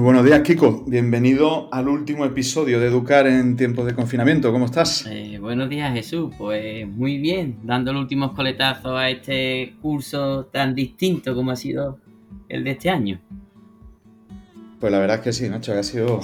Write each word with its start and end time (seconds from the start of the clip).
Muy 0.00 0.04
buenos 0.04 0.24
días, 0.24 0.40
Kiko. 0.40 0.82
Bienvenido 0.86 1.68
al 1.70 1.86
último 1.86 2.24
episodio 2.24 2.80
de 2.80 2.86
Educar 2.86 3.26
en 3.26 3.54
tiempos 3.54 3.84
de 3.84 3.94
confinamiento. 3.94 4.50
¿Cómo 4.50 4.64
estás? 4.64 5.04
Eh, 5.06 5.36
buenos 5.38 5.68
días, 5.68 5.92
Jesús. 5.92 6.32
Pues 6.38 6.88
muy 6.88 7.18
bien, 7.18 7.58
dando 7.64 7.92
los 7.92 8.00
últimos 8.00 8.32
coletazos 8.32 8.98
a 8.98 9.10
este 9.10 9.74
curso 9.82 10.46
tan 10.46 10.74
distinto 10.74 11.34
como 11.34 11.50
ha 11.50 11.56
sido 11.56 11.98
el 12.48 12.64
de 12.64 12.70
este 12.70 12.88
año. 12.88 13.20
Pues 14.80 14.90
la 14.90 15.00
verdad 15.00 15.18
es 15.18 15.22
que 15.22 15.32
sí, 15.34 15.50
Nacho, 15.50 15.78
ha 15.78 15.82
sido 15.82 16.20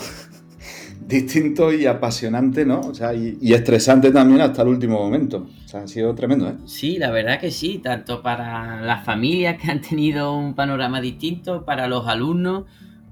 distinto 1.07 1.71
y 1.71 1.85
apasionante, 1.85 2.65
¿no? 2.65 2.81
O 2.81 2.95
sea, 2.95 3.13
y, 3.13 3.37
y, 3.43 3.53
estresante 3.53 4.11
también 4.11 4.41
hasta 4.41 4.63
el 4.63 4.69
último 4.69 4.99
momento. 4.99 5.49
O 5.67 5.69
sea, 5.69 5.83
ha 5.83 5.87
sido 5.87 6.15
tremendo, 6.15 6.49
¿eh? 6.49 6.55
Sí, 6.65 6.97
la 6.97 7.11
verdad 7.11 7.39
que 7.39 7.51
sí, 7.51 7.83
tanto 7.85 8.23
para 8.23 8.81
las 8.81 9.05
familias 9.05 9.61
que 9.61 9.71
han 9.71 9.83
tenido 9.83 10.35
un 10.35 10.55
panorama 10.55 11.03
distinto, 11.03 11.67
para 11.67 11.89
los 11.89 12.09
alumnos 12.09 12.65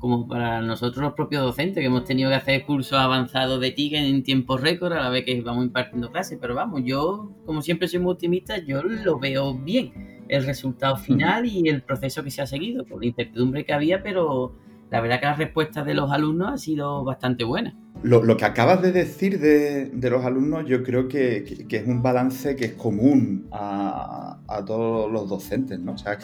como 0.04 0.28
para 0.28 0.60
nosotros 0.60 1.02
los 1.02 1.14
propios 1.14 1.42
docentes, 1.42 1.80
que 1.80 1.86
hemos 1.86 2.04
tenido 2.04 2.28
que 2.28 2.36
hacer 2.36 2.66
cursos 2.66 2.98
avanzados 2.98 3.58
de 3.58 3.70
TIC 3.70 3.94
en 3.94 4.22
tiempo 4.22 4.58
récord 4.58 4.92
a 4.92 5.00
la 5.00 5.08
vez 5.08 5.24
que 5.24 5.40
vamos 5.40 5.64
impartiendo 5.64 6.12
clases. 6.12 6.36
Pero 6.38 6.54
vamos, 6.54 6.82
yo, 6.84 7.32
como 7.46 7.62
siempre 7.62 7.88
soy 7.88 8.00
muy 8.00 8.12
optimista, 8.12 8.58
yo 8.58 8.82
lo 8.82 9.18
veo 9.18 9.54
bien, 9.54 10.26
el 10.28 10.44
resultado 10.44 10.98
final 10.98 11.46
y 11.46 11.70
el 11.70 11.80
proceso 11.80 12.22
que 12.22 12.30
se 12.30 12.42
ha 12.42 12.46
seguido, 12.46 12.84
por 12.84 13.00
la 13.00 13.06
incertidumbre 13.06 13.64
que 13.64 13.72
había, 13.72 14.02
pero 14.02 14.54
la 14.90 15.00
verdad 15.00 15.20
que 15.20 15.26
la 15.26 15.36
respuesta 15.36 15.82
de 15.84 15.94
los 15.94 16.12
alumnos 16.12 16.52
ha 16.52 16.58
sido 16.58 17.02
bastante 17.02 17.44
buena. 17.44 17.74
Lo, 18.02 18.22
lo 18.22 18.36
que 18.36 18.44
acabas 18.44 18.82
de 18.82 18.92
decir 18.92 19.40
de, 19.40 19.86
de 19.86 20.10
los 20.10 20.22
alumnos, 20.26 20.66
yo 20.66 20.82
creo 20.82 21.08
que, 21.08 21.44
que, 21.44 21.66
que, 21.66 21.76
es 21.78 21.86
un 21.86 22.02
balance 22.02 22.56
que 22.56 22.66
es 22.66 22.72
común 22.74 23.48
a, 23.52 24.38
a 24.48 24.64
todos 24.66 25.10
los 25.10 25.30
docentes, 25.30 25.80
¿no? 25.80 25.92
O 25.92 25.96
sea, 25.96 26.18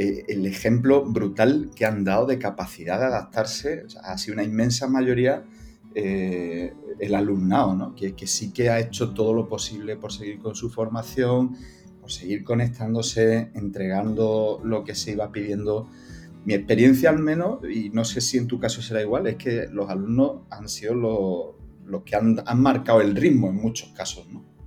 eh, 0.00 0.26
el 0.28 0.46
ejemplo 0.46 1.04
brutal 1.04 1.72
que 1.74 1.84
han 1.84 2.04
dado 2.04 2.24
de 2.26 2.38
capacidad 2.38 3.00
de 3.00 3.06
adaptarse, 3.06 3.82
o 3.82 3.90
sea, 3.90 4.02
ha 4.02 4.16
sido 4.16 4.34
una 4.34 4.44
inmensa 4.44 4.86
mayoría 4.86 5.42
eh, 5.92 6.72
el 7.00 7.16
alumnado, 7.16 7.74
¿no? 7.74 7.94
que, 7.96 8.14
que, 8.14 8.28
sí 8.28 8.52
que 8.52 8.70
ha 8.70 8.78
hecho 8.78 9.12
todo 9.12 9.34
lo 9.34 9.48
posible 9.48 9.96
por 9.96 10.12
seguir 10.12 10.38
con 10.38 10.54
su 10.54 10.70
formación, 10.70 11.56
por 12.00 12.12
seguir 12.12 12.44
conectándose, 12.44 13.50
entregando 13.54 14.60
lo 14.62 14.84
que 14.84 14.94
se 14.94 15.10
iba 15.10 15.32
pidiendo. 15.32 15.88
Mi 16.44 16.54
experiencia 16.54 17.10
al 17.10 17.18
menos, 17.18 17.58
y 17.68 17.90
no 17.90 18.04
sé 18.04 18.20
si 18.20 18.38
en 18.38 18.46
tu 18.46 18.60
caso 18.60 18.80
será 18.80 19.02
igual, 19.02 19.26
es 19.26 19.34
que 19.34 19.66
los 19.66 19.90
alumnos 19.90 20.42
han 20.50 20.68
sido 20.68 20.94
los, 20.94 22.02
que 22.04 22.14
han, 22.14 22.40
han 22.46 22.62
marcado 22.62 23.00
el 23.00 23.16
ritmo 23.16 23.48
en 23.48 23.56
muchos 23.56 23.88
casos, 23.88 24.28
¿no? 24.28 24.57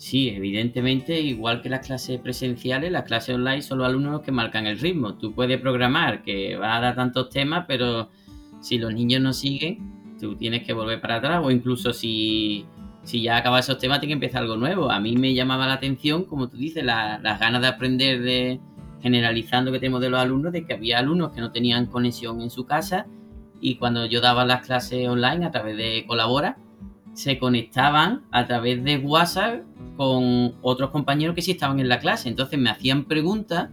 Sí, 0.00 0.30
evidentemente, 0.30 1.20
igual 1.20 1.60
que 1.60 1.68
las 1.68 1.86
clases 1.86 2.18
presenciales, 2.20 2.90
las 2.90 3.04
clases 3.04 3.34
online 3.34 3.60
son 3.60 3.76
los 3.76 3.86
alumnos 3.86 4.22
que 4.22 4.32
marcan 4.32 4.66
el 4.66 4.78
ritmo. 4.78 5.18
Tú 5.18 5.34
puedes 5.34 5.60
programar 5.60 6.22
que 6.22 6.56
va 6.56 6.78
a 6.78 6.80
dar 6.80 6.94
tantos 6.94 7.28
temas, 7.28 7.66
pero 7.68 8.08
si 8.62 8.78
los 8.78 8.94
niños 8.94 9.20
no 9.20 9.34
siguen, 9.34 10.16
tú 10.18 10.36
tienes 10.36 10.62
que 10.64 10.72
volver 10.72 11.02
para 11.02 11.16
atrás 11.16 11.42
o 11.44 11.50
incluso 11.50 11.92
si, 11.92 12.64
si 13.02 13.20
ya 13.20 13.36
acabas 13.36 13.66
esos 13.66 13.76
temas, 13.76 14.00
tienes 14.00 14.16
que 14.16 14.24
empezar 14.24 14.40
algo 14.40 14.56
nuevo. 14.56 14.90
A 14.90 15.00
mí 15.00 15.18
me 15.18 15.34
llamaba 15.34 15.66
la 15.66 15.74
atención, 15.74 16.24
como 16.24 16.48
tú 16.48 16.56
dices, 16.56 16.82
la, 16.82 17.18
las 17.18 17.38
ganas 17.38 17.60
de 17.60 17.68
aprender 17.68 18.22
de 18.22 18.58
generalizando 19.02 19.70
que 19.70 19.80
tenemos 19.80 20.00
de 20.00 20.08
los 20.08 20.18
alumnos, 20.18 20.54
de 20.54 20.64
que 20.64 20.72
había 20.72 20.98
alumnos 20.98 21.32
que 21.32 21.42
no 21.42 21.52
tenían 21.52 21.84
conexión 21.84 22.40
en 22.40 22.48
su 22.48 22.64
casa 22.64 23.06
y 23.60 23.74
cuando 23.74 24.06
yo 24.06 24.22
daba 24.22 24.46
las 24.46 24.66
clases 24.66 25.06
online 25.06 25.44
a 25.44 25.50
través 25.50 25.76
de 25.76 26.06
Colabora, 26.06 26.56
se 27.14 27.38
conectaban 27.38 28.22
a 28.30 28.46
través 28.46 28.82
de 28.84 28.98
WhatsApp 28.98 29.62
con 29.96 30.54
otros 30.62 30.90
compañeros 30.90 31.34
que 31.34 31.42
sí 31.42 31.50
estaban 31.52 31.80
en 31.80 31.88
la 31.88 31.98
clase. 31.98 32.28
Entonces 32.28 32.58
me 32.58 32.70
hacían 32.70 33.04
preguntas 33.04 33.70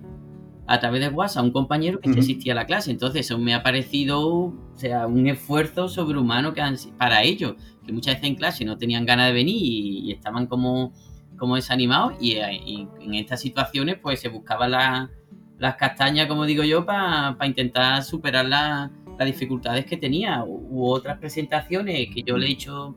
a 0.68 0.80
través 0.80 1.00
de 1.02 1.10
WhatsApp 1.10 1.44
a 1.44 1.46
un 1.46 1.52
compañero 1.52 2.00
que 2.02 2.10
uh 2.10 2.14
-huh. 2.14 2.20
asistía 2.20 2.54
a 2.54 2.56
la 2.56 2.66
clase. 2.66 2.92
Entonces 2.92 3.22
eso 3.22 3.38
me 3.40 3.54
ha 3.54 3.64
parecido 3.64 4.28
o 4.28 4.54
sea, 4.76 5.08
un 5.08 5.28
esfuerzo 5.28 5.88
sobrehumano 5.88 6.54
que 6.54 6.62
han, 6.62 6.76
para 6.98 7.24
ellos, 7.24 7.56
que 7.86 7.94
muchas 7.94 8.16
veces 8.16 8.30
en 8.30 8.36
clase 8.36 8.66
no 8.66 8.78
tenían 8.78 9.06
ganas 9.06 9.28
de 9.28 9.34
venir 9.34 9.56
y, 9.56 10.00
y 10.10 10.12
estaban 10.12 10.48
como, 10.48 10.92
como 11.38 11.56
desanimados 11.56 12.14
y, 12.20 12.34
y, 12.34 12.88
en 13.00 13.14
estas 13.14 13.40
situaciones 13.40 13.98
pues 14.02 14.20
se 14.20 14.28
buscaban 14.28 14.72
la, 14.72 15.10
las 15.58 15.76
castañas, 15.78 16.28
como 16.28 16.46
digo 16.46 16.64
yo, 16.64 16.86
para 16.86 17.38
pa 17.38 17.48
intentar 17.48 18.04
superar 18.04 18.46
la, 18.46 18.92
las 19.18 19.26
dificultades 19.26 19.86
que 19.86 19.96
tenía 19.96 20.44
u, 20.44 20.68
u 20.70 20.90
otras 20.90 21.18
presentaciones 21.18 22.10
que 22.14 22.24
yo 22.24 22.38
le 22.38 22.48
he 22.48 22.52
hecho 22.52 22.96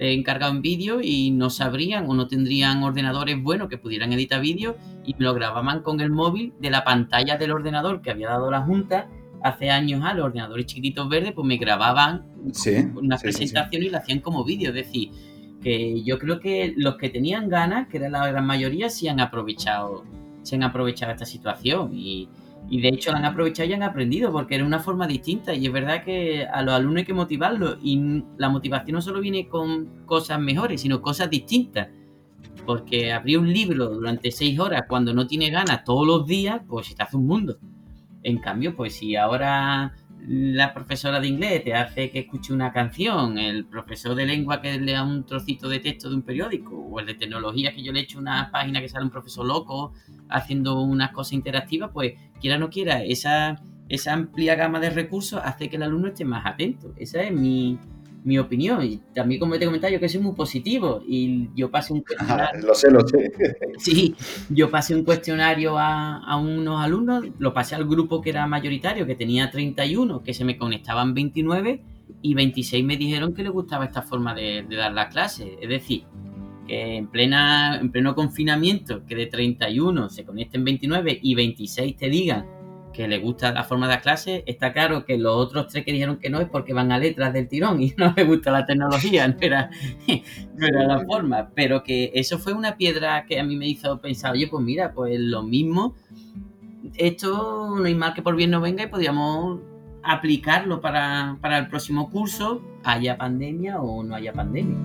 eh, 0.00 0.14
encargado 0.14 0.52
en 0.52 0.62
vídeo 0.62 1.00
y 1.02 1.30
no 1.30 1.50
sabrían 1.50 2.08
o 2.08 2.14
no 2.14 2.26
tendrían 2.26 2.82
ordenadores 2.82 3.40
buenos 3.40 3.68
que 3.68 3.76
pudieran 3.76 4.14
editar 4.14 4.40
vídeo 4.40 4.76
y 5.04 5.14
lo 5.18 5.34
grababan 5.34 5.82
con 5.82 6.00
el 6.00 6.10
móvil 6.10 6.54
de 6.58 6.70
la 6.70 6.84
pantalla 6.84 7.36
del 7.36 7.52
ordenador 7.52 8.00
que 8.00 8.10
había 8.10 8.30
dado 8.30 8.50
la 8.50 8.62
Junta 8.62 9.08
hace 9.42 9.70
años 9.70 10.02
a 10.02 10.14
los 10.14 10.24
ordenadores 10.24 10.64
chiquititos 10.64 11.06
verdes, 11.08 11.32
pues 11.32 11.46
me 11.46 11.58
grababan 11.58 12.24
sí, 12.52 12.76
una 12.94 13.18
sí, 13.18 13.24
presentación 13.24 13.82
sí. 13.82 13.88
y 13.88 13.90
la 13.90 13.98
hacían 13.98 14.20
como 14.20 14.42
vídeo. 14.42 14.70
Es 14.70 14.74
decir, 14.74 15.10
que 15.62 16.02
yo 16.02 16.18
creo 16.18 16.40
que 16.40 16.72
los 16.76 16.96
que 16.96 17.10
tenían 17.10 17.50
ganas, 17.50 17.88
que 17.88 17.98
era 17.98 18.08
la 18.08 18.26
gran 18.26 18.46
mayoría, 18.46 18.88
sí 18.88 19.06
han 19.06 19.20
aprovechado, 19.20 20.04
se 20.42 20.56
han 20.56 20.62
aprovechado 20.62 21.12
esta 21.12 21.26
situación 21.26 21.90
y, 21.94 22.28
y 22.70 22.80
de 22.80 22.88
hecho 22.88 23.12
han 23.12 23.24
aprovechado 23.24 23.68
y 23.68 23.72
han 23.72 23.82
aprendido 23.82 24.30
porque 24.30 24.54
era 24.54 24.64
una 24.64 24.78
forma 24.78 25.08
distinta 25.08 25.52
y 25.52 25.66
es 25.66 25.72
verdad 25.72 26.04
que 26.04 26.46
a 26.46 26.62
los 26.62 26.72
alumnos 26.72 27.00
hay 27.00 27.04
que 27.04 27.12
motivarlos 27.12 27.78
y 27.82 28.22
la 28.38 28.48
motivación 28.48 28.94
no 28.94 29.02
solo 29.02 29.20
viene 29.20 29.48
con 29.48 30.06
cosas 30.06 30.40
mejores, 30.40 30.80
sino 30.80 31.02
cosas 31.02 31.28
distintas. 31.28 31.88
Porque 32.64 33.12
abrir 33.12 33.38
un 33.38 33.52
libro 33.52 33.88
durante 33.88 34.30
seis 34.30 34.58
horas 34.60 34.84
cuando 34.88 35.12
no 35.12 35.26
tiene 35.26 35.50
ganas 35.50 35.82
todos 35.82 36.06
los 36.06 36.26
días, 36.26 36.60
pues 36.68 36.86
se 36.86 36.94
te 36.94 37.02
hace 37.02 37.16
un 37.16 37.26
mundo. 37.26 37.58
En 38.22 38.38
cambio, 38.38 38.76
pues 38.76 38.94
si 38.94 39.16
ahora 39.16 39.96
la 40.26 40.74
profesora 40.74 41.20
de 41.20 41.28
inglés 41.28 41.64
te 41.64 41.74
hace 41.74 42.10
que 42.10 42.20
escuche 42.20 42.52
una 42.52 42.72
canción, 42.72 43.38
el 43.38 43.64
profesor 43.66 44.14
de 44.14 44.26
lengua 44.26 44.60
que 44.60 44.78
lea 44.78 45.02
un 45.02 45.24
trocito 45.24 45.68
de 45.68 45.80
texto 45.80 46.08
de 46.08 46.16
un 46.16 46.22
periódico, 46.22 46.76
o 46.76 47.00
el 47.00 47.06
de 47.06 47.14
tecnología 47.14 47.74
que 47.74 47.82
yo 47.82 47.92
le 47.92 48.00
echo 48.00 48.18
una 48.18 48.50
página 48.50 48.80
que 48.80 48.88
sale 48.88 49.04
un 49.04 49.10
profesor 49.10 49.46
loco 49.46 49.92
haciendo 50.28 50.80
unas 50.82 51.12
cosas 51.12 51.32
interactivas, 51.32 51.90
pues 51.92 52.14
quiera 52.40 52.56
o 52.56 52.58
no 52.60 52.70
quiera, 52.70 53.02
esa, 53.02 53.62
esa 53.88 54.12
amplia 54.12 54.54
gama 54.54 54.80
de 54.80 54.90
recursos 54.90 55.40
hace 55.42 55.68
que 55.68 55.76
el 55.76 55.82
alumno 55.82 56.08
esté 56.08 56.24
más 56.24 56.44
atento. 56.46 56.92
Esa 56.96 57.22
es 57.22 57.32
mi, 57.32 57.78
mi 58.24 58.38
opinión. 58.38 58.82
Y 58.84 59.00
también, 59.14 59.40
como 59.40 59.58
te 59.58 59.64
comentaba, 59.64 59.92
yo 59.92 60.00
que 60.00 60.08
soy 60.08 60.20
muy 60.20 60.34
positivo 60.34 61.02
y 61.06 61.48
yo 61.54 61.70
pasé 61.70 61.92
un 61.92 62.02
cuestionario. 62.02 62.66
lo 62.66 62.74
sé, 62.74 62.90
lo 62.90 63.06
sé. 63.06 63.32
Sí, 63.78 64.14
yo 64.48 64.70
pasé 64.70 64.94
un 64.94 65.04
cuestionario 65.04 65.78
a, 65.78 66.18
a, 66.18 66.36
unos 66.36 66.82
alumnos, 66.82 67.24
lo 67.38 67.54
pasé 67.54 67.74
al 67.74 67.86
grupo 67.86 68.20
que 68.20 68.30
era 68.30 68.46
mayoritario, 68.46 69.06
que 69.06 69.14
tenía 69.14 69.50
31, 69.50 70.22
que 70.22 70.34
se 70.34 70.44
me 70.44 70.58
conectaban 70.58 71.14
29 71.14 71.82
y 72.22 72.34
26 72.34 72.84
me 72.84 72.96
dijeron 72.96 73.32
que 73.34 73.42
les 73.42 73.52
gustaba 73.52 73.84
esta 73.84 74.02
forma 74.02 74.34
de, 74.34 74.64
de 74.68 74.76
dar 74.76 74.92
la 74.92 75.08
clase. 75.08 75.56
Es 75.60 75.68
decir, 75.68 76.04
que 76.66 76.96
en, 76.96 77.06
plena, 77.08 77.78
en 77.80 77.90
pleno 77.90 78.14
confinamiento, 78.14 79.04
que 79.06 79.14
de 79.14 79.26
31 79.26 80.10
se 80.10 80.24
conecten 80.24 80.64
29 80.64 81.20
y 81.22 81.34
26 81.34 81.96
te 81.96 82.08
digan 82.08 82.59
que 82.92 83.06
les 83.08 83.22
gusta 83.22 83.52
la 83.52 83.64
forma 83.64 83.86
de 83.86 83.94
la 83.94 84.00
clase, 84.00 84.42
está 84.46 84.72
claro 84.72 85.04
que 85.04 85.16
los 85.16 85.34
otros 85.34 85.68
tres 85.68 85.84
que 85.84 85.92
dijeron 85.92 86.18
que 86.18 86.30
no 86.30 86.40
es 86.40 86.48
porque 86.48 86.72
van 86.72 86.92
a 86.92 86.98
letras 86.98 87.32
del 87.32 87.48
tirón 87.48 87.82
y 87.82 87.94
no 87.96 88.12
les 88.16 88.26
gusta 88.26 88.50
la 88.50 88.66
tecnología, 88.66 89.28
no 89.28 89.36
era, 89.40 89.70
no 90.56 90.66
era 90.66 90.84
la 90.84 91.04
forma, 91.04 91.50
pero 91.54 91.82
que 91.82 92.10
eso 92.14 92.38
fue 92.38 92.52
una 92.52 92.76
piedra 92.76 93.24
que 93.26 93.38
a 93.38 93.44
mí 93.44 93.56
me 93.56 93.68
hizo 93.68 94.00
pensar, 94.00 94.32
oye, 94.32 94.48
pues 94.48 94.64
mira, 94.64 94.92
pues 94.92 95.18
lo 95.18 95.42
mismo, 95.42 95.94
esto 96.96 97.76
no 97.76 97.84
hay 97.84 97.94
mal 97.94 98.14
que 98.14 98.22
por 98.22 98.36
bien 98.36 98.50
no 98.50 98.60
venga 98.60 98.84
y 98.84 98.88
podríamos 98.88 99.60
aplicarlo 100.02 100.80
para, 100.80 101.38
para 101.40 101.58
el 101.58 101.68
próximo 101.68 102.10
curso, 102.10 102.62
haya 102.84 103.16
pandemia 103.16 103.80
o 103.80 104.02
no 104.02 104.14
haya 104.14 104.32
pandemia. 104.32 104.76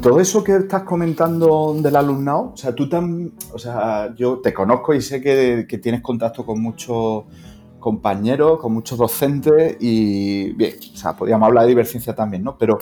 Todo 0.00 0.20
eso 0.20 0.44
que 0.44 0.54
estás 0.56 0.82
comentando 0.84 1.74
del 1.80 1.96
alumnado, 1.96 2.52
o 2.52 2.56
sea, 2.56 2.74
tú 2.74 2.88
tan, 2.88 3.32
o 3.52 3.58
sea, 3.58 4.14
yo 4.14 4.38
te 4.38 4.54
conozco 4.54 4.94
y 4.94 5.02
sé 5.02 5.20
que, 5.20 5.66
tienes 5.82 6.02
contacto 6.02 6.44
con 6.46 6.60
muchos 6.60 7.24
compañeros, 7.78 8.58
con 8.60 8.72
muchos 8.72 8.98
docentes 8.98 9.76
y 9.80 10.52
bien, 10.52 10.74
o 10.92 10.96
sea, 10.96 11.16
podríamos 11.16 11.46
hablar 11.46 11.64
de 11.64 11.70
divergencia 11.70 12.14
también, 12.14 12.44
¿no? 12.44 12.56
Pero 12.56 12.78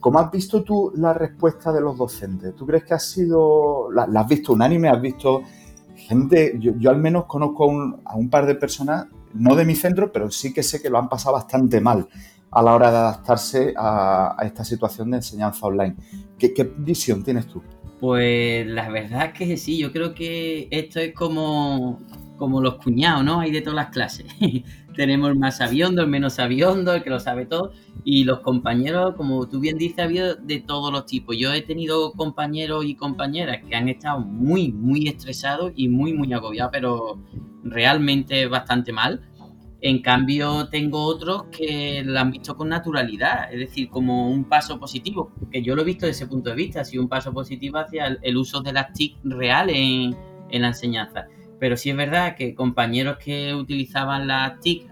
¿cómo 0.00 0.18
has 0.18 0.30
visto 0.30 0.62
tú 0.62 0.92
la 0.96 1.12
respuesta 1.12 1.72
de 1.72 1.80
los 1.80 1.96
docentes? 1.96 2.54
¿Tú 2.54 2.66
crees 2.66 2.84
que 2.84 2.94
ha 2.94 2.98
sido, 2.98 3.90
la, 3.92 4.06
la 4.06 4.20
has 4.20 4.28
visto 4.28 4.52
unánime, 4.52 4.88
has 4.88 5.00
visto 5.00 5.42
gente, 5.96 6.56
yo, 6.58 6.72
yo 6.78 6.90
al 6.90 6.98
menos 6.98 7.24
conozco 7.24 7.64
a 7.64 7.66
un, 7.66 8.00
a 8.04 8.16
un 8.16 8.28
par 8.28 8.46
de 8.46 8.54
personas, 8.54 9.06
no 9.34 9.54
de 9.54 9.64
mi 9.64 9.74
centro, 9.74 10.10
pero 10.12 10.30
sí 10.30 10.52
que 10.52 10.62
sé 10.62 10.80
que 10.82 10.90
lo 10.90 10.98
han 10.98 11.08
pasado 11.08 11.34
bastante 11.34 11.80
mal 11.80 12.08
a 12.50 12.62
la 12.62 12.74
hora 12.74 12.90
de 12.90 12.96
adaptarse 12.96 13.74
a, 13.76 14.36
esta 14.42 14.64
situación 14.64 15.10
de 15.10 15.18
enseñanza 15.18 15.66
online. 15.66 15.96
¿Qué, 16.38 16.52
¿Qué, 16.54 16.64
visión 16.76 17.22
tienes 17.22 17.46
tú? 17.46 17.62
Pues 18.00 18.66
la 18.66 18.88
verdad 18.88 19.26
es 19.26 19.32
que 19.32 19.56
sí, 19.56 19.78
yo 19.78 19.92
creo 19.92 20.14
que 20.14 20.68
esto 20.70 21.00
es 21.00 21.12
como, 21.14 21.98
como 22.36 22.60
los 22.60 22.76
cuñados, 22.76 23.24
¿no? 23.24 23.40
Hay 23.40 23.50
de 23.50 23.60
todas 23.60 23.76
las 23.76 23.88
clases. 23.88 24.26
tenemos 24.98 25.30
el 25.30 25.38
más 25.38 25.58
sabiondo, 25.58 26.02
el 26.02 26.08
menos 26.08 26.34
sabiondo, 26.34 26.92
el 26.92 27.04
que 27.04 27.10
lo 27.10 27.20
sabe 27.20 27.46
todo. 27.46 27.70
Y 28.02 28.24
los 28.24 28.40
compañeros, 28.40 29.14
como 29.14 29.48
tú 29.48 29.60
bien 29.60 29.78
dices, 29.78 30.00
ha 30.00 30.02
habido 30.02 30.34
de 30.34 30.58
todos 30.58 30.92
los 30.92 31.06
tipos. 31.06 31.36
Yo 31.36 31.52
he 31.52 31.62
tenido 31.62 32.10
compañeros 32.12 32.84
y 32.84 32.96
compañeras 32.96 33.58
que 33.64 33.76
han 33.76 33.88
estado 33.88 34.18
muy, 34.18 34.72
muy 34.72 35.06
estresados 35.06 35.72
y 35.76 35.88
muy, 35.88 36.12
muy 36.14 36.32
agobiados, 36.32 36.72
pero 36.72 37.22
realmente 37.62 38.48
bastante 38.48 38.92
mal. 38.92 39.27
En 39.80 40.02
cambio, 40.02 40.68
tengo 40.68 41.04
otros 41.04 41.44
que 41.56 42.02
lo 42.04 42.18
han 42.18 42.32
visto 42.32 42.56
con 42.56 42.68
naturalidad, 42.68 43.52
es 43.52 43.60
decir, 43.60 43.88
como 43.88 44.28
un 44.28 44.44
paso 44.44 44.80
positivo, 44.80 45.30
que 45.52 45.62
yo 45.62 45.76
lo 45.76 45.82
he 45.82 45.84
visto 45.84 46.06
desde 46.06 46.24
ese 46.24 46.30
punto 46.30 46.50
de 46.50 46.56
vista, 46.56 46.80
ha 46.80 46.84
sido 46.84 47.02
un 47.02 47.08
paso 47.08 47.32
positivo 47.32 47.78
hacia 47.78 48.18
el, 48.20 48.36
uso 48.36 48.60
de 48.60 48.72
las 48.72 48.92
TIC 48.92 49.18
real 49.22 49.70
en, 49.70 50.16
en, 50.50 50.62
la 50.62 50.68
enseñanza. 50.68 51.28
Pero 51.60 51.76
sí 51.76 51.90
es 51.90 51.96
verdad 51.96 52.34
que 52.34 52.56
compañeros 52.56 53.18
que 53.18 53.54
utilizaban 53.54 54.26
las 54.26 54.58
TIC 54.58 54.88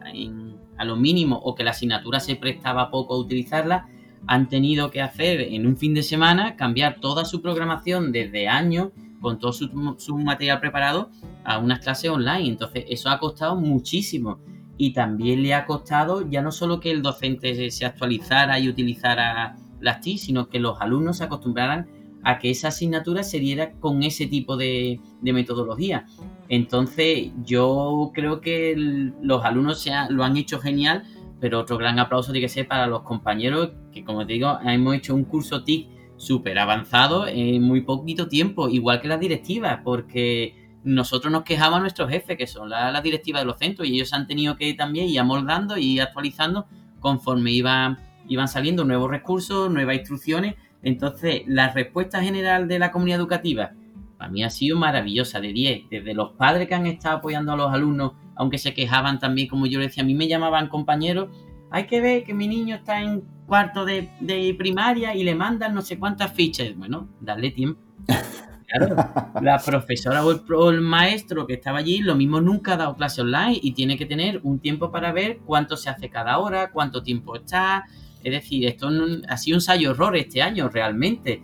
a 0.77 0.85
lo 0.85 0.95
mínimo 0.95 1.37
o 1.37 1.57
que 1.57 1.65
la 1.65 1.73
asignatura 1.73 2.21
se 2.21 2.37
prestaba 2.37 2.89
poco 2.89 3.15
a 3.15 3.19
utilizarla, 3.19 3.89
han 4.29 4.49
tenido 4.49 4.93
que 4.93 5.03
hacer 5.03 5.41
en 5.41 5.67
un 5.67 5.77
fin 5.77 5.95
de 5.95 6.05
semana 6.05 6.55
cambiar 6.55 7.01
toda 7.01 7.25
su 7.25 7.43
programación 7.43 8.13
desde 8.13 8.47
años 8.47 8.91
con 9.21 9.41
todo 9.41 9.53
su 9.53 10.19
material 10.19 10.61
preparado 10.61 11.11
a 11.45 11.59
unas 11.59 11.81
clases 11.81 12.11
online. 12.11 12.49
Entonces, 12.49 12.85
eso 12.89 13.09
ha 13.09 13.19
costado 13.19 13.57
muchísimo 13.57 14.39
y 14.79 14.93
también 14.93 15.43
le 15.43 15.55
ha 15.55 15.67
costado 15.67 16.29
ya 16.29 16.43
no 16.43 16.53
solo 16.53 16.81
que 16.81 16.91
el 16.91 17.03
docente 17.03 17.71
se 17.71 17.87
actualizara 17.87 18.59
y 18.59 18.69
utilizara 18.69 19.57
las 19.81 20.01
TIC, 20.01 20.19
sino 20.19 20.49
que 20.49 20.59
los 20.59 20.81
alumnos 20.81 21.19
se 21.19 21.25
acostumbraran 21.25 21.89
a 22.23 22.39
que 22.39 22.51
esa 22.51 22.69
asignatura 22.69 23.23
se 23.23 23.39
diera 23.39 23.73
con 23.73 24.03
ese 24.03 24.27
tipo 24.27 24.57
de, 24.57 25.01
metodología. 25.23 26.07
Entonces, 26.49 27.31
yo 27.45 28.11
creo 28.15 28.41
que 28.41 28.75
los 29.23 29.45
alumnos 29.45 29.87
lo 30.09 30.25
han 30.25 30.37
hecho 30.37 30.59
genial, 30.59 31.05
pero 31.41 31.61
otro 31.61 31.79
gran 31.79 31.99
aplauso 31.99 32.33
tiene 32.33 32.47
que 32.47 32.53
ser 32.53 32.67
para 32.67 32.87
los 32.87 33.03
compañeros 33.03 33.71
que, 33.93 34.05
como 34.05 34.27
te 34.27 34.35
digo, 34.35 34.59
hemos 34.65 34.97
hecho 34.97 35.15
un 35.15 35.25
curso 35.25 35.63
TIC 35.63 35.89
súper 36.17 36.59
avanzado 36.59 37.27
en 37.29 37.63
muy 37.63 37.83
poquito 37.83 38.27
tiempo, 38.27 38.69
igual 38.69 39.01
que 39.01 39.09
las 39.09 39.21
directivas, 39.21 39.81
porque 39.85 40.66
nosotros 40.87 41.33
nos 41.33 41.43
quejamos 41.43 41.79
a 41.79 41.81
nuestros 41.81 42.09
jefes, 42.09 42.39
que 42.39 42.47
son 42.47 42.71
las 42.71 42.93
la 42.93 43.01
directivas 43.01 43.43
de 43.43 43.47
los 43.47 43.59
centros, 43.59 43.89
y 43.89 43.97
ellos 43.97 44.13
han 44.13 44.29
tenido 44.29 44.57
que 44.57 44.73
también 44.73 45.09
ir 45.09 45.19
amoldando 45.19 45.77
y 45.77 45.99
actualizando 45.99 46.67
conforme 47.01 47.51
iban, 47.51 47.99
saliendo 48.47 48.85
nuevos 48.85 49.11
recursos, 49.11 49.69
nuevas 49.69 49.97
instrucciones. 49.97 50.55
Entonces, 50.85 51.43
la 51.49 51.73
respuesta 51.73 52.23
general 52.23 52.69
de 52.69 52.79
la 52.79 52.93
comunidad 52.93 53.19
educativa, 53.19 53.73
para 54.17 54.31
mí 54.31 54.45
ha 54.45 54.51
sido 54.51 54.79
maravillosa, 54.79 55.41
de 55.41 55.53
10, 55.53 55.91
desde 55.91 56.15
los 56.15 56.33
padres 56.35 56.69
que 56.69 56.77
han 56.77 56.87
estado 56.87 57.17
apoyando 57.17 57.53
a 57.53 57.57
los 57.57 57.73
alumnos, 57.73 58.13
aunque 58.37 58.59
se 58.59 58.73
quejaban 58.73 59.19
también, 59.19 59.49
como 59.49 59.67
yo 59.67 59.81
decía, 59.81 60.05
a 60.05 60.07
mí 60.07 60.15
me 60.15 60.29
llamaban 60.29 60.69
compañeros, 60.69 61.31
hay 61.73 61.89
que 61.89 62.01
ver 62.01 62.23
que 62.23 62.33
mi 62.33 62.47
niño 62.47 62.77
está 62.77 63.03
en 63.03 63.25
cuarto 63.47 63.85
de, 63.85 64.09
de 64.21 64.55
primaria 64.57 65.17
y 65.17 65.25
le 65.25 65.35
mandan 65.35 65.75
no 65.75 65.83
sé 65.83 65.99
cuántas 65.99 66.33
fichas. 66.33 66.77
Bueno, 66.77 67.09
darle 67.21 67.51
tiempo. 67.51 67.81
Claro, 68.67 68.97
la 69.41 69.59
profesora 69.65 70.25
o 70.25 70.71
el, 70.71 70.81
maestro 70.81 71.47
que 71.47 71.55
estaba 71.55 71.79
allí, 71.79 71.99
lo 71.99 72.15
mismo 72.15 72.41
nunca 72.41 72.75
ha 72.75 72.77
dado 72.77 72.97
clase 72.97 73.21
online 73.23 73.59
y 73.63 73.73
tiene 73.73 73.97
que 73.97 74.07
tener 74.07 74.41
un 74.43 74.59
tiempo 74.59 74.91
para 74.91 75.13
ver 75.13 75.39
cuánto 75.45 75.77
se 75.77 75.91
hace 75.91 76.11
cada 76.11 76.39
hora, 76.39 76.71
cuánto 76.71 77.03
tiempo 77.03 77.37
está. 77.37 77.85
Es 78.23 78.33
decir, 78.33 78.67
esto 78.67 78.91
ha 79.29 79.37
sido 79.37 79.57
un 79.57 79.59
ensayo 79.59 79.93
error 79.93 80.17
este 80.17 80.43
año 80.43 80.69
realmente. 80.69 81.43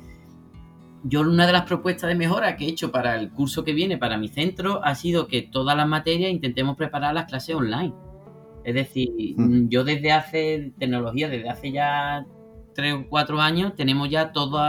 Yo 1.04 1.20
una 1.20 1.46
de 1.46 1.52
las 1.52 1.62
propuestas 1.62 2.08
de 2.08 2.14
mejora 2.14 2.56
que 2.56 2.64
he 2.64 2.68
hecho 2.68 2.92
para 2.92 3.16
el 3.16 3.30
curso 3.30 3.64
que 3.64 3.72
viene, 3.72 3.98
para 3.98 4.16
mi 4.16 4.28
centro, 4.28 4.84
ha 4.84 4.94
sido 4.94 5.26
que 5.26 5.42
todas 5.42 5.76
las 5.76 5.86
materias 5.86 6.30
intentemos 6.30 6.76
preparar 6.76 7.14
las 7.14 7.26
clases 7.26 7.54
online. 7.54 7.92
Es 8.64 8.74
decir, 8.74 9.08
mm. 9.36 9.68
yo 9.68 9.84
desde 9.84 10.12
hace 10.12 10.72
tecnología, 10.78 11.28
desde 11.28 11.48
hace 11.48 11.72
ya 11.72 12.24
tres 12.74 12.94
o 12.94 13.06
cuatro 13.08 13.40
años 13.40 13.74
tenemos 13.74 14.08
ya 14.08 14.32
todo, 14.32 14.60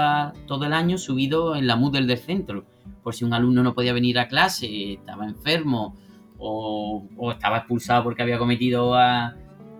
todo 0.47 0.65
el 0.65 0.73
año 0.73 0.97
subido 0.97 1.55
en 1.55 1.67
la 1.67 1.75
Moodle 1.75 2.05
del 2.05 2.17
centro. 2.17 2.65
Por 3.03 3.13
si 3.13 3.25
un 3.25 3.33
alumno 3.33 3.63
no 3.63 3.73
podía 3.73 3.94
venir 3.94 4.19
a 4.19 4.27
clase, 4.27 4.94
estaba 4.94 5.25
enfermo 5.25 5.95
o, 6.38 7.03
estaba 7.31 7.57
expulsado 7.59 8.03
porque 8.03 8.21
había 8.21 8.38
cometido 8.38 8.95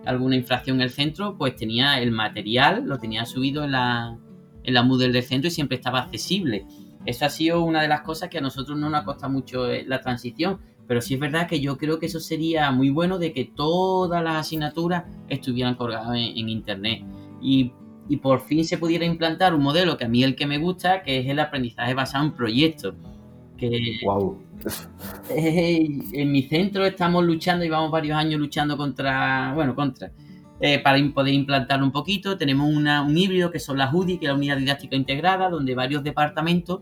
alguna 0.06 0.36
infracción 0.36 0.78
en 0.78 0.84
el 0.84 0.90
centro, 0.90 1.38
pues 1.38 1.56
tenía 1.56 2.00
el 2.00 2.12
material, 2.12 2.84
lo 2.86 3.00
tenía 3.00 3.26
subido 3.26 3.64
en 3.64 3.72
la, 3.72 4.18
en 4.64 4.74
la 4.74 4.84
Moodle 4.84 5.12
del 5.12 5.24
centro 5.24 5.48
y 5.48 5.52
siempre 5.52 5.78
estaba 5.78 6.00
accesible. 6.00 6.66
Eso 7.06 7.26
ha 7.26 7.30
sido 7.30 7.64
una 7.64 7.82
de 7.82 7.88
las 7.88 8.02
cosas 8.02 8.30
que 8.30 8.38
a 8.38 8.42
nosotros 8.42 8.78
no 8.78 8.90
nos 8.90 9.02
ha 9.02 9.06
costado 9.06 9.32
mucho 9.32 9.70
eh, 9.70 9.84
la 9.86 10.00
transición, 10.00 10.60
pero 10.88 11.02
sí 11.02 11.16
es 11.16 11.20
verdad 11.20 11.48
que 11.48 11.60
yo 11.60 11.78
creo 11.78 12.00
que 12.00 12.06
eso 12.06 12.20
sería 12.20 12.72
muy 12.72 12.90
bueno 12.90 13.18
de 13.18 13.34
que 13.34 13.46
todas 13.46 14.24
las 14.24 14.36
asignaturas 14.38 15.04
estuvieran 15.28 15.76
colgadas 15.76 16.16
en, 16.16 16.38
en 16.38 16.50
Internet. 16.50 17.04
Y 17.42 17.74
y 18.10 18.18
por 18.18 18.42
fin 18.42 18.66
se 18.66 18.78
pudiera 18.78 19.06
implantar 19.06 19.54
un 19.54 19.64
modelo 19.64 19.98
que 19.98 20.06
a 20.06 20.08
mí 20.08 20.24
el 20.24 20.36
que 20.36 20.46
me 20.46 20.58
gusta, 20.58 21.04
que 21.04 21.20
es 21.20 21.28
el 21.28 21.40
aprendizaje 21.40 21.94
basado 21.94 22.26
en 22.26 22.32
proyectos. 22.34 22.96
Que 23.58 24.00
wow. 24.04 24.38
en 25.30 26.32
mi 26.32 26.44
centro 26.44 26.86
estamos 26.86 27.24
luchando, 27.24 27.64
llevamos 27.64 27.92
varios 27.92 28.18
años 28.18 28.40
luchando 28.40 28.76
contra, 28.76 29.54
bueno, 29.54 29.74
contra, 29.74 30.12
eh, 30.60 30.80
para 30.80 30.98
poder 31.14 31.34
implantarlo 31.34 31.86
un 31.86 31.92
poquito. 31.92 32.38
Tenemos 32.38 32.70
un 32.70 33.18
híbrido 33.18 33.52
que 33.52 33.60
son 33.60 33.78
las 33.78 33.94
UDI, 33.94 34.18
que 34.18 34.26
es 34.26 34.30
la 34.30 34.36
Unidad 34.36 34.58
Didáctica 34.58 34.96
Integrada, 34.96 35.50
donde 35.50 35.76
varios 35.76 36.04
departamentos 36.04 36.82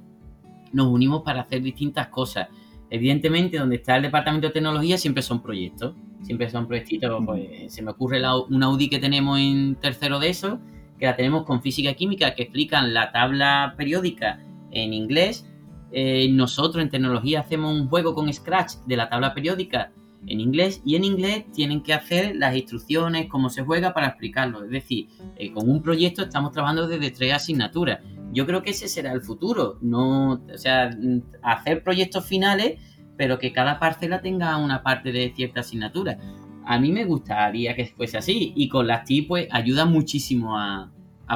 nos 0.73 0.88
unimos 0.88 1.21
para 1.23 1.41
hacer 1.41 1.62
distintas 1.62 2.07
cosas. 2.07 2.47
Evidentemente, 2.89 3.57
donde 3.57 3.77
está 3.77 3.95
el 3.95 4.03
departamento 4.03 4.47
de 4.47 4.53
tecnología 4.53 4.97
siempre 4.97 5.23
son 5.23 5.41
proyectos, 5.41 5.95
siempre 6.23 6.50
son 6.50 6.68
proyectitos. 6.68 7.23
Pues, 7.25 7.73
se 7.73 7.81
me 7.81 7.91
ocurre 7.91 8.19
la, 8.19 8.38
una 8.38 8.69
UDI 8.69 8.89
que 8.89 9.00
tenemos 9.00 9.39
en 9.39 9.75
tercero 9.75 10.19
de 10.19 10.29
eso, 10.29 10.59
que 11.01 11.07
la 11.07 11.15
tenemos 11.15 11.45
con 11.45 11.63
física 11.63 11.89
y 11.89 11.95
química, 11.95 12.36
que 12.36 12.44
explican 12.44 12.94
la 12.94 13.12
tabla 13.12 13.74
periódica 13.75 14.39
en 14.69 14.94
inglés. 14.94 15.48
Eh, 15.92 16.30
nosotros 16.30 16.83
en 16.83 16.92
tecnología 16.92 17.39
hacemos 17.39 17.74
un 17.74 17.89
juego 17.89 18.13
con 18.13 18.31
Scratch 18.31 18.75
de 18.86 18.98
la 18.98 19.09
tabla 19.09 19.33
periódica 19.33 19.92
en 20.27 20.39
inglés 20.39 20.80
y 20.86 20.95
en 20.95 21.03
inglés 21.03 21.45
tienen 21.53 21.81
que 21.81 21.95
hacer 21.95 22.36
las 22.36 22.56
instrucciones, 22.56 23.25
cómo 23.30 23.50
se 23.50 23.63
juega 23.63 23.95
para 23.95 24.09
explicarlo. 24.09 24.63
Es 24.63 24.69
decir, 24.69 25.07
eh, 25.38 25.51
con 25.51 25.68
un 25.68 25.81
proyecto 25.81 26.21
estamos 26.21 26.51
trabajando 26.51 26.88
desde 26.88 27.09
tres 27.09 27.33
asignaturas. 27.33 27.97
Yo 28.31 28.45
creo 28.45 28.62
que 28.62 28.69
ese 28.69 28.88
será 28.88 29.12
el 29.12 29.21
futuro, 29.21 29.80
no, 29.81 30.33
o 30.33 30.57
sea, 30.57 30.95
hacer 31.42 31.83
proyectos 31.83 32.28
finales, 32.28 32.80
pero 33.18 33.40
que 33.40 33.52
cada 33.52 33.80
parcela 33.80 34.21
tenga 34.21 34.56
una 34.57 34.83
parte 34.83 35.11
de 35.11 35.33
cierta 35.35 35.61
asignatura 35.61 36.19
a 36.66 36.80
mí 36.80 36.92
me 36.92 37.06
gustaría 37.06 37.75
que 37.75 37.85
fuese 37.85 38.18
así. 38.18 38.54
Y 38.56 38.69
con 38.69 38.87
las 38.87 39.06
TI, 39.06 39.23
pues 39.23 39.47
ayuda 39.52 39.85
muchísimo 39.85 40.57
a, 40.57 40.90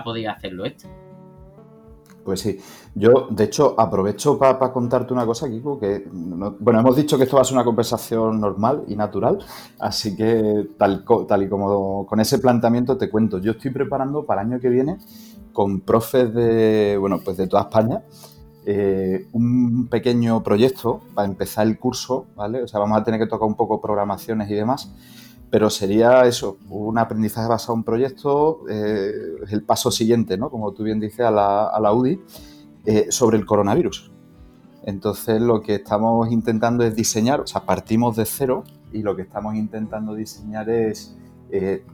poder 0.04 0.30
hacerlo 0.30 0.66
esto. 0.66 0.88
Pues 2.26 2.40
sí, 2.40 2.60
yo 2.96 3.28
de 3.30 3.44
hecho 3.44 3.80
aprovecho 3.80 4.40
para 4.40 4.58
contarte 4.74 5.14
una 5.14 5.28
cosa, 5.28 5.48
Kiko, 5.48 5.80
que 5.80 6.08
bueno, 6.12 6.80
hemos 6.80 6.96
dicho 6.96 7.18
que 7.18 7.26
esto 7.26 7.36
va 7.36 7.44
a 7.44 7.46
ser 7.46 7.54
una 7.54 7.64
conversación 7.64 8.42
normal 8.42 8.84
y 8.88 8.96
natural, 8.96 9.38
así 9.80 10.16
que 10.16 10.70
tal, 10.76 11.06
tal 11.28 11.44
y 11.44 11.48
como 11.48 12.08
con 12.08 12.20
ese 12.20 12.40
planteamiento 12.40 12.98
te 12.98 13.12
cuento, 13.12 13.38
yo 13.38 13.52
estoy 13.52 13.70
preparando 13.70 14.26
para 14.26 14.42
el 14.42 14.48
año 14.48 14.60
que 14.60 14.70
viene 14.70 14.98
con 15.54 15.82
profes 15.82 16.34
de, 16.34 16.98
bueno, 17.00 17.20
pues 17.24 17.38
de 17.38 17.46
toda 17.46 17.62
España, 17.62 18.02
eh, 18.66 19.28
un 19.32 19.88
pequeño 19.88 20.42
proyecto 20.42 21.02
para 21.14 21.28
empezar 21.28 21.68
el 21.68 21.78
curso, 21.78 22.26
¿vale? 22.36 22.64
O 22.64 22.68
sea, 22.68 22.80
vamos 22.80 23.00
a 23.00 23.04
tener 23.04 23.20
que 23.20 23.28
tocar 23.28 23.48
un 23.48 23.54
poco 23.54 23.80
programaciones 23.80 24.50
y 24.50 24.56
demás, 24.56 24.92
pero 25.56 25.70
sería 25.70 26.26
eso, 26.26 26.58
un 26.68 26.98
aprendizaje 26.98 27.48
basado 27.48 27.78
en 27.78 27.86
proyectos, 27.86 28.58
eh, 28.70 29.10
el 29.50 29.64
paso 29.64 29.90
siguiente, 29.90 30.38
¿no? 30.38 30.50
Como 30.50 30.74
tú 30.74 30.84
bien 30.84 31.00
dices, 31.00 31.22
a 31.22 31.32
la, 31.32 31.94
UDI, 31.94 32.20
eh, 32.84 33.06
sobre 33.10 33.38
el 33.38 33.46
coronavirus. 33.46 34.12
Entonces, 34.84 35.40
lo 35.40 35.62
que 35.62 35.76
estamos 35.76 36.30
intentando 36.30 36.84
es 36.84 36.94
diseñar, 36.94 37.40
o 37.40 37.48
sea, 37.48 37.62
partimos 37.62 38.18
de 38.18 38.26
cero 38.26 38.66
y 38.92 39.02
lo 39.02 39.16
que 39.16 39.22
estamos 39.22 39.56
intentando 39.56 40.14
diseñar 40.14 40.70
es 40.70 41.16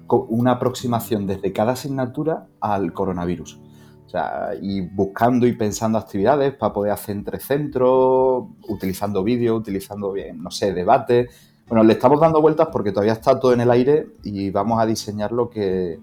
una 0.08 0.53
aproximación 0.53 1.27
desde 1.27 1.53
cada 1.53 1.74
asignatura 1.74 2.48
al 2.62 2.94
coronavirus. 2.94 3.60
O 4.08 4.10
sea, 4.10 4.53
y 4.60 4.82
buscando 4.82 5.46
y 5.46 5.53
pensando 5.53 6.00
actividades 6.00 6.56
para 6.56 6.74
poder 6.74 6.94
hacer 6.94 7.15
entre 7.15 7.39
centros, 7.39 8.46
utilizando 8.68 9.24
vídeos, 9.24 9.60
utilizando, 9.60 10.13
bien, 10.13 10.41
no 10.41 10.50
sé, 10.50 10.74
debate. 10.74 11.30
Bueno, 11.71 11.85
le 11.85 11.93
estamos 11.93 12.19
dando 12.19 12.41
vueltas 12.41 12.67
porque 12.69 12.91
todavía 12.91 13.13
está 13.13 13.39
todo 13.39 13.53
en 13.53 13.61
el 13.61 13.71
aire 13.71 14.07
y 14.25 14.49
vamos 14.49 14.81
a 14.81 14.85
diseñar 14.85 15.31
lo 15.31 15.49
que, 15.49 16.01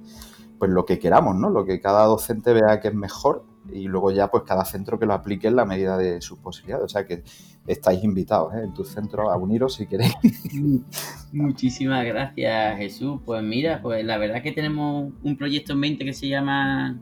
pues 0.58 0.70
lo 0.70 0.86
que 0.86 0.98
queramos, 0.98 1.36
¿no? 1.36 1.50
Lo 1.50 1.66
que 1.66 1.78
cada 1.78 2.06
docente 2.06 2.54
vea 2.54 2.80
que 2.80 2.88
es 2.88 2.94
mejor 2.94 3.44
y 3.70 3.86
luego 3.86 4.10
ya 4.10 4.30
pues 4.30 4.44
cada 4.44 4.64
centro 4.64 4.98
que 4.98 5.04
lo 5.04 5.12
aplique 5.12 5.46
en 5.46 5.56
la 5.56 5.66
medida 5.66 5.98
de 5.98 6.22
sus 6.22 6.38
posibilidades. 6.38 6.86
O 6.86 6.88
sea 6.88 7.06
que 7.06 7.22
estáis 7.66 8.02
invitados 8.02 8.54
¿eh? 8.54 8.62
en 8.64 8.72
tu 8.72 8.82
centro 8.82 9.30
a 9.30 9.36
uniros 9.36 9.74
si 9.74 9.86
queréis. 9.86 10.14
Muchísimas 11.32 12.06
gracias 12.06 12.78
Jesús. 12.78 13.20
Pues 13.26 13.42
mira, 13.42 13.82
pues 13.82 14.02
la 14.06 14.16
verdad 14.16 14.42
que 14.42 14.52
tenemos 14.52 15.12
un 15.22 15.36
proyecto 15.36 15.74
en 15.74 15.80
mente 15.80 16.02
que 16.06 16.14
se 16.14 16.28
llama 16.28 16.98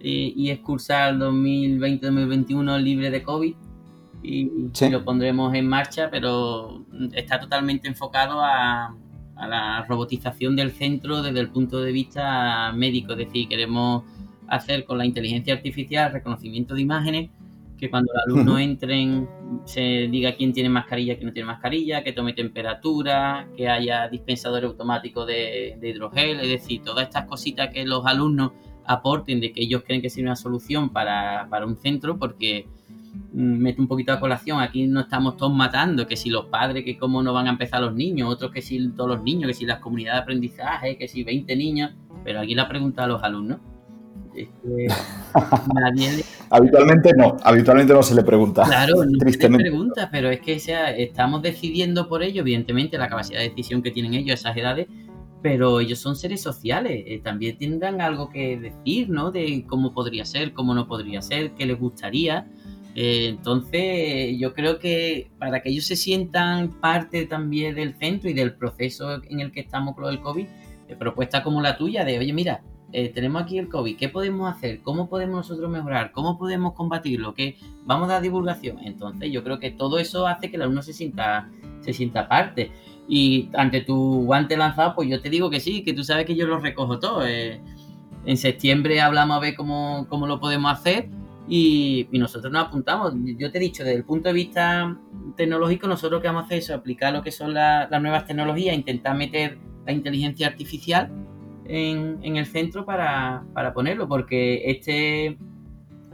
y 0.00 0.50
excursar 0.50 1.14
2020-2021 1.14 2.82
libre 2.82 3.12
de 3.12 3.22
COVID 3.22 3.54
y, 4.22 4.70
lo 4.90 5.04
pondremos 5.04 5.54
en 5.54 5.68
marcha, 5.68 6.08
pero 6.10 6.84
está 7.12 7.40
totalmente 7.40 7.88
enfocado 7.88 8.40
a, 8.42 8.94
a 9.36 9.48
la 9.48 9.84
robotización 9.84 10.56
del 10.56 10.72
centro 10.72 11.22
desde 11.22 11.40
el 11.40 11.50
punto 11.50 11.80
de 11.80 11.92
vista 11.92 12.72
médico. 12.72 13.12
Es 13.12 13.18
decir, 13.18 13.48
queremos 13.48 14.04
hacer 14.48 14.84
con 14.84 14.98
la 14.98 15.06
inteligencia 15.06 15.54
artificial 15.54 16.12
reconocimiento 16.12 16.74
de 16.74 16.82
imágenes 16.82 17.30
que 17.78 17.88
cuando 17.88 18.12
el 18.12 18.20
alumno 18.20 18.58
entre 18.58 19.26
se 19.64 20.08
diga 20.10 20.34
quién 20.34 20.52
tiene 20.52 20.68
mascarilla, 20.68 21.14
quién 21.14 21.28
no 21.28 21.32
tiene 21.32 21.46
mascarilla, 21.46 22.02
que 22.02 22.12
tome 22.12 22.32
temperatura, 22.32 23.48
que 23.56 23.68
haya 23.68 24.08
dispensador 24.08 24.64
automático 24.64 25.24
de, 25.24 25.78
hidrogel, 25.80 26.40
es 26.40 26.48
decir, 26.48 26.82
todas 26.82 27.04
estas 27.04 27.24
cositas 27.26 27.70
que 27.72 27.86
los 27.86 28.04
alumnos 28.04 28.52
aporten 28.84 29.40
de 29.40 29.52
que 29.52 29.62
ellos 29.62 29.82
creen 29.86 30.00
que 30.00 30.08
es 30.08 30.16
una 30.16 30.34
solución 30.34 30.90
para, 30.90 31.46
para 31.48 31.66
un 31.66 31.76
centro, 31.76 32.18
porque 32.18 32.66
mm, 33.32 33.58
mete 33.58 33.80
un 33.80 33.88
poquito 33.88 34.12
a 34.12 34.20
colación, 34.20 34.60
aquí 34.60 34.86
no 34.86 35.00
estamos 35.00 35.36
todos 35.36 35.54
matando, 35.54 36.06
que 36.06 36.16
si 36.16 36.30
los 36.30 36.46
padres, 36.46 36.84
que 36.84 36.98
cómo 36.98 37.22
no 37.22 37.32
van 37.32 37.46
a 37.46 37.50
empezar 37.50 37.80
los 37.80 37.94
niños, 37.94 38.28
otros 38.32 38.50
que 38.50 38.62
si 38.62 38.88
todos 38.90 39.10
los 39.10 39.22
niños, 39.22 39.48
que 39.48 39.54
si 39.54 39.66
las 39.66 39.80
comunidades 39.80 40.18
de 40.18 40.22
aprendizaje, 40.22 40.96
que 40.96 41.08
si 41.08 41.24
20 41.24 41.56
niños, 41.56 41.92
pero 42.24 42.40
aquí 42.40 42.54
la 42.54 42.68
pregunta 42.68 43.04
a 43.04 43.06
los 43.06 43.22
alumnos. 43.22 43.58
Es 44.34 44.48
que 44.62 44.86
nadie 45.74 46.24
Habitualmente 46.50 47.12
no, 47.16 47.36
habitualmente 47.42 47.92
no 47.92 48.02
se 48.02 48.14
le 48.14 48.22
pregunta. 48.22 48.64
Claro, 48.64 49.04
no 49.04 49.30
se 49.30 49.48
le 49.48 49.56
pregunta, 49.58 50.08
pero 50.10 50.30
es 50.30 50.40
que 50.40 50.58
sea, 50.58 50.90
estamos 50.90 51.42
decidiendo 51.42 52.08
por 52.08 52.22
ello, 52.22 52.40
evidentemente, 52.40 52.96
la 52.96 53.08
capacidad 53.08 53.40
de 53.40 53.50
decisión 53.50 53.82
que 53.82 53.90
tienen 53.90 54.14
ellos 54.14 54.30
a 54.30 54.34
esas 54.34 54.56
edades, 54.56 54.86
pero 55.42 55.80
ellos 55.80 55.98
son 55.98 56.16
seres 56.16 56.42
sociales, 56.42 57.04
eh, 57.06 57.20
también 57.22 57.58
tendrán 57.58 58.00
algo 58.00 58.28
que 58.30 58.58
decir, 58.58 59.08
¿no? 59.10 59.30
De 59.30 59.64
cómo 59.66 59.92
podría 59.92 60.24
ser, 60.24 60.52
cómo 60.52 60.74
no 60.74 60.88
podría 60.88 61.22
ser, 61.22 61.52
qué 61.52 61.66
les 61.66 61.78
gustaría. 61.78 62.46
Eh, 63.00 63.28
entonces, 63.28 64.36
yo 64.40 64.52
creo 64.54 64.80
que 64.80 65.30
para 65.38 65.62
que 65.62 65.68
ellos 65.68 65.84
se 65.84 65.94
sientan 65.94 66.80
parte 66.80 67.26
también 67.26 67.76
del 67.76 67.94
centro 67.94 68.28
y 68.28 68.32
del 68.32 68.54
proceso 68.54 69.22
en 69.22 69.38
el 69.38 69.52
que 69.52 69.60
estamos 69.60 69.94
con 69.94 70.06
del 70.06 70.20
COVID, 70.20 70.46
eh, 70.88 70.96
propuesta 70.96 71.44
como 71.44 71.62
la 71.62 71.76
tuya 71.76 72.04
de, 72.04 72.18
oye, 72.18 72.32
mira, 72.32 72.60
eh, 72.92 73.10
tenemos 73.10 73.40
aquí 73.40 73.56
el 73.56 73.68
COVID, 73.68 73.96
¿qué 73.96 74.08
podemos 74.08 74.52
hacer? 74.52 74.80
¿Cómo 74.82 75.08
podemos 75.08 75.36
nosotros 75.36 75.70
mejorar? 75.70 76.10
¿Cómo 76.10 76.36
podemos 76.38 76.72
combatirlo? 76.72 77.34
¿Qué? 77.34 77.56
Vamos 77.84 78.08
a 78.08 78.14
dar 78.14 78.22
divulgación. 78.22 78.80
Entonces, 78.80 79.30
yo 79.30 79.44
creo 79.44 79.60
que 79.60 79.70
todo 79.70 80.00
eso 80.00 80.26
hace 80.26 80.50
que 80.50 80.56
el 80.56 80.62
alumno 80.62 80.82
se 80.82 80.92
sienta, 80.92 81.48
se 81.82 81.92
sienta 81.92 82.28
parte. 82.28 82.72
Y 83.06 83.48
ante 83.54 83.82
tu 83.82 84.24
guante 84.24 84.56
lanzado, 84.56 84.96
pues 84.96 85.08
yo 85.08 85.20
te 85.20 85.30
digo 85.30 85.50
que 85.50 85.60
sí, 85.60 85.84
que 85.84 85.92
tú 85.92 86.02
sabes 86.02 86.26
que 86.26 86.34
yo 86.34 86.48
lo 86.48 86.58
recojo 86.58 86.98
todo. 86.98 87.24
Eh, 87.24 87.60
en 88.24 88.36
septiembre 88.36 89.00
hablamos 89.00 89.36
a 89.36 89.40
ver 89.40 89.54
cómo, 89.54 90.08
lo 90.10 90.40
podemos 90.40 90.72
hacer 90.72 91.08
y, 91.48 92.08
nosotros 92.12 92.52
nos 92.52 92.66
apuntamos. 92.66 93.14
Yo 93.38 93.50
te 93.50 93.58
he 93.58 93.60
dicho, 93.60 93.82
desde 93.82 93.96
el 93.96 94.04
punto 94.04 94.28
de 94.28 94.34
vista 94.34 94.98
tecnológico, 95.36 95.86
nosotros 95.88 96.18
lo 96.18 96.22
que 96.22 96.28
vamos 96.28 96.42
a 96.42 96.46
hacer 96.46 96.58
es 96.58 96.70
aplicar 96.70 97.12
lo 97.12 97.22
que 97.22 97.32
son 97.32 97.54
las 97.54 97.90
nuevas 98.02 98.26
tecnologías, 98.26 98.76
intentar 98.76 99.16
meter 99.16 99.58
la 99.86 99.92
inteligencia 99.92 100.46
artificial 100.46 101.10
en, 101.64 102.36
el 102.36 102.46
centro 102.46 102.84
para, 102.84 103.44
ponerlo, 103.74 104.08
porque 104.08 104.70
este 104.70 105.38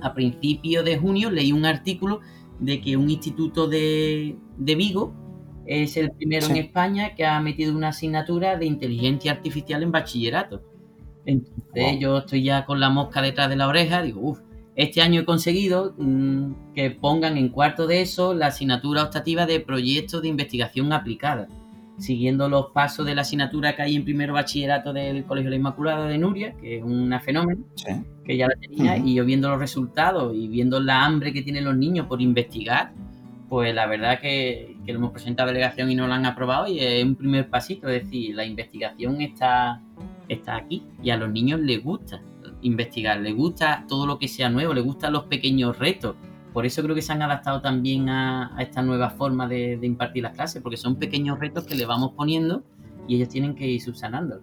a 0.02 0.12
principios 0.12 0.84
de 0.84 0.98
junio 0.98 1.30
leí 1.30 1.52
un 1.52 1.64
artículo 1.64 2.20
de 2.58 2.80
que 2.80 2.96
un 2.96 3.08
instituto 3.08 3.66
de, 3.66 4.36
Vigo 4.58 5.14
es 5.66 5.96
el 5.96 6.10
primero 6.12 6.46
en 6.46 6.56
España 6.56 7.14
que 7.14 7.24
ha 7.24 7.40
metido 7.40 7.74
una 7.74 7.88
asignatura 7.88 8.56
de 8.58 8.66
inteligencia 8.66 9.32
artificial 9.32 9.82
en 9.82 9.92
bachillerato. 9.92 10.62
Entonces 11.24 11.98
yo 11.98 12.18
estoy 12.18 12.42
ya 12.42 12.66
con 12.66 12.80
la 12.80 12.90
mosca 12.90 13.22
detrás 13.22 13.48
de 13.48 13.56
la 13.56 13.66
oreja, 13.66 14.02
digo, 14.02 14.20
uff, 14.20 14.40
este 14.76 15.02
año 15.02 15.20
he 15.20 15.24
conseguido 15.24 15.94
mm, 15.96 16.74
que 16.74 16.90
pongan 16.90 17.36
en 17.36 17.48
cuarto 17.48 17.86
de 17.86 18.00
eso 18.00 18.34
la 18.34 18.48
asignatura 18.48 19.04
optativa 19.04 19.46
de 19.46 19.60
proyectos 19.60 20.22
de 20.22 20.28
investigación 20.28 20.92
aplicada. 20.92 21.48
Siguiendo 21.96 22.48
los 22.48 22.72
pasos 22.72 23.06
de 23.06 23.14
la 23.14 23.20
asignatura 23.20 23.76
que 23.76 23.82
hay 23.82 23.94
en 23.94 24.04
primero 24.04 24.34
bachillerato 24.34 24.92
del 24.92 25.24
Colegio 25.24 25.48
de 25.48 25.56
la 25.56 25.60
Inmaculada 25.60 26.08
de 26.08 26.18
Nuria, 26.18 26.54
que 26.60 26.78
es 26.78 26.82
una 26.82 27.20
fenómeno, 27.20 27.64
que 28.24 28.36
ya 28.36 28.48
la 28.48 28.56
tenía, 28.56 28.96
y 28.96 29.14
yo 29.14 29.24
viendo 29.24 29.48
los 29.48 29.60
resultados 29.60 30.34
y 30.34 30.48
viendo 30.48 30.80
la 30.80 31.04
hambre 31.04 31.32
que 31.32 31.42
tienen 31.42 31.64
los 31.64 31.76
niños 31.76 32.08
por 32.08 32.20
investigar, 32.20 32.92
pues 33.48 33.72
la 33.72 33.86
verdad 33.86 34.18
que, 34.20 34.76
que 34.84 34.92
lo 34.92 34.98
hemos 34.98 35.12
presentado 35.12 35.50
a 35.50 35.52
delegación 35.52 35.88
y 35.88 35.94
no 35.94 36.08
lo 36.08 36.14
han 36.14 36.26
aprobado 36.26 36.66
y 36.66 36.80
es 36.80 37.04
un 37.04 37.14
primer 37.14 37.48
pasito, 37.48 37.88
es 37.88 38.02
decir, 38.02 38.34
la 38.34 38.44
investigación 38.44 39.20
está, 39.20 39.80
está 40.28 40.56
aquí 40.56 40.82
y 41.00 41.10
a 41.10 41.16
los 41.16 41.30
niños 41.30 41.60
les 41.60 41.80
gusta 41.80 42.20
investigar, 42.64 43.20
les 43.20 43.34
gusta 43.34 43.84
todo 43.88 44.06
lo 44.06 44.18
que 44.18 44.28
sea 44.28 44.50
nuevo, 44.50 44.74
les 44.74 44.84
gustan 44.84 45.12
los 45.12 45.24
pequeños 45.24 45.78
retos 45.78 46.16
por 46.54 46.64
eso 46.64 46.84
creo 46.84 46.94
que 46.94 47.02
se 47.02 47.12
han 47.12 47.20
adaptado 47.20 47.60
también 47.60 48.08
a, 48.08 48.56
esta 48.60 48.80
nueva 48.80 49.10
forma 49.10 49.48
de, 49.48 49.76
impartir 49.82 50.22
las 50.22 50.34
clases, 50.34 50.62
porque 50.62 50.76
son 50.76 50.94
pequeños 50.96 51.40
retos 51.40 51.66
que 51.66 51.74
le 51.74 51.84
vamos 51.84 52.12
poniendo 52.16 52.62
y 53.08 53.16
ellos 53.16 53.28
tienen 53.28 53.56
que 53.56 53.66
ir 53.66 53.82
subsanando. 53.82 54.40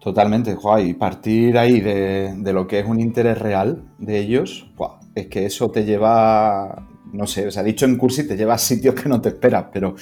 Totalmente, 0.00 0.54
Juan, 0.54 0.86
y 0.86 0.94
partir 0.94 1.58
ahí 1.58 1.80
de, 1.80 2.52
lo 2.52 2.68
que 2.68 2.78
es 2.78 2.86
un 2.86 3.00
interés 3.00 3.36
real 3.36 3.82
de 3.98 4.20
ellos, 4.20 4.70
es 5.16 5.26
que 5.26 5.44
eso 5.44 5.72
te 5.72 5.84
lleva, 5.84 6.88
no 7.12 7.26
sé, 7.26 7.50
se 7.50 7.58
ha 7.58 7.64
dicho 7.64 7.84
en 7.84 7.98
cursi, 7.98 8.24
te 8.24 8.36
lleva 8.36 8.54
a 8.54 8.58
sitios 8.58 8.94
que 8.94 9.08
no 9.08 9.20
te 9.20 9.30
esperas, 9.30 9.66
pero 9.72 9.96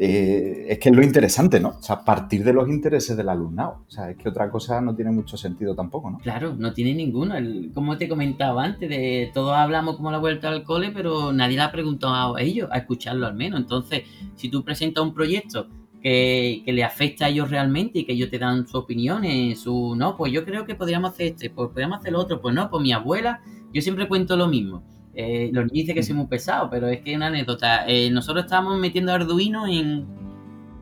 eh, 0.00 0.66
es 0.68 0.78
que 0.78 0.90
es 0.90 0.96
lo 0.96 1.02
interesante, 1.02 1.58
¿no? 1.58 1.70
O 1.70 1.82
sea, 1.82 2.04
partir 2.04 2.44
de 2.44 2.52
los 2.52 2.68
intereses 2.68 3.16
del 3.16 3.28
alumnado. 3.28 3.82
O 3.88 3.90
sea, 3.90 4.10
es 4.10 4.16
que 4.16 4.28
otra 4.28 4.48
cosa 4.48 4.80
no 4.80 4.94
tiene 4.94 5.10
mucho 5.10 5.36
sentido 5.36 5.74
tampoco, 5.74 6.08
¿no? 6.08 6.18
Claro, 6.18 6.54
no 6.56 6.72
tiene 6.72 6.94
ninguno. 6.94 7.34
como 7.74 7.98
te 7.98 8.08
comentaba 8.08 8.64
antes, 8.64 8.88
de 8.88 9.30
todos 9.34 9.52
hablamos 9.56 9.96
como 9.96 10.12
la 10.12 10.18
vuelta 10.18 10.50
al 10.50 10.62
cole, 10.62 10.92
pero 10.92 11.32
nadie 11.32 11.56
le 11.56 11.62
ha 11.62 11.72
preguntado 11.72 12.36
a 12.36 12.40
ellos, 12.40 12.68
a 12.70 12.78
escucharlo 12.78 13.26
al 13.26 13.34
menos. 13.34 13.58
Entonces, 13.58 14.04
si 14.36 14.48
tú 14.48 14.62
presentas 14.62 15.02
un 15.02 15.12
proyecto 15.12 15.66
que, 16.00 16.62
le 16.64 16.84
afecta 16.84 17.26
a 17.26 17.28
ellos 17.30 17.50
realmente 17.50 17.98
y 17.98 18.04
que 18.04 18.12
ellos 18.12 18.30
te 18.30 18.38
dan 18.38 18.68
su 18.68 18.78
opinión, 18.78 19.24
su, 19.56 19.96
no, 19.96 20.16
pues 20.16 20.32
yo 20.32 20.44
creo 20.44 20.64
que 20.64 20.76
podríamos 20.76 21.10
hacer 21.10 21.26
este, 21.32 21.50
pues 21.50 21.70
podríamos 21.70 21.98
hacer 21.98 22.12
lo 22.12 22.20
otro, 22.20 22.40
pues 22.40 22.54
no, 22.54 22.70
pues 22.70 22.84
mi 22.84 22.92
abuela, 22.92 23.40
yo 23.74 23.82
siempre 23.82 24.06
cuento 24.06 24.36
lo 24.36 24.46
mismo 24.46 24.84
eh, 25.20 25.50
los 25.52 25.64
niños 25.64 25.72
dicen 25.72 25.94
que 25.96 26.02
soy 26.04 26.14
muy 26.14 26.28
pesado, 26.28 26.70
pero 26.70 26.86
es 26.86 27.00
que 27.00 27.10
es 27.10 27.16
una 27.16 27.26
anécdota. 27.26 27.84
Eh, 27.88 28.08
nosotros 28.08 28.44
estábamos 28.44 28.78
metiendo 28.78 29.12
Arduino 29.12 29.66
en, 29.66 30.06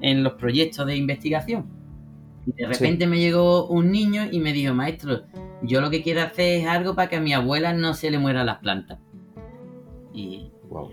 en, 0.02 0.23
los 0.23 0.35
proyectos 0.35 0.87
de 0.87 0.95
investigación. 0.95 1.64
Y 2.47 2.52
de 2.52 2.66
repente 2.66 3.07
me 3.07 3.19
llegó 3.19 3.66
un 3.66 3.90
niño 3.90 4.25
y 4.31 4.40
me 4.40 4.52
dijo, 4.52 4.75
maestro, 4.75 5.23
yo 5.62 5.81
lo 5.81 5.88
que 5.88 6.02
quiero 6.02 6.21
hacer 6.21 6.61
es 6.61 6.66
algo 6.66 6.95
para 6.95 7.09
que 7.09 7.16
a 7.16 7.21
mi 7.21 7.33
abuela 7.33 7.73
no 7.73 7.95
se 7.95 8.11
le 8.11 8.19
mueran 8.19 8.45
las 8.45 8.59
plantas. 8.59 8.99
Y 10.12 10.50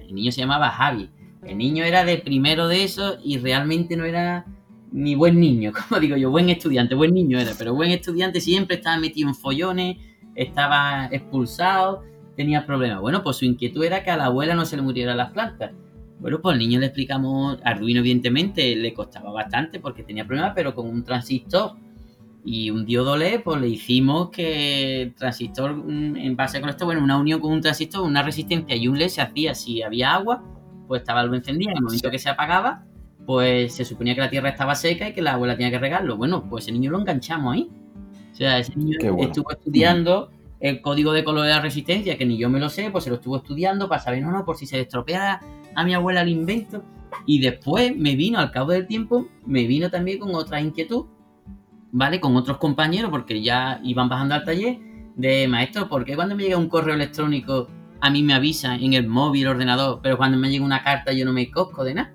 el 0.08 0.16
niño 0.16 0.32
se 0.32 0.40
llamaba 0.40 0.70
Javi. 0.70 1.10
El 1.46 1.58
niño 1.58 1.84
era 1.84 2.06
de 2.06 2.20
primero 2.20 2.70
de 2.70 2.86
eso 2.86 3.18
y 3.22 3.40
realmente 3.40 3.98
no 3.98 4.06
era 4.06 4.46
ni 4.94 5.16
buen 5.16 5.38
niño, 5.38 5.74
como 5.90 6.00
digo 6.00 6.16
yo, 6.16 6.32
buen 6.32 6.50
estudiante, 6.50 6.96
buen 6.96 7.14
niño 7.14 7.38
era, 7.38 7.52
pero 7.58 7.76
buen 7.76 7.92
estudiante 7.92 8.40
siempre 8.40 8.78
estaba 8.78 8.98
metido 8.98 9.28
en 9.28 9.36
follones, 9.36 9.98
estaba 10.34 11.10
expulsado 11.12 12.04
tenía 12.36 12.66
problemas. 12.66 13.02
Bueno, 13.02 13.24
pues 13.24 13.38
su 13.38 13.46
inquietud 13.46 13.84
era 13.84 14.04
que 14.04 14.12
a 14.12 14.18
la 14.18 14.26
abuela 14.26 14.56
no 14.56 14.66
se 14.66 14.76
le 14.76 14.82
murieran 14.82 15.18
las 15.18 15.32
plantas. 15.32 15.72
Bueno, 16.20 16.40
pues 16.42 16.54
al 16.54 16.60
niño 16.60 16.80
le 16.80 16.88
explicamos, 16.88 17.60
Arduino 17.64 18.00
evidentemente 18.00 18.76
le 18.76 18.94
costaba 18.94 19.32
bastante 19.32 19.80
porque 19.80 20.04
tenía 20.04 20.26
problemas, 20.26 20.54
pero 20.56 20.74
con 20.74 20.88
un 20.88 21.04
transistor 21.04 21.74
y 22.46 22.70
un 22.70 22.86
diodo 22.86 23.16
LED, 23.18 23.42
pues 23.44 23.60
le 23.62 23.70
hicimos 23.70 24.30
que 24.30 25.02
el 25.04 25.16
transistor, 25.16 25.76
mm, 25.76 26.18
en 26.18 26.36
base 26.36 26.60
con 26.62 26.70
esto, 26.70 26.86
bueno, 26.86 27.04
una 27.04 27.18
unión 27.18 27.40
con 27.40 27.52
un 27.52 27.62
transistor, 27.62 28.04
una 28.04 28.24
resistencia 28.24 28.76
y 28.76 28.88
un 28.88 28.98
LED 28.98 29.10
se 29.10 29.22
hacía 29.22 29.56
si 29.56 29.82
había 29.82 30.14
agua, 30.14 30.44
pues 30.88 31.02
estaba 31.02 31.22
algo 31.22 31.36
encendido, 31.36 31.72
en 31.72 31.78
el 31.78 31.84
momento 31.84 32.12
que 32.12 32.20
se 32.20 32.30
apagaba, 32.30 32.86
pues 33.26 33.74
se 33.74 33.86
suponía 33.86 34.16
que 34.16 34.22
la 34.22 34.30
tierra 34.30 34.50
estaba 34.50 34.76
seca 34.76 35.10
y 35.10 35.14
que 35.14 35.22
la 35.22 35.34
abuela 35.34 35.56
tenía 35.56 35.72
que 35.72 35.80
regarlo. 35.80 36.18
Bueno, 36.18 36.48
pues 36.50 36.66
ese 36.66 36.74
niño 36.74 36.92
lo 36.92 37.00
enganchamos 37.00 37.54
ahí. 37.54 37.70
O 38.32 38.36
sea, 38.36 38.58
ese 38.60 38.76
niño 38.76 38.98
estuvo 39.20 39.52
estudiando 39.52 40.30
el 40.64 40.82
código 40.82 41.12
de 41.12 41.26
color 41.26 41.44
de 41.44 41.50
la 41.50 41.60
resistencia, 41.60 42.18
que 42.18 42.26
ni 42.26 42.38
yo 42.38 42.50
me 42.50 42.58
lo 42.58 42.70
sé, 42.70 42.90
pues 42.90 43.04
se 43.04 43.10
lo 43.10 43.18
estuvo 43.18 43.36
estudiando 43.36 43.90
para 43.90 44.02
saber, 44.02 44.24
no, 44.24 44.32
no, 44.32 44.46
por 44.46 44.56
si 44.56 44.66
se 44.66 44.80
estropea 44.80 45.42
a 45.76 45.84
mi 45.84 45.94
abuela 45.94 46.22
el 46.22 46.30
invento. 46.30 46.86
Y 47.26 47.40
después 47.40 47.94
me 47.98 48.16
vino, 48.16 48.40
al 48.40 48.50
cabo 48.50 48.72
del 48.72 48.88
tiempo, 48.88 49.28
me 49.46 49.68
vino 49.68 49.92
también 49.92 50.20
con 50.20 50.34
otra 50.34 50.62
inquietud, 50.62 51.08
¿vale? 51.92 52.22
Con 52.22 52.38
otros 52.38 52.60
compañeros, 52.60 53.12
porque 53.12 53.42
ya 53.42 53.82
iban 53.84 54.08
bajando 54.08 54.36
al 54.36 54.46
taller, 54.46 54.80
de 55.18 55.50
maestro, 55.50 55.90
¿por 55.90 56.06
qué 56.06 56.16
cuando 56.16 56.34
me 56.34 56.44
llega 56.44 56.58
un 56.58 56.70
correo 56.70 56.96
electrónico 56.96 57.68
a 58.00 58.10
mí 58.10 58.24
me 58.24 58.34
avisa 58.34 58.76
en 58.76 58.94
el 58.94 59.06
móvil, 59.06 59.48
ordenador, 59.48 60.00
pero 60.02 60.18
cuando 60.18 60.38
me 60.38 60.50
llega 60.50 60.64
una 60.64 60.82
carta 60.82 61.12
yo 61.12 61.26
no 61.26 61.34
me 61.34 61.52
cosco 61.52 61.84
de 61.84 61.94
nada? 61.94 62.14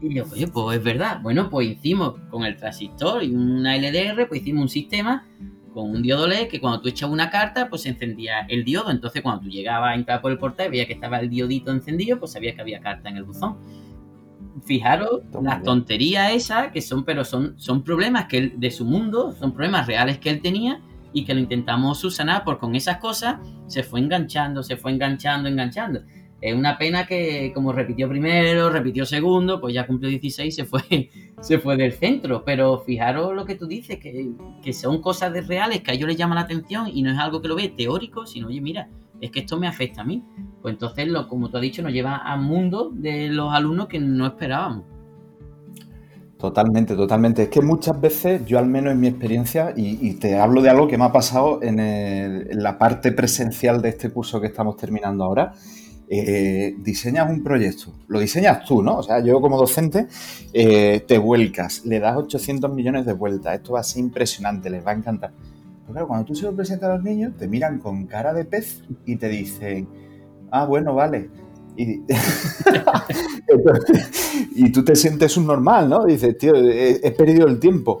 Y 0.00 0.14
yo, 0.14 0.24
oye, 0.32 0.46
pues 0.46 0.78
es 0.78 0.84
verdad. 0.84 1.20
Bueno, 1.22 1.50
pues 1.50 1.68
hicimos 1.68 2.14
con 2.30 2.44
el 2.44 2.56
transistor 2.56 3.24
y 3.24 3.34
una 3.34 3.76
LDR, 3.76 4.28
pues 4.28 4.42
hicimos 4.42 4.62
un 4.62 4.68
sistema 4.68 5.26
con 5.72 5.90
un 5.90 6.02
diodo 6.02 6.26
LED 6.26 6.48
que 6.48 6.60
cuando 6.60 6.80
tú 6.80 6.88
echabas 6.88 7.12
una 7.12 7.30
carta, 7.30 7.68
pues 7.68 7.82
se 7.82 7.90
encendía 7.90 8.40
el 8.48 8.64
diodo. 8.64 8.90
Entonces, 8.90 9.22
cuando 9.22 9.42
tú 9.42 9.48
llegabas 9.48 9.92
a 9.92 9.94
entrar 9.94 10.20
por 10.20 10.32
el 10.32 10.38
portal 10.38 10.66
y 10.66 10.70
veías 10.70 10.86
que 10.86 10.94
estaba 10.94 11.18
el 11.18 11.28
diodito 11.28 11.70
encendido, 11.70 12.18
pues 12.18 12.32
sabías 12.32 12.54
que 12.54 12.60
había 12.60 12.80
carta 12.80 13.08
en 13.08 13.16
el 13.16 13.24
buzón. 13.24 13.58
Fijaros 14.64 15.22
las 15.42 15.62
tonterías 15.62 16.32
esas 16.32 16.72
que 16.72 16.80
son, 16.80 17.04
pero 17.04 17.24
son, 17.24 17.58
son 17.58 17.82
problemas 17.82 18.26
que 18.26 18.38
él, 18.38 18.54
de 18.56 18.70
su 18.70 18.84
mundo, 18.84 19.32
son 19.32 19.52
problemas 19.52 19.86
reales 19.86 20.18
que 20.18 20.30
él 20.30 20.40
tenía 20.40 20.80
y 21.12 21.24
que 21.24 21.34
lo 21.34 21.40
intentamos 21.40 21.98
subsanar, 21.98 22.44
porque 22.44 22.60
con 22.60 22.74
esas 22.74 22.98
cosas 22.98 23.36
se 23.66 23.82
fue 23.82 24.00
enganchando, 24.00 24.62
se 24.62 24.76
fue 24.76 24.92
enganchando, 24.92 25.48
enganchando. 25.48 26.02
Es 26.40 26.54
una 26.54 26.78
pena 26.78 27.06
que 27.06 27.52
como 27.52 27.72
repitió 27.72 28.08
primero, 28.08 28.70
repitió 28.70 29.04
segundo, 29.04 29.60
pues 29.60 29.74
ya 29.74 29.86
cumplió 29.86 30.08
16 30.08 30.48
y 30.48 30.56
se 30.56 30.64
fue, 30.64 31.10
se 31.40 31.58
fue 31.58 31.76
del 31.76 31.92
centro. 31.92 32.44
Pero 32.44 32.78
fijaros 32.78 33.34
lo 33.34 33.44
que 33.44 33.56
tú 33.56 33.66
dices, 33.66 33.98
que, 33.98 34.30
que 34.62 34.72
son 34.72 35.00
cosas 35.00 35.32
de 35.32 35.40
reales 35.40 35.82
que 35.82 35.90
a 35.90 35.94
ellos 35.94 36.08
les 36.08 36.16
llama 36.16 36.34
la 36.34 36.42
atención 36.42 36.88
y 36.92 37.02
no 37.02 37.10
es 37.10 37.18
algo 37.18 37.42
que 37.42 37.48
lo 37.48 37.56
ve 37.56 37.68
teórico, 37.68 38.26
sino, 38.26 38.48
oye, 38.48 38.60
mira, 38.60 38.88
es 39.20 39.30
que 39.30 39.40
esto 39.40 39.58
me 39.58 39.66
afecta 39.66 40.02
a 40.02 40.04
mí. 40.04 40.22
Pues 40.62 40.74
entonces, 40.74 41.08
lo, 41.08 41.28
como 41.28 41.50
tú 41.50 41.56
has 41.56 41.62
dicho, 41.62 41.82
nos 41.82 41.92
lleva 41.92 42.18
a 42.18 42.36
mundo 42.36 42.90
de 42.92 43.28
los 43.28 43.52
alumnos 43.52 43.88
que 43.88 43.98
no 43.98 44.26
esperábamos. 44.26 44.84
Totalmente, 46.38 46.94
totalmente. 46.94 47.42
Es 47.44 47.48
que 47.48 47.60
muchas 47.60 48.00
veces, 48.00 48.46
yo 48.46 48.60
al 48.60 48.66
menos 48.66 48.92
en 48.92 49.00
mi 49.00 49.08
experiencia, 49.08 49.74
y, 49.76 50.14
te 50.14 50.38
hablo 50.38 50.62
de 50.62 50.70
algo 50.70 50.86
que 50.86 50.96
me 50.96 51.04
ha 51.04 51.12
pasado 51.12 51.60
en, 51.62 52.46
la 52.62 52.78
parte 52.78 53.10
presencial 53.10 53.82
de 53.82 53.88
este 53.88 54.10
curso 54.10 54.40
que 54.40 54.46
estamos 54.46 54.76
terminando 54.76 55.24
ahora, 55.24 55.54
eh, 56.10 56.74
diseñas 56.78 57.30
un 57.30 57.42
proyecto, 57.42 57.92
lo 58.08 58.18
diseñas 58.18 58.64
tú, 58.64 58.82
¿no? 58.82 58.96
O 58.98 59.02
sea, 59.02 59.22
yo 59.22 59.42
como 59.42 59.58
docente 59.58 60.06
eh, 60.54 61.04
te 61.06 61.18
vuelcas, 61.18 61.84
le 61.84 62.00
das 62.00 62.16
800 62.16 62.72
millones 62.72 63.04
de 63.04 63.12
vueltas, 63.12 63.56
esto 63.56 63.74
va 63.74 63.80
a 63.80 63.82
ser 63.82 64.00
impresionante, 64.00 64.70
les 64.70 64.86
va 64.86 64.92
a 64.92 64.94
encantar. 64.94 65.32
Pero 65.82 65.92
claro, 65.92 66.08
cuando 66.08 66.24
tú 66.24 66.34
se 66.34 66.44
lo 66.44 66.56
presentas 66.56 66.88
a 66.88 66.94
los 66.94 67.04
niños, 67.04 67.36
te 67.36 67.46
miran 67.46 67.78
con 67.78 68.06
cara 68.06 68.32
de 68.32 68.46
pez 68.46 68.84
y 69.04 69.16
te 69.16 69.28
dicen, 69.28 69.86
ah, 70.50 70.64
bueno, 70.64 70.94
vale. 70.94 71.28
Y, 71.76 72.00
tú 74.72 74.84
te 74.84 74.96
sientes 74.96 75.36
un 75.36 75.46
normal, 75.46 75.90
¿no? 75.90 76.06
Dices, 76.06 76.38
tío, 76.38 76.54
he, 76.56 77.10
perdido 77.12 77.46
el 77.46 77.60
tiempo. 77.60 78.00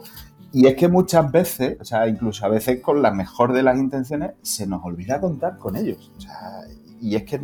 Y 0.50 0.66
es 0.66 0.76
que 0.76 0.88
muchas 0.88 1.30
veces, 1.30 1.76
o 1.78 1.84
sea, 1.84 2.08
incluso 2.08 2.46
a 2.46 2.48
veces 2.48 2.80
con 2.80 3.02
la 3.02 3.10
mejor 3.12 3.52
de 3.52 3.62
las 3.62 3.78
intenciones, 3.78 4.30
se 4.42 4.66
nos 4.66 4.82
olvida 4.82 5.20
contar 5.20 5.58
con 5.58 5.76
ellos. 5.76 6.10
O 6.16 6.20
sea, 6.20 6.62
y 7.00 7.14
es 7.14 7.24
que 7.24 7.38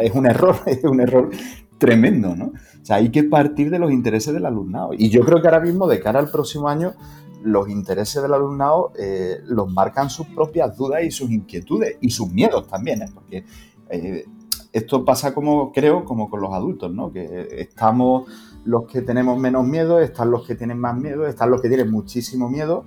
es 0.00 0.14
un 0.14 0.26
error, 0.26 0.56
es 0.66 0.84
un 0.84 1.00
error 1.00 1.30
tremendo, 1.78 2.34
¿no? 2.34 2.46
O 2.46 2.84
sea, 2.86 2.96
hay 2.96 3.10
que 3.10 3.24
partir 3.24 3.70
de 3.70 3.78
los 3.78 3.90
intereses 3.90 4.32
del 4.34 4.46
alumnado. 4.46 4.90
Y 4.96 5.10
yo 5.10 5.22
creo 5.22 5.40
que 5.40 5.48
ahora 5.48 5.60
mismo, 5.60 5.86
de 5.86 6.00
cara 6.00 6.18
al 6.18 6.30
próximo 6.30 6.68
año, 6.68 6.94
los 7.42 7.68
intereses 7.68 8.22
del 8.22 8.32
alumnado 8.32 8.92
eh, 8.98 9.38
los 9.46 9.70
marcan 9.70 10.08
sus 10.08 10.26
propias 10.28 10.76
dudas 10.76 11.04
y 11.04 11.10
sus 11.10 11.30
inquietudes 11.30 11.98
y 12.00 12.10
sus 12.10 12.32
miedos 12.32 12.66
también, 12.66 13.02
¿eh? 13.02 13.10
porque 13.12 13.44
eh, 13.90 14.24
esto 14.72 15.04
pasa 15.04 15.34
como, 15.34 15.70
creo, 15.72 16.04
como 16.04 16.30
con 16.30 16.40
los 16.40 16.52
adultos, 16.52 16.92
¿no? 16.92 17.12
Que 17.12 17.48
estamos 17.58 18.28
los 18.64 18.86
que 18.86 19.02
tenemos 19.02 19.38
menos 19.38 19.66
miedo, 19.66 20.00
están 20.00 20.30
los 20.30 20.46
que 20.46 20.54
tienen 20.54 20.78
más 20.78 20.96
miedo, 20.96 21.26
están 21.26 21.50
los 21.50 21.60
que 21.60 21.68
tienen 21.68 21.90
muchísimo 21.90 22.48
miedo 22.48 22.84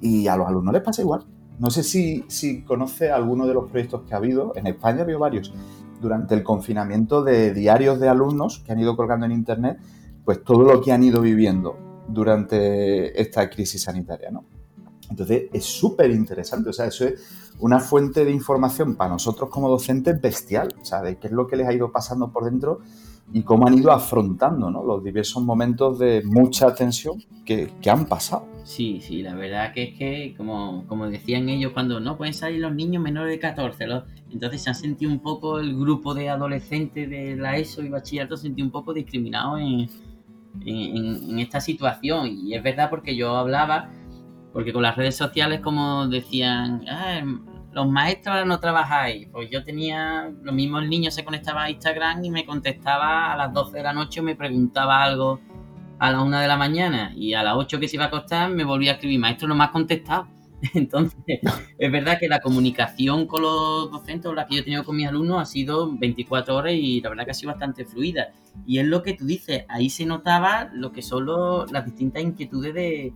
y 0.00 0.28
a 0.28 0.36
los 0.36 0.46
alumnos 0.46 0.74
les 0.74 0.82
pasa 0.82 1.02
igual. 1.02 1.24
No 1.58 1.70
sé 1.70 1.82
si, 1.82 2.24
si 2.28 2.62
conoce 2.62 3.10
alguno 3.10 3.46
de 3.46 3.54
los 3.54 3.70
proyectos 3.70 4.02
que 4.02 4.14
ha 4.14 4.18
habido, 4.18 4.52
en 4.56 4.66
España 4.66 5.00
ha 5.00 5.02
habido 5.02 5.18
varios, 5.18 5.52
durante 6.00 6.34
el 6.34 6.42
confinamiento 6.42 7.22
de 7.22 7.52
diarios 7.52 8.00
de 8.00 8.08
alumnos 8.08 8.62
que 8.64 8.72
han 8.72 8.80
ido 8.80 8.96
colgando 8.96 9.26
en 9.26 9.32
Internet, 9.32 9.78
pues 10.24 10.42
todo 10.44 10.62
lo 10.64 10.80
que 10.80 10.92
han 10.92 11.02
ido 11.02 11.20
viviendo 11.20 11.78
durante 12.08 13.20
esta 13.20 13.48
crisis 13.50 13.82
sanitaria, 13.82 14.30
¿no? 14.30 14.44
Entonces 15.10 15.44
es 15.52 15.64
súper 15.64 16.10
interesante, 16.10 16.70
o 16.70 16.72
sea, 16.72 16.86
eso 16.86 17.04
es 17.04 17.54
una 17.60 17.78
fuente 17.78 18.24
de 18.24 18.32
información 18.32 18.96
para 18.96 19.10
nosotros 19.10 19.48
como 19.50 19.68
docentes 19.68 20.20
bestial, 20.20 20.74
o 20.80 20.84
sea, 20.84 21.00
de 21.00 21.16
qué 21.18 21.28
es 21.28 21.32
lo 21.32 21.46
que 21.46 21.56
les 21.56 21.68
ha 21.68 21.72
ido 21.72 21.92
pasando 21.92 22.32
por 22.32 22.44
dentro 22.44 22.80
y 23.32 23.42
cómo 23.42 23.66
han 23.66 23.78
ido 23.78 23.90
afrontando 23.90 24.70
¿no? 24.70 24.84
los 24.84 25.02
diversos 25.02 25.42
momentos 25.42 25.98
de 25.98 26.22
mucha 26.24 26.74
tensión 26.74 27.22
que, 27.44 27.70
han 27.88 28.06
pasado. 28.06 28.46
Sí, 28.64 29.00
sí, 29.00 29.22
la 29.22 29.34
verdad 29.34 29.72
que 29.72 29.82
es 29.84 29.98
que, 29.98 30.34
como, 30.36 30.84
como 30.88 31.08
decían 31.08 31.48
ellos, 31.48 31.72
cuando 31.72 32.00
no 32.00 32.16
pueden 32.16 32.34
salir 32.34 32.60
los 32.60 32.74
niños 32.74 33.02
menores 33.02 33.32
de 33.32 33.38
14, 33.38 33.84
entonces 34.32 34.62
se 34.62 34.70
han 34.70 34.74
sentido 34.74 35.10
un 35.10 35.20
poco 35.20 35.60
el 35.60 35.78
grupo 35.78 36.14
de 36.14 36.28
adolescentes 36.28 37.08
de 37.08 37.36
la 37.36 37.56
ESO 37.56 37.82
y 37.82 37.88
bachillerato, 37.88 38.36
se 38.36 38.44
sentido 38.44 38.66
un 38.66 38.72
poco 38.72 38.92
discriminado 38.92 39.58
en, 39.58 39.88
en, 40.64 41.30
en 41.30 41.38
esta 41.38 41.60
situación. 41.60 42.26
Y 42.26 42.54
es 42.54 42.62
verdad 42.62 42.90
porque 42.90 43.14
yo 43.14 43.36
hablaba 43.36 43.90
porque 44.56 44.72
con 44.72 44.82
las 44.82 44.96
redes 44.96 45.14
sociales, 45.14 45.60
como 45.60 46.08
decían, 46.08 46.82
ah, 46.88 47.20
los 47.76 47.86
maestros 47.86 48.46
no 48.46 48.58
trabajáis. 48.58 49.28
Pues 49.30 49.50
yo 49.50 49.62
tenía, 49.62 50.32
lo 50.42 50.52
mismo 50.52 50.78
el 50.78 50.88
niño 50.88 51.10
se 51.10 51.22
conectaba 51.26 51.64
a 51.64 51.70
Instagram 51.70 52.24
y 52.24 52.30
me 52.30 52.46
contestaba 52.46 53.30
a 53.30 53.36
las 53.36 53.52
12 53.52 53.76
de 53.76 53.82
la 53.82 53.92
noche, 53.92 54.22
me 54.22 54.34
preguntaba 54.34 55.02
algo 55.02 55.40
a 55.98 56.10
las 56.10 56.22
1 56.22 56.38
de 56.38 56.48
la 56.48 56.56
mañana 56.56 57.12
y 57.14 57.34
a 57.34 57.42
las 57.42 57.54
8 57.54 57.78
que 57.78 57.86
se 57.86 57.96
iba 57.96 58.06
a 58.06 58.08
acostar 58.08 58.48
me 58.48 58.64
volvía 58.64 58.92
a 58.92 58.94
escribir, 58.94 59.20
maestro, 59.20 59.46
no 59.46 59.54
me 59.54 59.64
has 59.64 59.72
contestado. 59.72 60.26
Entonces, 60.74 61.40
es 61.78 61.92
verdad 61.92 62.18
que 62.18 62.28
la 62.28 62.40
comunicación 62.40 63.26
con 63.26 63.42
los 63.42 63.90
docentes, 63.90 64.32
la 64.34 64.46
que 64.46 64.56
yo 64.56 64.60
he 64.60 64.64
tenido 64.64 64.84
con 64.84 64.96
mis 64.96 65.08
alumnos, 65.08 65.40
ha 65.40 65.44
sido 65.44 65.96
24 65.96 66.54
horas 66.54 66.72
y 66.74 67.00
la 67.00 67.10
verdad 67.10 67.24
que 67.24 67.30
ha 67.30 67.34
sido 67.34 67.52
bastante 67.52 67.84
fluida. 67.84 68.32
Y 68.66 68.78
es 68.78 68.86
lo 68.86 69.02
que 69.02 69.14
tú 69.14 69.26
dices, 69.26 69.64
ahí 69.68 69.90
se 69.90 70.06
notaba 70.06 70.70
lo 70.72 70.92
que 70.92 71.02
son 71.02 71.26
las 71.70 71.84
distintas 71.84 72.22
inquietudes 72.22 72.74
de, 72.74 73.12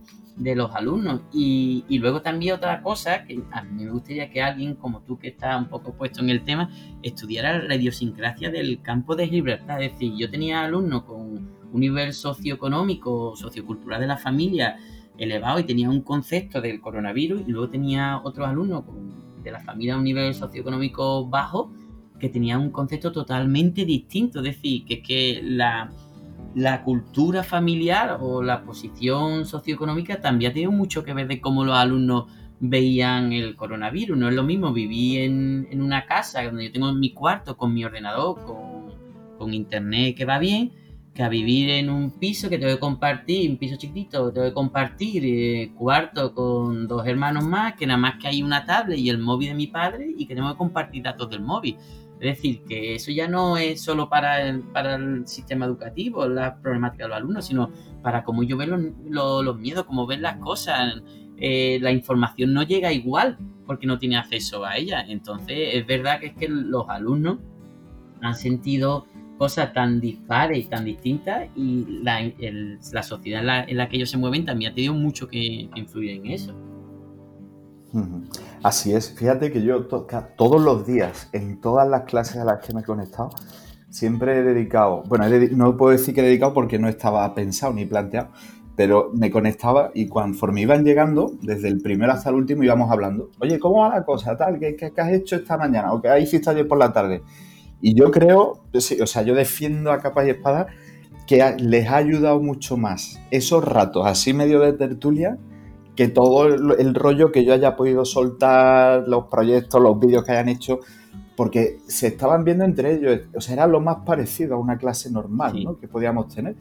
los 0.55 0.73
alumnos. 0.75 1.21
Y, 1.33 1.85
luego 1.99 2.21
también 2.21 2.55
otra 2.55 2.81
cosa, 2.81 3.23
que 3.25 3.41
a 3.51 3.63
mí 3.63 3.83
me 3.85 3.91
gustaría 3.91 4.29
que 4.29 4.41
alguien 4.41 4.75
como 4.75 5.01
tú 5.01 5.17
que 5.17 5.29
está 5.29 5.57
un 5.57 5.67
poco 5.67 5.93
puesto 5.93 6.21
en 6.21 6.29
el 6.29 6.43
tema, 6.43 6.69
estudiara 7.01 7.63
la 7.63 7.75
idiosincrasia 7.75 8.51
del 8.51 8.81
campo 8.81 9.15
de 9.15 9.27
libertad. 9.27 9.81
Es 9.81 9.93
decir, 9.93 10.13
yo 10.15 10.29
tenía 10.29 10.63
alumnos 10.63 11.03
con 11.03 11.61
un 11.73 11.79
nivel 11.79 12.13
socioeconómico, 12.13 13.35
sociocultural 13.35 14.01
de 14.01 14.07
la 14.07 14.17
familia 14.17 14.77
elevado 15.17 15.59
y 15.59 15.63
tenía 15.63 15.89
un 15.89 16.01
concepto 16.01 16.61
del 16.61 16.81
coronavirus 16.81 17.41
y 17.47 17.51
luego 17.51 17.69
tenía 17.69 18.21
otros 18.23 18.47
alumnos 18.47 18.83
de 19.43 19.51
la 19.51 19.59
familia 19.59 19.95
a 19.95 19.97
un 19.97 20.03
nivel 20.03 20.33
socioeconómico 20.33 21.27
bajo 21.27 21.71
que 22.19 22.29
tenían 22.29 22.61
un 22.61 22.71
concepto 22.71 23.11
totalmente 23.11 23.85
distinto. 23.85 24.39
Es 24.39 24.45
decir, 24.45 24.85
que 24.85 25.01
que 25.01 25.41
la 25.43 25.89
la 26.55 26.83
cultura 26.83 27.43
familiar 27.43 28.17
o 28.19 28.43
la 28.43 28.63
posición 28.63 29.45
socioeconómica 29.45 30.19
también 30.19 30.51
ha 30.51 30.53
tenido 30.53 30.71
mucho 30.71 31.03
que 31.03 31.13
ver 31.13 31.27
de 31.27 31.39
cómo 31.39 31.63
los 31.63 31.77
alumnos 31.77 32.25
veían 32.59 33.31
el 33.31 33.55
coronavirus. 33.55 34.17
No 34.17 34.27
es 34.27 34.35
lo 34.35 34.43
mismo 34.43 34.73
vivir 34.73 35.21
en, 35.21 35.81
una 35.81 36.05
casa 36.05 36.43
donde 36.43 36.65
yo 36.65 36.71
tengo 36.71 36.91
mi 36.93 37.13
cuarto 37.13 37.57
con 37.57 37.73
mi 37.73 37.85
ordenador, 37.85 38.43
con, 38.45 38.71
internet 39.51 40.15
que 40.15 40.23
va 40.23 40.37
bien, 40.37 40.71
que 41.13 41.23
a 41.23 41.29
vivir 41.29 41.69
en 41.69 41.89
un 41.89 42.11
piso 42.11 42.49
que 42.49 42.57
tengo 42.57 42.73
que 42.73 42.79
compartir, 42.79 43.49
un 43.49 43.57
piso 43.57 43.75
chiquitito, 43.75 44.27
que 44.27 44.33
tengo 44.33 44.47
que 44.47 44.53
compartir 44.53 45.23
eh, 45.25 45.71
cuarto 45.75 46.33
con 46.33 46.87
dos 46.87 47.05
hermanos 47.05 47.43
más, 47.45 47.73
que 47.75 47.85
nada 47.85 47.97
más 47.97 48.15
que 48.17 48.27
hay 48.27 48.41
una 48.41 48.65
tablet 48.65 48.97
y 48.97 49.09
el 49.09 49.17
móvil 49.17 49.49
de 49.49 49.55
mi 49.55 49.67
padre 49.67 50.13
y 50.17 50.25
que 50.25 50.35
tengo 50.35 50.49
que 50.51 50.57
compartir 50.57 51.03
datos 51.03 51.29
del 51.29 51.41
móvil. 51.41 51.77
Es 52.21 52.37
decir, 52.37 52.61
que 52.63 52.95
eso 52.95 53.11
ya 53.11 53.27
no 53.27 53.57
es 53.57 53.81
solo 53.81 54.07
para 54.07 54.47
el, 54.47 54.61
para 54.61 54.95
el 54.95 55.27
sistema 55.27 55.65
educativo, 55.65 56.27
la 56.27 56.61
problemática 56.61 57.05
de 57.05 57.09
los 57.09 57.17
alumnos, 57.17 57.45
sino 57.47 57.71
para 58.03 58.23
cómo 58.23 58.43
yo 58.43 58.57
veo 58.57 58.77
los, 59.09 59.57
miedos, 59.57 59.85
cómo 59.85 60.05
ven 60.05 60.21
las 60.21 60.37
cosas. 60.37 61.01
Eh, 61.37 61.79
la 61.81 61.91
información 61.91 62.53
no 62.53 62.61
llega 62.61 62.93
igual 62.93 63.39
porque 63.65 63.87
no 63.87 63.97
tiene 63.97 64.17
acceso 64.17 64.63
a 64.63 64.77
ella. 64.77 65.03
Entonces, 65.07 65.73
es 65.73 65.87
verdad 65.87 66.19
que 66.19 66.27
es 66.27 66.33
que 66.33 66.47
los 66.47 66.87
alumnos 66.89 67.39
han 68.21 68.35
sentido 68.35 69.07
cosas 69.41 69.73
tan 69.73 69.99
dispares 69.99 70.59
y 70.59 70.65
tan 70.65 70.85
distintas 70.85 71.47
y 71.55 72.03
la, 72.03 72.21
sociedad 73.01 73.41
en 73.67 73.75
la, 73.75 73.89
que 73.89 73.95
ellos 73.95 74.11
se 74.11 74.17
mueven 74.19 74.45
también 74.45 74.71
ha 74.71 74.75
tenido 74.75 74.93
mucho 74.93 75.27
que 75.27 75.67
influir 75.73 76.11
en 76.11 76.27
eso. 76.27 76.53
Así 78.61 78.93
es, 78.93 79.11
fíjate 79.17 79.51
que 79.51 79.63
yo 79.63 79.87
todos 79.87 80.61
los 80.61 80.85
días, 80.85 81.27
en 81.33 81.59
todas 81.59 81.89
las 81.89 82.03
clases 82.03 82.37
a 82.37 82.45
las 82.45 82.63
que 82.63 82.71
me 82.71 82.81
he 82.81 82.83
conectado, 82.83 83.31
siempre 83.89 84.37
he 84.37 84.43
dedicado, 84.43 85.01
bueno, 85.07 85.25
no 85.53 85.75
puedo 85.75 85.91
decir 85.91 86.13
que 86.13 86.21
he 86.21 86.25
dedicado 86.25 86.53
porque 86.53 86.77
no 86.77 86.87
estaba 86.87 87.33
pensado 87.33 87.73
ni 87.73 87.87
planteado, 87.87 88.29
pero 88.75 89.09
me 89.11 89.31
conectaba 89.31 89.89
y 89.95 90.05
conforme 90.05 90.61
iban 90.61 90.85
llegando, 90.85 91.31
desde 91.41 91.67
el 91.67 91.81
primero 91.81 92.11
hasta 92.11 92.29
el 92.29 92.35
último 92.35 92.61
íbamos 92.61 92.91
hablando, 92.91 93.31
oye, 93.39 93.57
¿cómo 93.57 93.79
va 93.79 93.89
la 93.89 94.05
cosa? 94.05 94.37
Tal, 94.37 94.59
¿qué, 94.59 94.93
has 94.95 95.11
hecho 95.11 95.37
esta 95.37 95.57
mañana? 95.57 95.93
¿O 95.93 95.99
qué 95.99 96.19
hiciste 96.19 96.47
ayer 96.47 96.67
por 96.67 96.77
la 96.77 96.93
tarde? 96.93 97.23
Y 97.81 97.95
yo 97.95 98.11
creo, 98.11 98.63
o 98.73 99.07
sea, 99.07 99.23
yo 99.23 99.35
defiendo 99.35 99.91
a 99.91 99.99
capa 99.99 100.25
y 100.25 100.29
espada 100.29 100.67
que 101.27 101.55
les 101.59 101.87
ha 101.87 101.97
ayudado 101.97 102.39
mucho 102.39 102.77
más 102.77 103.19
esos 103.31 103.63
ratos 103.63 104.05
así 104.05 104.33
medio 104.33 104.59
de 104.59 104.73
tertulia 104.73 105.37
que 105.95 106.07
todo 106.07 106.47
el, 106.47 106.95
rollo 106.95 107.31
que 107.31 107.43
yo 107.43 107.53
haya 107.53 107.75
podido 107.75 108.05
soltar, 108.05 109.07
los 109.07 109.25
proyectos, 109.25 109.81
los 109.81 109.99
vídeos 109.99 110.23
que 110.23 110.31
hayan 110.31 110.49
hecho, 110.49 110.79
porque 111.35 111.79
se 111.87 112.07
estaban 112.07 112.43
viendo 112.43 112.63
entre 112.63 112.93
ellos, 112.93 113.21
o 113.35 113.41
sea, 113.41 113.53
era 113.53 113.67
lo 113.67 113.81
más 113.81 113.97
parecido 114.05 114.55
a 114.55 114.57
una 114.57 114.77
clase 114.77 115.11
normal 115.11 115.63
¿no? 115.63 115.77
que 115.77 115.87
podíamos 115.87 116.33
tener. 116.33 116.55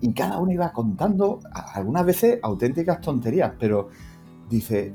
Y 0.00 0.12
cada 0.12 0.38
uno 0.38 0.52
iba 0.52 0.72
contando, 0.72 1.40
algunas 1.52 2.04
veces 2.04 2.38
auténticas 2.42 3.00
tonterías, 3.00 3.52
pero 3.58 3.88
dice, 4.50 4.92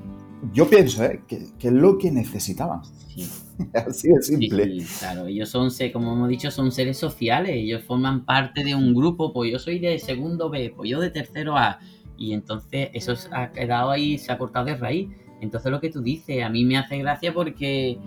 yo 0.53 0.69
pienso 0.69 1.03
¿eh? 1.03 1.23
que, 1.27 1.49
es 1.59 1.73
lo 1.73 1.97
que 1.97 2.11
necesitaban. 2.11 2.81
Así 3.87 4.09
de 4.09 4.21
simple. 4.21 4.85
claro, 4.99 5.27
ellos 5.27 5.49
son, 5.49 5.69
como 5.93 6.13
hemos 6.13 6.29
dicho, 6.29 6.51
son 6.51 6.71
seres 6.71 6.97
sociales, 6.97 7.51
ellos 7.55 7.83
forman 7.83 8.25
parte 8.25 8.63
de 8.63 8.75
un 8.75 8.93
grupo, 8.93 9.33
pues 9.33 9.51
yo 9.51 9.59
soy 9.59 9.79
de 9.79 9.99
segundo 9.99 10.49
B, 10.49 10.73
pues 10.75 10.89
yo 10.89 10.99
de 10.99 11.09
tercero 11.09 11.57
A 11.57 11.79
y 12.21 12.33
entonces 12.33 12.89
eso 12.93 13.15
ha 13.31 13.51
quedado 13.51 13.89
ahí, 13.89 14.19
se 14.19 14.31
ha 14.31 14.37
cortado 14.37 14.65
de 14.65 14.75
raíz. 14.75 15.09
Entonces 15.41 15.71
lo 15.71 15.81
que 15.81 15.89
tú 15.89 16.01
dices, 16.03 16.43
a 16.43 16.49
mí 16.49 16.63
me 16.65 16.77
hace 16.77 16.99
gracia 16.99 17.33
porque 17.33 17.97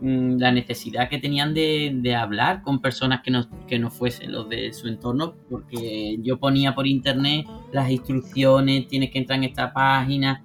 mm, 0.00 0.38
la 0.38 0.50
necesidad 0.50 1.10
que 1.10 1.18
tenían 1.18 1.52
de, 1.52 2.16
hablar 2.18 2.62
con 2.62 2.80
personas 2.80 3.20
que 3.22 3.30
no, 3.30 3.46
que 3.66 3.78
no 3.78 3.90
fuesen 3.90 4.32
los 4.32 4.48
de 4.48 4.72
su 4.72 4.88
entorno, 4.88 5.34
porque 5.50 6.16
yo 6.22 6.38
ponía 6.38 6.74
por 6.74 6.86
internet 6.86 7.46
las 7.70 7.90
instrucciones, 7.90 8.88
tienes 8.88 9.10
que 9.10 9.18
entrar 9.18 9.38
en 9.38 9.44
esta 9.44 9.70
página, 9.74 10.42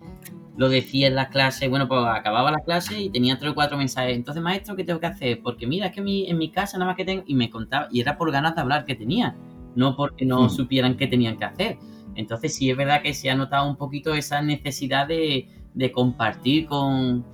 lo 0.56 0.70
decía 0.70 1.08
en 1.08 1.16
las 1.16 1.30
clases, 1.30 1.70
bueno, 1.70 1.88
pues 1.88 2.02
acababa 2.06 2.52
la 2.52 2.60
clase 2.60 3.02
y 3.02 3.10
tenía 3.10 3.38
tres 3.38 3.52
o 3.52 3.56
cuatro 3.56 3.78
mensajes. 3.78 4.16
Entonces, 4.16 4.44
maestro, 4.44 4.76
¿qué 4.76 4.84
tengo 4.84 5.00
que 5.00 5.08
hacer? 5.08 5.42
Porque 5.42 5.66
mira, 5.66 5.88
es 5.88 5.94
que 5.94 6.02
en 6.02 6.38
mi 6.38 6.52
casa 6.52 6.78
nada 6.78 6.92
más 6.92 6.98
que 6.98 7.06
tengo, 7.06 7.24
y 7.26 7.36
me 7.36 7.50
contaba, 7.50 7.88
y 7.92 8.02
era 8.02 8.18
por 8.18 8.32
ganas 8.32 8.56
de 8.56 8.62
hablar 8.62 8.86
que 8.86 8.96
tenía, 8.96 9.36
no 9.76 9.96
porque 9.96 10.26
no 10.26 10.44
hmm. 10.44 10.50
supieran 10.50 10.96
qué 10.96 11.08
tenían 11.08 11.38
que 11.38 11.46
hacer. 11.46 11.78
Entonces, 12.16 12.56
sí 12.56 12.70
es 12.70 12.78
verdad 12.78 13.02
que 13.02 13.14
se 13.14 13.32
ha 13.32 13.36
notado 13.36 13.68
un 13.68 13.76
poquito 13.76 14.14
esa 14.14 14.42
necesidad 14.42 15.08
de, 15.08 15.50
de 15.74 15.92
compartir 15.92 16.68
con, 16.68 17.26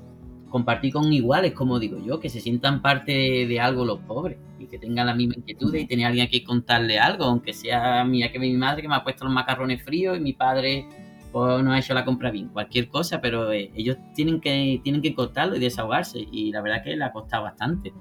compartir 0.50 0.94
con 0.94 1.12
iguales, 1.12 1.54
como 1.54 1.80
digo 1.80 1.98
yo, 2.04 2.20
que 2.20 2.30
se 2.30 2.40
sientan 2.40 2.82
parte 2.82 3.12
de 3.12 3.60
algo 3.60 3.86
los 3.86 4.00
pobres 4.00 4.38
y 4.58 4.66
que 4.68 4.78
tengan 4.78 5.08
la 5.08 5.14
misma 5.14 5.36
inquietud 5.38 5.74
y 5.76 5.86
tener 5.86 6.08
alguien 6.08 6.30
que 6.30 6.44
contarle 6.44 7.00
algo, 7.00 7.26
aunque 7.26 7.54
sea 7.54 8.04
mía 8.04 8.32
que 8.32 8.40
mi 8.40 8.54
madre 8.54 8.82
que 8.82 8.88
me 8.88 8.96
ha 8.96 9.04
puesto 9.04 9.26
los 9.26 9.34
macarrones 9.34 9.84
fríos 9.84 10.18
y 10.18 10.22
mi 10.22 10.34
padre 10.34 10.88
pues 11.32 11.64
no 11.64 11.72
ha 11.72 11.80
hecho 11.80 11.94
la 11.94 12.06
compra 12.06 12.32
bien, 12.32 12.50
cualquier 12.50 12.90
cosa, 12.90 13.22
pero 13.22 13.52
eh, 13.52 13.72
ellos 13.76 13.98
tienen 14.14 14.42
que, 14.42 14.82
tienen 14.84 15.02
que 15.02 15.14
contarlo 15.14 15.56
y 15.56 15.60
desahogarse 15.60 16.20
y 16.20 16.52
la 16.52 16.62
verdad 16.62 16.84
que 16.84 16.96
le 16.96 17.04
ha 17.04 17.12
costado 17.12 17.44
bastante. 17.44 17.94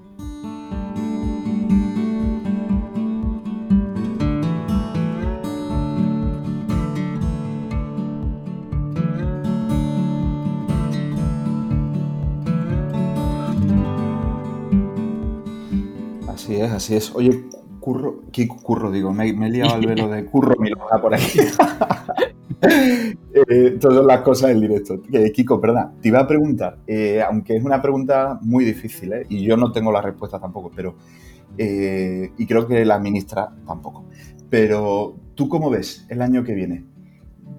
Así 16.27 16.55
es, 16.55 16.71
así 16.71 16.95
es. 16.95 17.13
Oye, 17.13 17.43
curro, 17.79 18.21
¿qué 18.31 18.47
curro? 18.47 18.91
Digo, 18.91 19.13
me, 19.13 19.29
he 19.29 19.49
liado 19.49 19.75
al 19.75 19.85
velo 19.85 20.07
de 20.07 20.25
curro, 20.25 20.55
mira, 20.57 20.77
por 20.99 21.13
ahí. 21.13 21.21
Eh, 22.61 23.77
todas 23.79 24.03
las 24.05 24.21
cosas 24.21 24.49
del 24.49 24.61
directo. 24.61 25.01
Kiko, 25.33 25.61
perdón, 25.61 25.93
te 26.01 26.07
iba 26.09 26.19
a 26.19 26.27
preguntar, 26.27 26.79
eh, 26.87 27.21
aunque 27.21 27.55
es 27.55 27.63
una 27.63 27.81
pregunta 27.81 28.39
muy 28.41 28.65
difícil, 28.65 29.13
¿eh? 29.13 29.25
y 29.29 29.43
yo 29.43 29.55
no 29.55 29.71
tengo 29.71 29.91
la 29.91 30.01
respuesta 30.01 30.39
tampoco, 30.39 30.71
pero. 30.75 30.95
y 31.57 32.45
creo 32.45 32.67
que 32.67 32.83
la 32.85 32.99
ministra 32.99 33.53
tampoco. 33.65 34.05
Pero, 34.49 35.15
¿tú 35.35 35.47
cómo 35.47 35.69
ves 35.69 36.05
el 36.09 36.21
año 36.21 36.43
que 36.43 36.53
viene? 36.53 36.85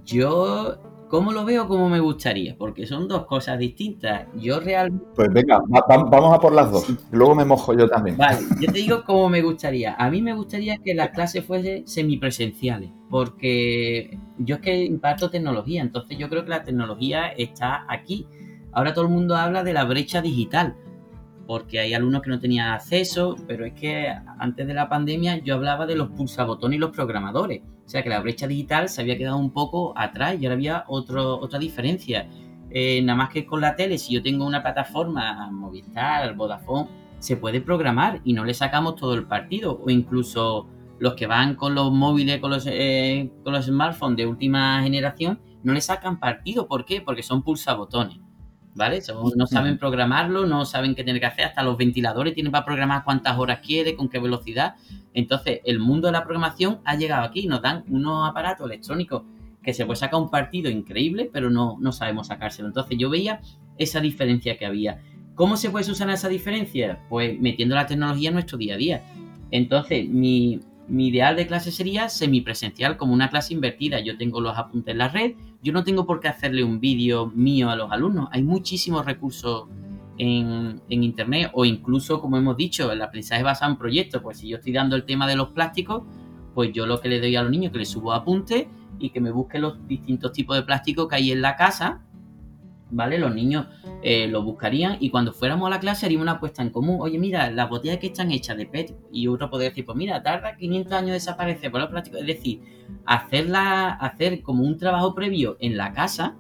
Yo 0.05 0.77
¿Cómo 1.11 1.33
lo 1.33 1.45
veo 1.45 1.67
como 1.67 1.89
me 1.89 1.99
gustaría? 1.99 2.57
Porque 2.57 2.87
son 2.87 3.09
dos 3.09 3.27
cosas 3.27 3.59
distintas. 3.59 4.29
Yo 4.37 4.61
realmente... 4.61 5.05
Pues 5.17 5.29
venga, 5.33 5.61
vamos 5.69 6.33
a 6.33 6.39
por 6.39 6.53
las 6.53 6.71
dos. 6.71 6.87
Luego 7.11 7.35
me 7.35 7.45
mojo 7.45 7.77
yo 7.77 7.89
también. 7.89 8.17
Vale, 8.17 8.39
yo 8.61 8.71
te 8.71 8.79
digo 8.79 9.03
cómo 9.05 9.29
me 9.29 9.43
gustaría. 9.43 9.97
A 9.97 10.09
mí 10.09 10.23
me 10.23 10.35
gustaría 10.35 10.79
que 10.79 10.95
las 10.95 11.11
clases 11.11 11.45
fuesen 11.45 11.85
semipresenciales, 11.89 12.91
porque 13.11 14.21
yo 14.39 14.55
es 14.55 14.61
que 14.61 14.85
imparto 14.85 15.31
tecnología, 15.31 15.83
entonces 15.83 16.17
yo 16.17 16.29
creo 16.29 16.45
que 16.45 16.51
la 16.51 16.63
tecnología 16.63 17.27
está 17.27 17.85
aquí. 17.89 18.29
Ahora 18.71 18.95
todo 18.95 19.07
el 19.07 19.11
mundo 19.11 19.35
habla 19.35 19.65
de 19.65 19.73
la 19.73 19.83
brecha 19.83 20.23
digital, 20.23 20.77
porque 21.49 21.81
hay 21.81 21.93
alumnos 21.93 22.23
que 22.23 22.31
no 22.31 22.39
tenían 22.39 22.69
acceso, 22.69 23.35
pero 23.49 23.67
es 23.67 23.73
que 23.73 24.07
antes 24.39 24.65
de 24.65 24.75
la 24.75 24.89
pandemia 24.89 25.39
yo 25.39 25.57
hablaba 25.57 25.87
de 25.87 25.97
los 25.97 26.11
pulsabotones 26.11 26.77
y 26.77 26.81
los 26.81 26.91
programadores. 26.91 27.63
O 27.91 27.93
sea 27.93 28.05
que 28.05 28.09
la 28.09 28.21
brecha 28.21 28.47
digital 28.47 28.89
se 28.89 29.01
había 29.01 29.19
quedado 29.19 29.37
un 29.37 29.51
poco 29.51 29.93
atrás 29.97 30.37
y 30.39 30.47
ahora 30.47 30.55
había 30.55 30.85
otro, 30.87 31.41
otra 31.41 31.59
diferencia. 31.59 32.29
Eh, 32.71 33.03
nada 33.03 33.17
más 33.17 33.31
que 33.31 33.45
con 33.45 33.61
la 33.61 33.75
tele, 33.75 33.99
si 33.99 34.15
yo 34.15 34.23
tengo 34.23 34.47
una 34.47 34.63
plataforma, 34.63 35.51
Movistar, 35.51 36.37
Vodafone, 36.37 36.89
se 37.19 37.37
puede 37.37 37.61
programar 37.61 38.21
y 38.23 38.33
no 38.33 38.45
le 38.45 38.55
sacamos 38.55 38.95
todo 38.95 39.15
el 39.15 39.25
partido. 39.25 39.81
O 39.85 39.91
incluso 39.91 40.69
los 41.01 41.15
que 41.15 41.27
van 41.27 41.57
con 41.57 41.75
los 41.75 41.91
móviles, 41.91 42.39
con 42.39 42.53
los, 42.53 42.65
eh, 42.71 43.29
con 43.43 43.55
los 43.55 43.67
smartphones 43.67 44.19
de 44.19 44.27
última 44.27 44.81
generación, 44.85 45.41
no 45.65 45.73
le 45.73 45.81
sacan 45.81 46.21
partido. 46.21 46.69
¿Por 46.69 46.85
qué? 46.85 47.01
Porque 47.01 47.25
son 47.25 47.43
pulsabotones. 47.43 48.21
¿Vale? 48.75 49.01
no 49.37 49.47
saben 49.47 49.79
programarlo, 49.79 50.47
no 50.47 50.65
saben 50.65 50.95
qué 50.95 51.05
tienen 51.05 51.21
que 51.21 51.27
hacer, 51.27 51.45
hasta 51.45 51.63
los 51.63 51.77
ventiladores 51.77 52.35
tienen 52.35 52.53
para 52.53 52.65
programar 52.65 53.05
cuántas 53.05 53.39
horas 53.39 53.61
quiere, 53.65 53.95
con 53.95 54.09
qué 54.09 54.19
velocidad. 54.19 54.77
Entonces, 55.15 55.61
el 55.65 55.79
mundo 55.79 56.09
de 56.09 56.13
la 56.13 56.23
programación 56.23 56.81
ha 56.85 56.97
llegado 56.97 57.25
aquí, 57.25 57.47
nos 57.47 57.63
dan 57.63 57.85
unos 57.89 58.29
aparatos 58.29 58.67
electrónicos 58.67 59.23
que 59.63 59.75
se 59.75 59.85
puede 59.85 59.97
sacar 59.99 60.21
un 60.21 60.31
partido 60.31 60.71
increíble, 60.71 61.29
pero 61.33 61.51
no, 61.51 61.77
no 61.81 61.93
sabemos 61.93 62.29
sacárselo. 62.29 62.69
Entonces, 62.69 62.97
yo 62.99 63.11
veía 63.11 63.41
esa 63.77 64.01
diferencia 64.01 64.57
que 64.57 64.67
había. 64.67 65.03
¿Cómo 65.35 65.57
se 65.57 65.71
puede 65.71 65.91
usar 65.91 66.09
esa 66.11 66.29
diferencia? 66.29 67.01
Pues 67.09 67.39
metiendo 67.41 67.75
la 67.75 67.87
tecnología 67.87 68.29
en 68.29 68.35
nuestro 68.35 68.59
día 68.59 68.75
a 68.75 68.77
día. 68.77 69.03
Entonces, 69.51 70.09
mi, 70.09 70.61
mi 70.89 71.09
ideal 71.09 71.37
de 71.37 71.47
clase 71.47 71.73
sería 71.73 72.09
semipresencial, 72.09 72.97
como 72.97 73.15
una 73.15 73.31
clase 73.31 73.55
invertida. 73.55 74.01
Yo 74.01 74.17
tengo 74.17 74.41
los 74.41 74.57
apuntes 74.59 74.93
en 74.93 74.99
la 74.99 75.09
red, 75.09 75.33
yo 75.63 75.73
no 75.73 75.85
tengo 75.85 76.07
por 76.07 76.21
qué 76.21 76.29
hacerle 76.29 76.65
un 76.65 76.81
vídeo 76.81 77.27
mío 77.27 77.71
a 77.71 77.77
los 77.77 77.91
alumnos. 77.93 78.29
Hay 78.33 78.43
muchísimos 78.43 79.05
recursos 79.05 79.69
en, 80.17 80.81
internet 80.89 81.51
o 81.55 81.65
incluso, 81.65 82.21
como 82.21 82.37
hemos 82.37 82.57
dicho, 82.57 82.91
el 82.91 83.03
aprendizaje 83.03 83.43
basado 83.43 83.73
en 83.73 83.79
proyectos. 83.79 84.23
Pues 84.23 84.39
si 84.39 84.49
yo 84.49 84.57
estoy 84.57 84.73
dando 84.73 84.97
el 84.97 85.05
tema 85.05 85.27
de 85.27 85.37
los 85.37 85.49
plásticos, 85.49 86.03
pues 86.55 86.73
yo 86.73 86.87
lo 86.87 87.01
que 87.01 87.09
le 87.09 87.21
doy 87.21 87.37
a 87.37 87.43
los 87.43 87.51
niños 87.51 87.73
que 87.73 87.79
les 87.79 87.89
subo 87.89 88.13
apuntes 88.13 88.67
y 88.99 89.11
que 89.11 89.21
me 89.21 89.31
busquen 89.31 89.63
los 89.63 89.87
distintos 89.87 90.33
tipos 90.33 90.57
de 90.57 90.63
plástico 90.63 91.09
que 91.09 91.17
hay 91.17 91.33
en 91.33 91.43
la 91.43 91.57
casa 91.57 92.03
¿vale? 92.91 93.19
Los 93.19 93.35
niños 93.35 93.67
eh, 94.03 94.27
lo 94.29 94.43
buscarían 94.43 94.97
y 95.01 95.11
cuando 95.11 95.33
fuéramos 95.33 95.67
a 95.67 95.71
la 95.71 95.81
clase 95.81 96.07
haríamos 96.07 96.25
una 96.25 96.33
apuesta 96.33 96.63
en 96.63 96.71
común. 96.71 96.99
Oye, 97.01 97.19
mira, 97.19 97.51
las 97.51 97.69
botellas 97.69 97.99
que 97.99 98.09
están 98.09 98.31
hechas 98.31 98.57
de 98.57 98.67
PET 98.67 98.95
y 99.13 99.27
otro 99.29 99.51
podría 99.51 99.71
decir, 99.71 99.85
pues 99.85 99.97
mira, 99.97 100.23
tarda 100.23 100.57
500 100.57 100.93
años 100.93 101.13
desaparecer 101.13 101.71
por 101.71 101.81
los 101.81 101.91
plásticos. 101.91 102.21
Es 102.21 102.27
decir, 102.27 102.61
hacerla, 103.05 103.91
hacer 103.91 104.43
como 104.43 104.65
un 104.65 104.77
trabajo 104.77 105.15
previo 105.15 105.57
en 105.61 105.77
la 105.77 105.93
casa 105.93 106.37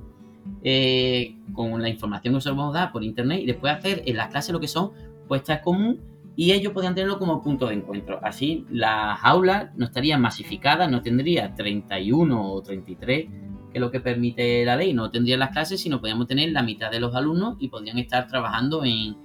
eh, 0.62 1.36
con 1.52 1.80
la 1.80 1.88
información 1.88 2.32
que 2.32 2.36
nosotros 2.36 2.58
vamos 2.58 2.76
a 2.76 2.80
dar 2.80 2.92
por 2.92 3.02
internet 3.04 3.40
y 3.42 3.46
después 3.46 3.72
hacer 3.72 4.02
en 4.06 4.16
las 4.16 4.28
clases 4.28 4.52
lo 4.52 4.60
que 4.60 4.68
son 4.68 4.92
puestas 5.28 5.58
en 5.58 5.64
común 5.64 6.00
y 6.36 6.52
ellos 6.52 6.72
podrían 6.72 6.94
tenerlo 6.94 7.18
como 7.18 7.42
punto 7.42 7.66
de 7.66 7.74
encuentro. 7.74 8.18
Así 8.22 8.64
las 8.70 9.18
aulas 9.22 9.70
no 9.76 9.86
estarían 9.86 10.20
masificadas, 10.20 10.90
no 10.90 11.02
tendría 11.02 11.54
31 11.54 12.52
o 12.52 12.62
33 12.62 13.26
que 13.72 13.78
es 13.78 13.80
lo 13.80 13.90
que 13.90 14.00
permite 14.00 14.64
la 14.64 14.76
ley. 14.76 14.92
No 14.92 15.10
tendrían 15.10 15.40
las 15.40 15.50
clases, 15.50 15.80
sino 15.80 16.00
podríamos 16.00 16.26
tener 16.26 16.50
la 16.50 16.62
mitad 16.62 16.90
de 16.90 17.00
los 17.00 17.14
alumnos 17.14 17.56
y 17.60 17.68
podrían 17.68 17.98
estar 17.98 18.26
trabajando 18.26 18.84
en, 18.84 19.16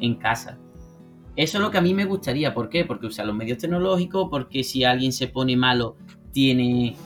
en 0.00 0.14
casa. 0.16 0.58
Eso 1.34 1.58
es 1.58 1.62
lo 1.62 1.70
que 1.70 1.78
a 1.78 1.82
mí 1.82 1.94
me 1.94 2.04
gustaría. 2.04 2.54
¿Por 2.54 2.68
qué? 2.68 2.84
Porque 2.84 3.06
usa 3.06 3.24
los 3.24 3.34
medios 3.34 3.58
tecnológicos, 3.58 4.28
porque 4.30 4.64
si 4.64 4.84
alguien 4.84 5.12
se 5.12 5.28
pone 5.28 5.56
malo, 5.56 5.96
tiene, 6.32 6.96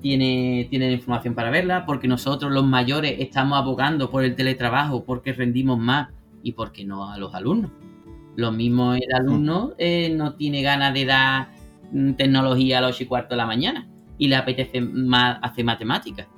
tiene, 0.00 0.66
tiene 0.70 0.88
la 0.88 0.94
información 0.94 1.34
para 1.34 1.50
verla, 1.50 1.86
porque 1.86 2.08
nosotros 2.08 2.50
los 2.52 2.64
mayores 2.64 3.16
estamos 3.18 3.58
abogando 3.58 4.10
por 4.10 4.24
el 4.24 4.34
teletrabajo, 4.34 5.04
porque 5.04 5.32
rendimos 5.32 5.78
más 5.78 6.08
y 6.42 6.52
porque 6.52 6.84
no 6.84 7.10
a 7.10 7.18
los 7.18 7.34
alumnos. 7.34 7.70
Lo 8.36 8.52
mismo 8.52 8.94
el 8.94 9.12
alumno 9.12 9.72
eh, 9.78 10.12
no 10.16 10.34
tiene 10.34 10.62
ganas 10.62 10.94
de 10.94 11.04
dar 11.04 11.50
mm, 11.92 12.12
tecnología 12.12 12.78
a 12.78 12.80
las 12.80 12.94
8 12.94 13.04
y 13.04 13.06
cuarto 13.06 13.34
de 13.34 13.36
la 13.36 13.46
mañana 13.46 13.89
y 14.20 14.28
le 14.28 14.36
apetece 14.36 14.82
más 14.82 15.38
hacer 15.42 15.64
matemáticas. 15.64 16.28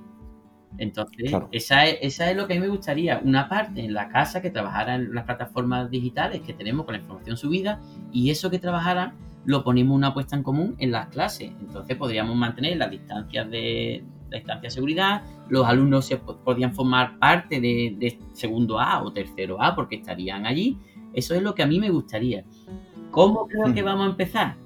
Entonces, 0.78 1.32
esa, 1.50 1.84
es, 1.84 1.98
esa 2.00 2.30
es 2.30 2.36
lo 2.36 2.46
que 2.46 2.54
a 2.54 2.56
mí 2.56 2.62
me 2.62 2.68
gustaría. 2.68 3.20
Una 3.22 3.48
parte 3.48 3.84
en 3.84 3.92
la 3.92 4.08
casa 4.08 4.40
que 4.40 4.50
trabajara 4.50 4.94
en 4.94 5.12
las 5.12 5.24
plataformas 5.24 5.90
digitales 5.90 6.40
que 6.42 6.54
tenemos 6.54 6.86
con 6.86 6.94
la 6.94 7.00
información 7.00 7.36
subida 7.36 7.80
y 8.12 8.30
eso 8.30 8.50
que 8.50 8.60
trabajara 8.60 9.14
lo 9.44 9.64
ponemos 9.64 9.96
una 9.96 10.14
puesta 10.14 10.36
en 10.36 10.44
común 10.44 10.76
en 10.78 10.92
las 10.92 11.08
clases. 11.08 11.50
Entonces 11.60 11.96
podríamos 11.96 12.36
mantener 12.36 12.76
las 12.76 12.88
distancias 12.88 13.50
de, 13.50 14.04
la 14.30 14.38
distancia 14.38 14.68
de 14.68 14.70
seguridad, 14.70 15.22
los 15.48 15.66
alumnos 15.66 16.06
se 16.06 16.18
podrían 16.18 16.72
formar 16.72 17.18
parte 17.18 17.60
de, 17.60 18.18
segundo 18.32 18.78
A 18.78 19.02
o 19.02 19.12
tercero 19.12 19.60
A 19.60 19.74
porque 19.74 19.96
estarían 19.96 20.46
allí. 20.46 20.78
Eso 21.12 21.34
es 21.34 21.42
lo 21.42 21.52
que 21.52 21.64
a 21.64 21.66
mí 21.66 21.80
me 21.80 21.90
gustaría. 21.90 22.44
¿Cómo 23.10 23.48
creo 23.48 23.74
que 23.74 23.82
hmm. 23.82 23.86
vamos 23.86 24.06
a 24.06 24.10
empezar? 24.10 24.56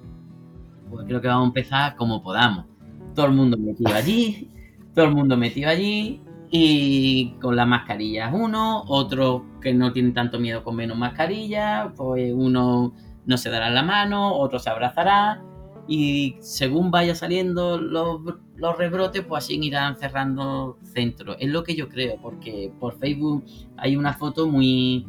Pues 0.91 1.07
creo 1.07 1.23
que 1.23 1.29
vamos 1.29 1.45
a 1.45 1.49
empezar 1.49 1.97
como 1.97 2.23
podamos 2.23 2.76
todo 3.17 3.27
el 3.27 3.33
mundo 3.33 3.59
metido 3.59 3.93
allí, 3.93 4.49
todo 4.95 5.07
el 5.07 5.15
mundo 5.15 5.37
metido 5.37 5.69
allí 5.69 6.21
y 6.51 7.33
con 7.41 7.57
las 7.57 7.67
mascarillas 7.67 8.33
uno, 8.33 8.85
otro 8.87 9.45
que 9.61 9.75
no 9.75 9.93
tienen 9.93 10.15
tanto 10.15 10.39
miedo 10.39 10.63
con 10.63 10.77
menos 10.77 10.97
mascarilla, 10.97 11.93
pues 11.97 12.33
uno 12.33 12.95
no 13.25 13.37
se 13.37 13.51
dará 13.51 13.71
la 13.71 13.83
mano, 13.83 14.35
otro 14.35 14.61
se 14.61 14.71
abrazará 14.71 15.43
y 15.89 16.37
según 16.41 16.91
vaya 16.91 17.15
saliendo 17.15 17.79
los, 17.81 18.21
los 18.57 18.79
rebrotes, 18.79 19.25
pues 19.25 19.45
así 19.45 19.59
irán 19.61 19.97
cerrando 19.97 20.79
centros. 20.83 21.37
Es 21.41 21.49
lo 21.49 21.63
que 21.63 21.75
yo 21.75 21.89
creo, 21.89 22.17
porque 22.21 22.73
por 22.79 22.99
Facebook 22.99 23.45
hay 23.77 23.97
una 23.97 24.13
foto 24.13 24.49
muy, 24.49 25.07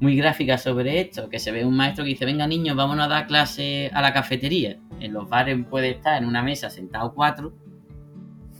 muy 0.00 0.16
gráfica 0.16 0.58
sobre 0.58 1.00
esto, 1.00 1.28
que 1.28 1.38
se 1.38 1.52
ve 1.52 1.64
un 1.64 1.76
maestro 1.76 2.04
que 2.04 2.10
dice, 2.10 2.24
venga 2.24 2.46
niños, 2.46 2.76
vámonos 2.76 3.06
a 3.06 3.08
dar 3.08 3.26
clase 3.26 3.90
a 3.94 4.02
la 4.02 4.12
cafetería. 4.12 4.78
En 5.02 5.12
los 5.12 5.28
bares 5.28 5.58
puede 5.68 5.90
estar 5.90 6.20
en 6.22 6.28
una 6.28 6.42
mesa 6.42 6.70
sentado 6.70 7.12
cuatro 7.12 7.52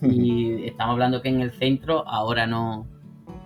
y 0.02 0.64
estamos 0.64 0.94
hablando 0.94 1.22
que 1.22 1.28
en 1.28 1.40
el 1.40 1.52
centro 1.52 2.06
ahora 2.08 2.46
no, 2.46 2.86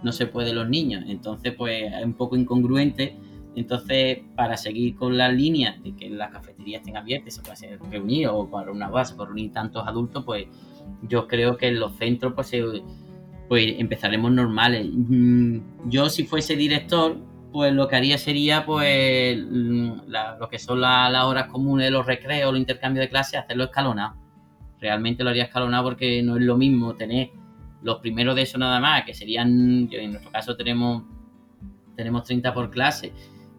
no 0.02 0.12
se 0.12 0.26
puede 0.26 0.52
los 0.52 0.68
niños. 0.68 1.04
Entonces, 1.06 1.54
pues 1.54 1.92
es 1.92 2.04
un 2.04 2.14
poco 2.14 2.36
incongruente 2.36 3.16
Entonces, 3.54 4.20
para 4.34 4.56
seguir 4.56 4.96
con 4.96 5.16
la 5.16 5.28
línea 5.28 5.78
de 5.82 5.94
que 5.94 6.08
las 6.10 6.30
cafeterías 6.30 6.80
estén 6.80 6.96
abiertas, 6.96 7.34
se 7.34 7.42
puede 7.42 7.78
reunir 7.90 8.28
o 8.28 8.48
para 8.48 8.70
una 8.72 8.88
base, 8.88 9.14
por 9.14 9.28
reunir 9.28 9.52
tantos 9.52 9.86
adultos, 9.86 10.24
pues 10.24 10.46
yo 11.02 11.26
creo 11.26 11.56
que 11.56 11.68
en 11.68 11.80
los 11.80 11.96
centros 11.96 12.32
pues, 12.34 12.52
pues 13.48 13.74
empezaremos 13.78 14.32
normales. 14.32 14.86
Mm, 14.92 15.58
yo 15.86 16.08
si 16.08 16.24
fuese 16.24 16.56
director, 16.56 17.16
pues 17.56 17.72
lo 17.72 17.88
que 17.88 17.96
haría 17.96 18.18
sería 18.18 18.66
pues 18.66 19.38
mm, 19.38 19.92
lo 20.38 20.46
que 20.50 20.58
son 20.58 20.78
las 20.82 21.24
horas 21.24 21.46
comunes, 21.46 21.90
los 21.90 22.04
recreos, 22.04 22.52
los 22.52 22.60
intercambios 22.60 23.06
de 23.06 23.08
clases, 23.08 23.40
hacerlo 23.40 23.64
escalonado. 23.64 24.14
Realmente 24.78 25.24
lo 25.24 25.30
haría 25.30 25.44
escalonado 25.44 25.84
porque 25.84 26.22
no 26.22 26.36
es 26.36 26.42
lo 26.42 26.58
mismo 26.58 26.96
tener 26.96 27.30
los 27.80 28.00
primeros 28.00 28.36
de 28.36 28.42
eso 28.42 28.58
nada 28.58 28.78
más, 28.78 29.04
que 29.06 29.14
serían, 29.14 29.88
en 29.90 30.10
nuestro 30.10 30.30
caso 30.30 30.54
tenemos, 30.54 31.04
tenemos 31.96 32.24
30 32.24 32.52
por 32.52 32.68
clase, 32.68 33.14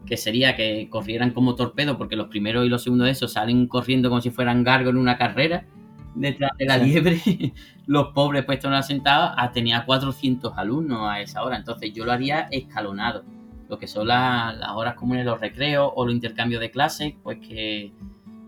que 0.06 0.16
sería 0.16 0.56
que 0.56 0.88
corrieran 0.92 1.32
como 1.32 1.56
torpedo, 1.56 1.98
porque 1.98 2.16
los 2.16 2.28
primeros 2.28 2.68
y 2.68 2.70
los 2.70 2.84
segundos 2.84 3.06
de 3.06 3.14
eso 3.14 3.28
salen 3.28 3.66
corriendo 3.66 4.10
como 4.10 4.22
si 4.22 4.30
fueran 4.30 4.64
gargo 4.64 4.92
en 4.92 4.98
una 4.98 5.18
carrera 5.18 5.66
detrás 6.14 6.52
de 6.60 6.66
la 6.66 6.78
liebre, 6.78 7.20
los 7.88 8.10
pobres 8.10 8.46
puestos 8.46 8.72
en 8.72 8.84
sentados, 8.84 9.32
ah, 9.36 9.52
tenía 9.52 9.86
400 9.86 10.54
alumnos 10.56 11.10
a 11.10 11.20
esa 11.20 11.44
hora. 11.44 11.58
Entonces 11.58 11.92
yo 11.94 12.06
lo 12.06 12.12
haría 12.12 12.42
escalonado. 12.52 13.24
Lo 13.70 13.78
que 13.78 13.88
son 13.88 14.08
las 14.08 14.56
horas 14.76 14.96
comunes, 14.96 15.26
los 15.26 15.40
recreos 15.40 15.92
o 15.96 16.06
los 16.06 16.14
intercambios 16.14 16.62
de 16.62 16.72
clases, 16.72 17.14
pues 17.22 17.40
que, 17.40 17.92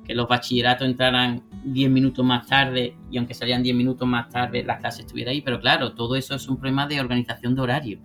que 0.06 0.16
los 0.16 0.28
bachilleratos 0.28 0.88
entraran 0.88 1.44
10 1.66 1.92
minutos 1.92 2.26
más 2.26 2.48
tarde 2.48 2.96
y 3.12 3.18
aunque 3.18 3.34
salían 3.34 3.62
10 3.62 3.76
minutos 3.76 4.08
más 4.08 4.30
tarde, 4.30 4.64
la 4.64 4.78
clase 4.78 5.02
estuviera 5.02 5.32
ahí. 5.32 5.42
Pero 5.42 5.60
claro, 5.60 5.94
todo 5.94 6.16
eso 6.16 6.36
es 6.36 6.48
un 6.48 6.58
problema 6.58 6.88
de 6.88 7.00
organización 7.00 7.56
de 7.56 7.62
horario. 7.62 8.00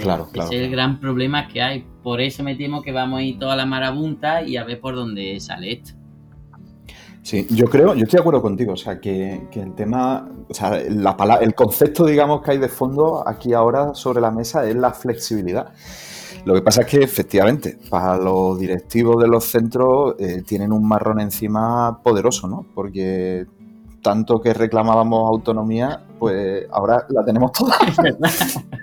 claro, 0.00 0.28
claro. 0.32 0.48
Ese 0.48 0.60
es 0.60 0.66
el 0.66 0.70
gran 0.70 0.98
problema 0.98 1.48
que 1.48 1.62
hay. 1.62 1.84
Por 2.02 2.20
eso 2.20 2.42
me 2.42 2.54
temo 2.54 2.82
que 2.82 2.92
vamos 2.92 3.20
a 3.20 3.22
ir 3.22 3.38
toda 3.38 3.56
la 3.56 3.66
marabunta 3.66 4.42
y 4.42 4.56
a 4.56 4.64
ver 4.64 4.80
por 4.80 4.94
dónde 4.94 5.38
sale 5.38 5.72
esto. 5.72 5.99
Sí, 7.22 7.46
yo 7.50 7.66
creo, 7.66 7.94
yo 7.94 8.04
estoy 8.04 8.16
de 8.16 8.20
acuerdo 8.20 8.40
contigo, 8.40 8.72
o 8.72 8.76
sea, 8.76 8.98
que, 8.98 9.46
el 9.52 9.74
tema, 9.74 10.26
o 10.48 10.54
sea, 10.54 10.82
la 10.88 11.14
el 11.42 11.54
concepto, 11.54 12.06
digamos, 12.06 12.40
que 12.42 12.52
hay 12.52 12.58
de 12.58 12.68
fondo 12.68 13.22
aquí 13.26 13.52
ahora 13.52 13.94
sobre 13.94 14.20
la 14.20 14.30
mesa 14.30 14.66
es 14.66 14.74
la 14.74 14.92
flexibilidad. 14.92 15.72
Lo 16.46 16.54
que 16.54 16.62
pasa 16.62 16.82
es 16.82 16.86
que 16.86 17.02
efectivamente, 17.02 17.78
para 17.90 18.16
los 18.16 18.58
directivos 18.58 19.22
de 19.22 19.28
los 19.28 19.44
centros 19.44 20.14
eh, 20.18 20.42
tienen 20.46 20.72
un 20.72 20.88
marrón 20.88 21.20
encima 21.20 22.00
poderoso, 22.02 22.48
¿no? 22.48 22.64
Porque 22.74 23.46
tanto 24.02 24.40
que 24.40 24.54
reclamábamos 24.54 25.28
autonomía, 25.28 26.02
pues 26.18 26.66
ahora 26.70 27.04
la 27.10 27.22
tenemos 27.24 27.52
toda. 27.52 27.76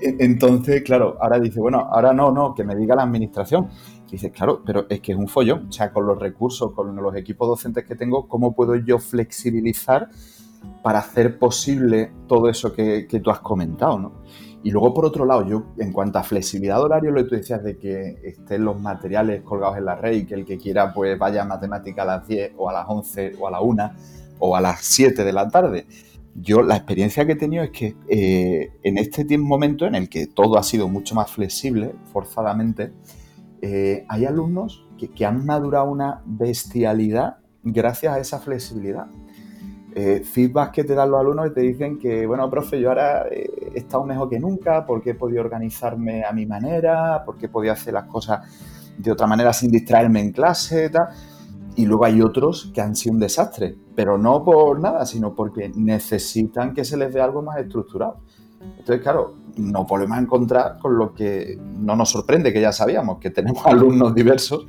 Entonces, 0.00 0.82
claro, 0.82 1.16
ahora 1.20 1.38
dice, 1.40 1.60
bueno, 1.60 1.88
ahora 1.90 2.12
no, 2.12 2.30
no, 2.30 2.54
que 2.54 2.64
me 2.64 2.76
diga 2.76 2.94
la 2.94 3.02
administración. 3.02 3.68
Dices, 4.10 4.32
claro, 4.32 4.62
pero 4.64 4.86
es 4.88 5.00
que 5.00 5.12
es 5.12 5.18
un 5.18 5.28
follón. 5.28 5.68
O 5.68 5.72
sea, 5.72 5.92
con 5.92 6.06
los 6.06 6.18
recursos, 6.18 6.72
con 6.72 6.94
los 6.96 7.14
equipos 7.16 7.48
docentes 7.48 7.84
que 7.84 7.94
tengo, 7.94 8.26
¿cómo 8.28 8.54
puedo 8.54 8.74
yo 8.74 8.98
flexibilizar 8.98 10.08
para 10.82 10.98
hacer 10.98 11.38
posible 11.38 12.10
todo 12.26 12.48
eso 12.48 12.72
que, 12.72 13.06
tú 13.22 13.30
has 13.30 13.40
comentado, 13.40 13.98
¿no? 13.98 14.12
Y 14.62 14.70
luego, 14.72 14.92
por 14.92 15.06
otro 15.06 15.24
lado, 15.24 15.46
yo, 15.46 15.64
en 15.78 15.90
cuanto 15.90 16.18
a 16.18 16.22
flexibilidad 16.22 16.76
de 16.76 16.82
horario, 16.82 17.10
lo 17.12 17.22
que 17.22 17.30
tú 17.30 17.34
decías 17.36 17.62
de 17.62 17.78
que 17.78 18.18
estén 18.22 18.64
los 18.64 18.78
materiales 18.78 19.42
colgados 19.42 19.78
en 19.78 19.86
la 19.86 19.94
red 19.94 20.12
y 20.16 20.26
que 20.26 20.34
el 20.34 20.44
que 20.44 20.58
quiera, 20.58 20.92
pues 20.92 21.18
vaya 21.18 21.42
a 21.42 21.44
matemática 21.46 22.02
a 22.02 22.06
las 22.06 22.28
10 22.28 22.52
o 22.58 22.68
a 22.68 22.72
las 22.74 22.84
11 22.86 23.36
o 23.40 23.48
a 23.48 23.50
la 23.50 23.60
1 23.60 23.90
o 24.38 24.56
a 24.56 24.60
las 24.60 24.80
7 24.80 25.24
de 25.24 25.32
la 25.32 25.48
tarde. 25.48 25.86
Yo, 26.34 26.62
la 26.62 26.76
experiencia 26.76 27.24
que 27.24 27.32
he 27.32 27.36
tenido 27.36 27.64
es 27.64 27.70
que 27.70 27.96
eh, 28.08 28.72
en 28.82 28.98
este 28.98 29.38
momento 29.38 29.86
en 29.86 29.94
el 29.94 30.08
que 30.10 30.26
todo 30.26 30.58
ha 30.58 30.62
sido 30.62 30.88
mucho 30.88 31.14
más 31.14 31.30
flexible, 31.30 31.94
forzadamente, 32.12 32.92
eh, 33.62 34.06
hay 34.08 34.24
alumnos 34.24 34.86
que, 34.98 35.26
han 35.26 35.44
madurado 35.44 35.90
una 35.90 36.22
bestialidad 36.24 37.38
gracias 37.62 38.14
a 38.14 38.18
esa 38.18 38.38
flexibilidad. 38.38 39.06
Eh, 39.94 40.22
feedback 40.24 40.72
que 40.72 40.84
te 40.84 40.94
dan 40.94 41.10
los 41.10 41.20
alumnos 41.20 41.48
y 41.48 41.54
te 41.54 41.60
dicen 41.60 41.98
que, 41.98 42.26
bueno, 42.26 42.48
profe, 42.48 42.80
yo 42.80 42.90
ahora 42.90 43.26
he 43.28 43.78
estado 43.78 44.04
mejor 44.04 44.30
que 44.30 44.38
nunca 44.38 44.86
porque 44.86 45.10
he 45.10 45.14
podido 45.14 45.42
organizarme 45.42 46.24
a 46.24 46.32
mi 46.32 46.46
manera, 46.46 47.22
porque 47.24 47.46
he 47.46 47.48
podido 47.48 47.72
hacer 47.72 47.94
las 47.94 48.04
cosas 48.04 48.40
de 48.96 49.10
otra 49.10 49.26
manera 49.26 49.52
sin 49.52 49.70
distraerme 49.70 50.20
en 50.20 50.32
clase 50.32 50.86
y 50.86 50.90
tal. 50.90 51.08
Y 51.76 51.86
luego 51.86 52.04
hay 52.04 52.20
otros 52.20 52.70
que 52.74 52.80
han 52.80 52.94
sido 52.94 53.14
un 53.14 53.20
desastre, 53.20 53.76
pero 53.94 54.18
no 54.18 54.44
por 54.44 54.80
nada, 54.80 55.06
sino 55.06 55.34
porque 55.34 55.70
necesitan 55.74 56.72
que 56.72 56.84
se 56.84 56.96
les 56.96 57.12
dé 57.12 57.20
algo 57.20 57.42
más 57.42 57.58
estructurado. 57.58 58.20
Entonces, 58.60 59.00
claro, 59.00 59.36
nos 59.60 59.86
volvemos 59.86 60.18
a 60.18 60.20
encontrar 60.20 60.78
con 60.78 60.96
lo 60.96 61.14
que 61.14 61.58
no 61.78 61.96
nos 61.96 62.10
sorprende, 62.10 62.52
que 62.52 62.60
ya 62.60 62.72
sabíamos, 62.72 63.18
que 63.18 63.30
tenemos 63.30 63.64
alumnos 63.66 64.14
diversos 64.14 64.66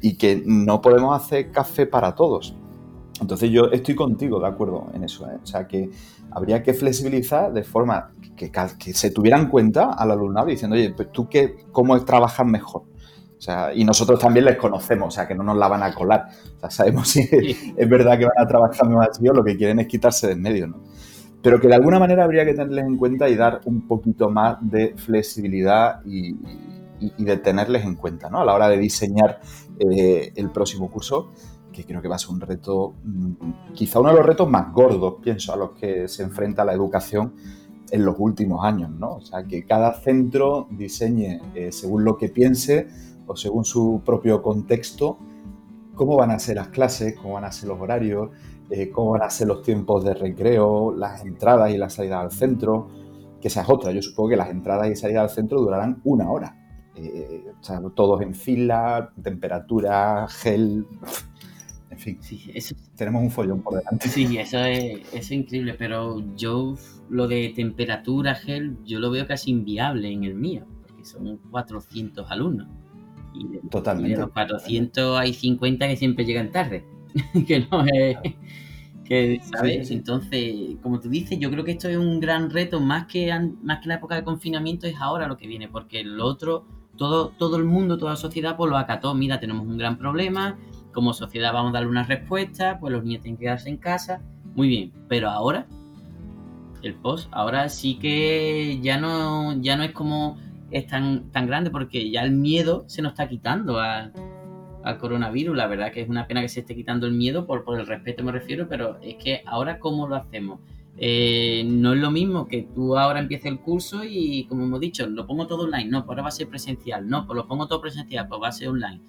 y 0.00 0.16
que 0.16 0.42
no 0.44 0.80
podemos 0.80 1.20
hacer 1.20 1.50
café 1.50 1.86
para 1.86 2.14
todos. 2.14 2.56
Entonces 3.20 3.50
yo 3.50 3.66
estoy 3.66 3.94
contigo 3.94 4.40
de 4.40 4.48
acuerdo 4.48 4.86
en 4.94 5.04
eso. 5.04 5.26
¿eh? 5.30 5.36
O 5.42 5.46
sea, 5.46 5.66
que 5.66 5.90
habría 6.30 6.62
que 6.62 6.72
flexibilizar 6.72 7.52
de 7.52 7.62
forma 7.62 8.12
que, 8.36 8.50
se 8.94 9.10
tuviera 9.10 9.38
en 9.38 9.48
cuenta 9.48 9.92
al 9.92 10.10
alumnado 10.10 10.46
diciendo, 10.46 10.74
oye, 10.74 10.90
pues 10.90 11.12
tú 11.12 11.28
qué, 11.28 11.66
cómo 11.70 12.02
trabajas 12.04 12.46
mejor. 12.46 12.84
O 13.38 13.42
sea, 13.42 13.72
y 13.74 13.84
nosotros 13.84 14.18
también 14.18 14.44
les 14.44 14.56
conocemos, 14.56 15.08
o 15.08 15.10
sea, 15.10 15.26
que 15.26 15.34
no 15.34 15.42
nos 15.42 15.56
la 15.56 15.68
van 15.68 15.82
a 15.82 15.94
colar. 15.94 16.28
O 16.56 16.60
sea, 16.60 16.70
sabemos 16.70 17.08
si 17.08 17.20
es 17.76 17.88
verdad 17.88 18.18
que 18.18 18.24
van 18.24 18.38
a 18.38 18.46
trabajar 18.46 18.88
más 18.88 19.08
así 19.10 19.28
o 19.28 19.32
lo 19.32 19.44
que 19.44 19.56
quieren 19.56 19.80
es 19.80 19.86
quitarse 19.86 20.26
del 20.28 20.40
medio, 20.40 20.66
¿no? 20.66 20.82
Pero 21.42 21.60
que 21.60 21.68
de 21.68 21.74
alguna 21.74 21.98
manera 21.98 22.24
habría 22.24 22.44
que 22.44 22.52
tenerles 22.52 22.84
en 22.84 22.96
cuenta 22.96 23.28
y 23.28 23.36
dar 23.36 23.60
un 23.64 23.86
poquito 23.86 24.30
más 24.30 24.58
de 24.60 24.94
flexibilidad 24.96 26.04
y, 26.04 26.36
de 27.16 27.38
tenerles 27.38 27.84
en 27.84 27.94
cuenta 27.94 28.28
¿no? 28.28 28.40
a 28.40 28.44
la 28.44 28.52
hora 28.52 28.68
de 28.68 28.76
diseñar 28.76 29.40
eh, 29.78 30.32
el 30.36 30.50
próximo 30.50 30.90
curso, 30.90 31.30
que 31.72 31.84
creo 31.84 32.02
que 32.02 32.08
va 32.08 32.16
a 32.16 32.18
ser 32.18 32.30
un 32.30 32.40
reto, 32.40 32.94
mm, 33.04 33.72
quizá 33.72 34.00
uno 34.00 34.10
de 34.10 34.16
los 34.16 34.26
retos 34.26 34.50
más 34.50 34.70
gordos, 34.70 35.14
pienso, 35.22 35.54
a 35.54 35.56
los 35.56 35.70
que 35.70 36.08
se 36.08 36.22
enfrenta 36.22 36.62
la 36.62 36.74
educación 36.74 37.32
en 37.90 38.04
los 38.04 38.16
últimos 38.18 38.64
años, 38.64 38.90
¿no? 38.90 39.14
O 39.14 39.20
sea, 39.22 39.44
que 39.44 39.64
cada 39.64 39.94
centro 39.94 40.68
diseñe 40.70 41.40
eh, 41.54 41.72
según 41.72 42.04
lo 42.04 42.18
que 42.18 42.28
piense 42.28 42.88
o 43.26 43.34
según 43.34 43.64
su 43.64 44.02
propio 44.04 44.42
contexto 44.42 45.18
cómo 45.94 46.16
van 46.16 46.30
a 46.30 46.38
ser 46.38 46.56
las 46.56 46.68
clases, 46.68 47.14
cómo 47.16 47.34
van 47.34 47.44
a 47.44 47.52
ser 47.52 47.68
los 47.68 47.78
horarios, 47.78 48.30
eh, 48.70 48.90
cómo 48.90 49.12
van 49.12 49.22
a 49.22 49.30
ser 49.30 49.48
los 49.48 49.62
tiempos 49.62 50.04
de 50.04 50.14
recreo, 50.14 50.94
las 50.96 51.24
entradas 51.24 51.72
y 51.72 51.76
las 51.76 51.94
salidas 51.94 52.22
al 52.22 52.30
centro, 52.30 52.88
que 53.40 53.48
esa 53.48 53.62
es 53.62 53.68
otra. 53.68 53.90
Yo 53.90 54.00
supongo 54.00 54.30
que 54.30 54.36
las 54.36 54.50
entradas 54.50 54.88
y 54.90 54.96
salidas 54.96 55.30
al 55.30 55.30
centro 55.30 55.60
durarán 55.60 56.00
una 56.04 56.30
hora. 56.30 56.56
Eh, 56.94 57.44
o 57.58 57.64
sea, 57.64 57.80
todos 57.94 58.20
en 58.22 58.34
fila, 58.34 59.12
temperatura, 59.22 60.26
gel. 60.28 60.86
En 61.90 61.98
fin, 61.98 62.18
sí, 62.20 62.52
tenemos 62.94 63.22
un 63.22 63.30
follón 63.30 63.60
por 63.62 63.78
delante. 63.78 64.08
Sí, 64.08 64.38
eso 64.38 64.58
es, 64.58 65.00
es 65.12 65.30
increíble, 65.32 65.74
pero 65.74 66.22
yo 66.36 66.76
lo 67.08 67.26
de 67.26 67.52
temperatura, 67.54 68.36
gel, 68.36 68.76
yo 68.84 69.00
lo 69.00 69.10
veo 69.10 69.26
casi 69.26 69.50
inviable 69.50 70.12
en 70.12 70.24
el 70.24 70.34
mío, 70.34 70.64
porque 70.86 71.04
son 71.04 71.38
400 71.50 72.30
alumnos. 72.30 72.68
Y 73.34 73.58
Totalmente. 73.68 74.16
de 74.16 74.22
los 74.22 74.30
400 74.30 75.18
hay 75.18 75.32
50 75.32 75.88
que 75.88 75.96
siempre 75.96 76.24
llegan 76.24 76.52
tarde. 76.52 76.84
que 77.46 77.66
no 77.70 77.84
es. 77.92 78.16
Que, 79.04 79.40
¿sabes? 79.42 79.90
Entonces, 79.90 80.76
como 80.82 81.00
tú 81.00 81.08
dices, 81.08 81.38
yo 81.40 81.50
creo 81.50 81.64
que 81.64 81.72
esto 81.72 81.88
es 81.88 81.96
un 81.96 82.20
gran 82.20 82.48
reto, 82.50 82.80
más 82.80 83.06
que, 83.06 83.32
más 83.62 83.80
que 83.80 83.88
la 83.88 83.94
época 83.96 84.14
de 84.14 84.22
confinamiento, 84.22 84.86
es 84.86 84.94
ahora 85.00 85.26
lo 85.26 85.36
que 85.36 85.48
viene, 85.48 85.66
porque 85.66 86.00
el 86.00 86.20
otro, 86.20 86.64
todo, 86.96 87.30
todo 87.30 87.56
el 87.56 87.64
mundo, 87.64 87.98
toda 87.98 88.12
la 88.12 88.16
sociedad, 88.16 88.56
pues 88.56 88.70
lo 88.70 88.76
acató. 88.76 89.14
Mira, 89.14 89.40
tenemos 89.40 89.66
un 89.66 89.78
gran 89.78 89.98
problema, 89.98 90.58
como 90.92 91.12
sociedad 91.12 91.52
vamos 91.52 91.70
a 91.70 91.74
darle 91.74 91.88
una 91.88 92.04
respuesta, 92.04 92.78
pues 92.78 92.92
los 92.92 93.04
niños 93.04 93.22
tienen 93.22 93.36
que 93.36 93.46
quedarse 93.46 93.68
en 93.68 93.78
casa. 93.78 94.22
Muy 94.54 94.68
bien, 94.68 94.92
pero 95.08 95.28
ahora, 95.28 95.66
el 96.82 96.94
post, 96.94 97.28
ahora 97.32 97.68
sí 97.68 97.96
que 97.96 98.78
ya 98.80 98.98
no, 98.98 99.60
ya 99.60 99.76
no 99.76 99.82
es 99.82 99.92
como 99.92 100.38
es 100.70 100.86
tan, 100.86 101.30
tan 101.30 101.46
grande, 101.46 101.70
porque 101.70 102.10
ya 102.10 102.22
el 102.22 102.30
miedo 102.30 102.84
se 102.86 103.02
nos 103.02 103.12
está 103.12 103.28
quitando 103.28 103.80
a 103.80 104.10
al 104.84 104.98
coronavirus. 104.98 105.56
La 105.56 105.66
verdad 105.66 105.92
que 105.92 106.02
es 106.02 106.08
una 106.08 106.26
pena 106.26 106.40
que 106.40 106.48
se 106.48 106.60
esté 106.60 106.74
quitando 106.74 107.06
el 107.06 107.12
miedo, 107.12 107.46
por, 107.46 107.64
por 107.64 107.78
el 107.78 107.86
respeto 107.86 108.24
me 108.24 108.32
refiero, 108.32 108.68
pero 108.68 108.98
es 109.02 109.16
que 109.16 109.42
ahora 109.46 109.78
cómo 109.78 110.08
lo 110.08 110.16
hacemos. 110.16 110.60
Eh, 110.96 111.62
no 111.66 111.94
es 111.94 112.00
lo 112.00 112.10
mismo 112.10 112.46
que 112.46 112.68
tú 112.74 112.98
ahora 112.98 113.20
empieces 113.20 113.46
el 113.46 113.60
curso 113.60 114.02
y, 114.04 114.44
como 114.44 114.64
hemos 114.64 114.80
dicho, 114.80 115.06
lo 115.06 115.26
pongo 115.26 115.46
todo 115.46 115.64
online. 115.64 115.88
No, 115.88 116.00
pues 116.00 116.10
ahora 116.10 116.22
va 116.22 116.28
a 116.28 116.32
ser 116.32 116.48
presencial. 116.48 117.08
No, 117.08 117.26
pues 117.26 117.36
lo 117.36 117.46
pongo 117.46 117.66
todo 117.66 117.80
presencial, 117.80 118.28
pues 118.28 118.40
va 118.42 118.48
a 118.48 118.52
ser 118.52 118.68
online. 118.68 119.00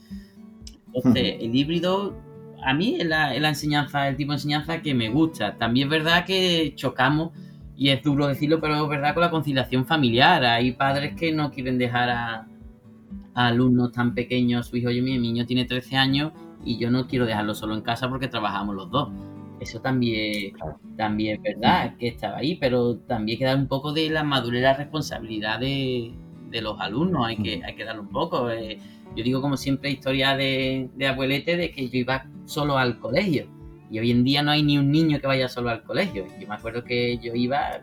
Entonces, 0.94 1.38
el 1.40 1.56
híbrido, 1.56 2.16
a 2.64 2.74
mí 2.74 2.98
es 3.00 3.06
la, 3.06 3.34
es 3.36 3.42
la 3.42 3.50
enseñanza, 3.50 4.08
el 4.08 4.16
tipo 4.16 4.32
de 4.32 4.38
enseñanza 4.38 4.82
que 4.82 4.94
me 4.94 5.10
gusta. 5.10 5.58
También 5.58 5.88
es 5.88 5.92
verdad 5.92 6.26
que 6.26 6.74
chocamos, 6.76 7.32
y 7.76 7.90
es 7.90 8.04
duro 8.04 8.28
decirlo, 8.28 8.62
pero 8.62 8.84
es 8.84 8.90
verdad 8.90 9.14
con 9.14 9.22
la 9.22 9.32
conciliación 9.32 9.86
familiar. 9.86 10.46
Hay 10.46 10.74
padres 10.74 11.16
que 11.16 11.32
no 11.32 11.52
quieren 11.52 11.78
dejar 11.78 12.10
a, 12.10 12.48
alumnos 13.34 13.91
tan 13.91 14.13
pequeños, 14.13 14.67
su 14.67 14.78
hijo, 14.78 14.89
oye, 14.89 15.02
mi 15.02 15.17
niño 15.17 15.46
tiene 15.46 15.65
13 15.65 15.98
años 15.98 16.32
y 16.63 16.78
yo 16.78 16.91
no 16.91 17.08
quiero 17.08 17.26
dejarlo 17.26 17.56
solo 17.56 17.74
en 17.74 17.82
casa 17.82 18.10
porque 18.10 18.28
trabajamos 18.28 18.76
los 18.76 18.89
dos. 18.89 19.10
Eso 19.60 19.80
también, 19.80 20.54
también 20.98 21.36
es 21.36 21.41
verdad 21.41 21.96
que 21.98 22.08
estaba 22.08 22.38
ahí, 22.38 22.56
pero 22.56 22.98
también 22.98 23.38
queda 23.38 23.56
un 23.56 23.67
poco 23.67 23.94
de 23.94 24.10
la 24.10 24.24
madurez, 24.24 24.63
la 24.63 24.74
responsabilidad 24.74 25.60
de, 25.60 26.13
de 26.50 26.62
los 26.62 26.80
alumnos, 26.80 27.28
hay 27.28 27.38
que, 27.38 27.62
hay 27.63 27.76
que 27.76 27.86
darle 27.86 28.02
un 28.02 28.10
poco. 28.10 28.50
Eh, 28.50 28.80
yo 29.15 29.24
digo 29.24 29.41
como 29.41 29.58
siempre 29.58 29.91
historia 29.91 30.36
de, 30.36 30.89
de 30.96 31.08
abuelete 31.08 31.58
de 31.58 31.72
que 31.72 31.89
yo 31.89 32.00
iba 32.00 32.26
solo 32.46 32.78
al 32.78 33.00
colegio 33.00 33.48
y 33.91 34.00
hoy 34.00 34.10
en 34.10 34.24
día 34.24 34.41
no 34.41 34.52
hay 34.52 34.63
ni 34.63 34.78
un 34.78 34.89
niño 34.89 35.20
que 35.20 35.28
vaya 35.28 35.50
solo 35.50 35.70
al 35.70 35.84
colegio. 35.84 36.26
Yo 36.39 36.48
me 36.48 36.56
acuerdo 36.56 36.86
que 36.86 37.17
yo 37.17 37.36
iba, 37.36 37.82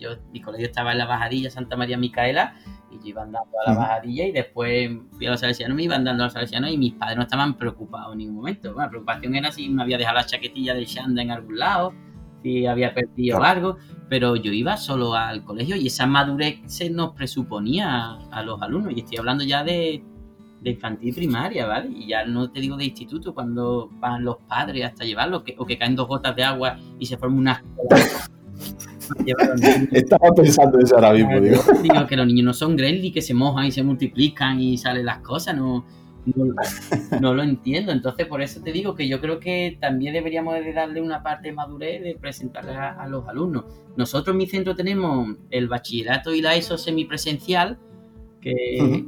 yo, 0.00 0.16
mi 0.32 0.40
colegio 0.40 0.66
estaba 0.66 0.90
en 0.90 0.98
la 0.98 1.06
bajadilla 1.06 1.50
Santa 1.50 1.76
María 1.76 1.96
Micaela 1.96 2.56
y 2.90 2.96
yo 2.96 3.08
iba 3.08 3.22
andando 3.22 3.50
a 3.64 3.70
la 3.70 3.78
bajadilla 3.78 4.26
y 4.26 4.32
después 4.32 4.90
fui 5.12 5.26
a 5.26 5.30
los 5.30 5.40
salesianos, 5.40 5.76
me 5.76 5.84
iba 5.84 5.96
andando 5.96 6.22
a 6.22 6.26
los 6.26 6.32
salesianos 6.32 6.70
y 6.70 6.78
mis 6.78 6.94
padres 6.94 7.16
no 7.16 7.22
estaban 7.22 7.56
preocupados 7.56 8.12
en 8.12 8.18
ningún 8.18 8.36
momento. 8.36 8.74
la 8.74 8.88
preocupación 8.88 9.34
era 9.34 9.52
si 9.52 9.68
me 9.68 9.82
había 9.82 9.98
dejado 9.98 10.16
la 10.16 10.26
chaquetilla 10.26 10.74
de 10.74 10.84
Shanda 10.84 11.22
en 11.22 11.30
algún 11.30 11.58
lado, 11.58 11.92
si 12.42 12.66
había 12.66 12.94
perdido 12.94 13.42
algo, 13.42 13.76
pero 14.08 14.36
yo 14.36 14.52
iba 14.52 14.76
solo 14.76 15.14
al 15.14 15.44
colegio 15.44 15.76
y 15.76 15.88
esa 15.88 16.06
madurez 16.06 16.60
se 16.66 16.90
nos 16.90 17.12
presuponía 17.12 18.18
a 18.30 18.42
los 18.42 18.62
alumnos. 18.62 18.92
Y 18.94 19.00
estoy 19.00 19.18
hablando 19.18 19.42
ya 19.42 19.64
de 19.64 20.04
de 20.66 20.70
infantil 20.70 21.14
primaria, 21.14 21.66
¿vale? 21.66 21.90
Y 21.94 22.08
ya 22.08 22.24
no 22.24 22.50
te 22.50 22.60
digo 22.60 22.76
de 22.76 22.84
instituto, 22.84 23.34
cuando 23.34 23.88
van 24.00 24.24
los 24.24 24.38
padres 24.48 24.84
hasta 24.84 25.04
llevarlo, 25.04 25.44
que, 25.44 25.54
o 25.58 25.64
que 25.64 25.78
caen 25.78 25.96
dos 25.96 26.08
gotas 26.08 26.34
de 26.34 26.44
agua 26.44 26.76
y 26.98 27.06
se 27.06 27.16
forma 27.16 27.38
una... 27.38 27.64
Estaba 29.92 30.28
pensando 30.34 30.78
eso 30.78 30.94
ahora 30.96 31.12
mismo, 31.12 31.40
digo. 31.40 31.62
Digo 31.82 32.06
que 32.06 32.16
los 32.16 32.26
niños 32.26 32.44
no 32.44 32.54
son 32.54 32.76
Gremlins 32.76 33.14
que 33.14 33.22
se 33.22 33.34
mojan 33.34 33.66
y 33.66 33.72
se 33.72 33.82
multiplican 33.82 34.60
y 34.60 34.76
salen 34.78 35.06
las 35.06 35.18
cosas, 35.18 35.56
no, 35.56 35.84
no, 37.20 37.34
lo 37.34 37.42
entiendo. 37.42 37.92
Entonces, 37.92 38.26
por 38.26 38.42
eso 38.42 38.60
te 38.60 38.72
digo 38.72 38.94
que 38.94 39.08
yo 39.08 39.20
creo 39.20 39.38
que 39.38 39.78
también 39.80 40.14
deberíamos 40.14 40.54
de 40.54 40.72
darle 40.72 41.00
una 41.00 41.22
parte 41.22 41.48
de 41.48 41.54
madurez 41.54 42.02
de 42.02 42.16
presentarle 42.16 42.74
a, 42.74 43.06
los 43.08 43.26
alumnos. 43.28 43.64
Nosotros 43.96 44.34
en 44.34 44.38
mi 44.38 44.46
centro 44.46 44.74
tenemos 44.74 45.36
el 45.50 45.68
bachillerato 45.68 46.34
y 46.34 46.40
la 46.42 46.54
ESO 46.54 46.78
semipresencial, 46.78 47.78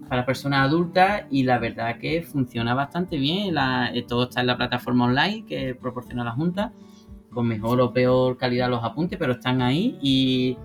para 0.09 0.27
personas 0.27 0.67
adultas 0.67 1.25
y 1.31 1.45
la 1.45 1.59
verdad 1.59 1.99
que 1.99 2.23
funciona 2.23 2.75
bastante 2.75 3.19
bien. 3.19 3.55
Eh, 3.95 4.05
todo 4.07 4.25
está 4.25 4.41
en 4.41 4.49
la 4.49 4.57
plataforma 4.57 5.07
online 5.07 5.45
que 5.47 5.75
proporciona 5.75 6.25
la 6.25 6.33
Junta, 6.33 6.73
con 7.31 7.47
mejor 7.47 7.81
o 7.81 7.93
peor 7.93 8.37
calidad 8.37 8.71
los 8.71 8.83
apuntes, 8.83 9.19
pero 9.19 9.33
están 9.33 9.63
ahí 9.63 9.99
y, 10.03 10.57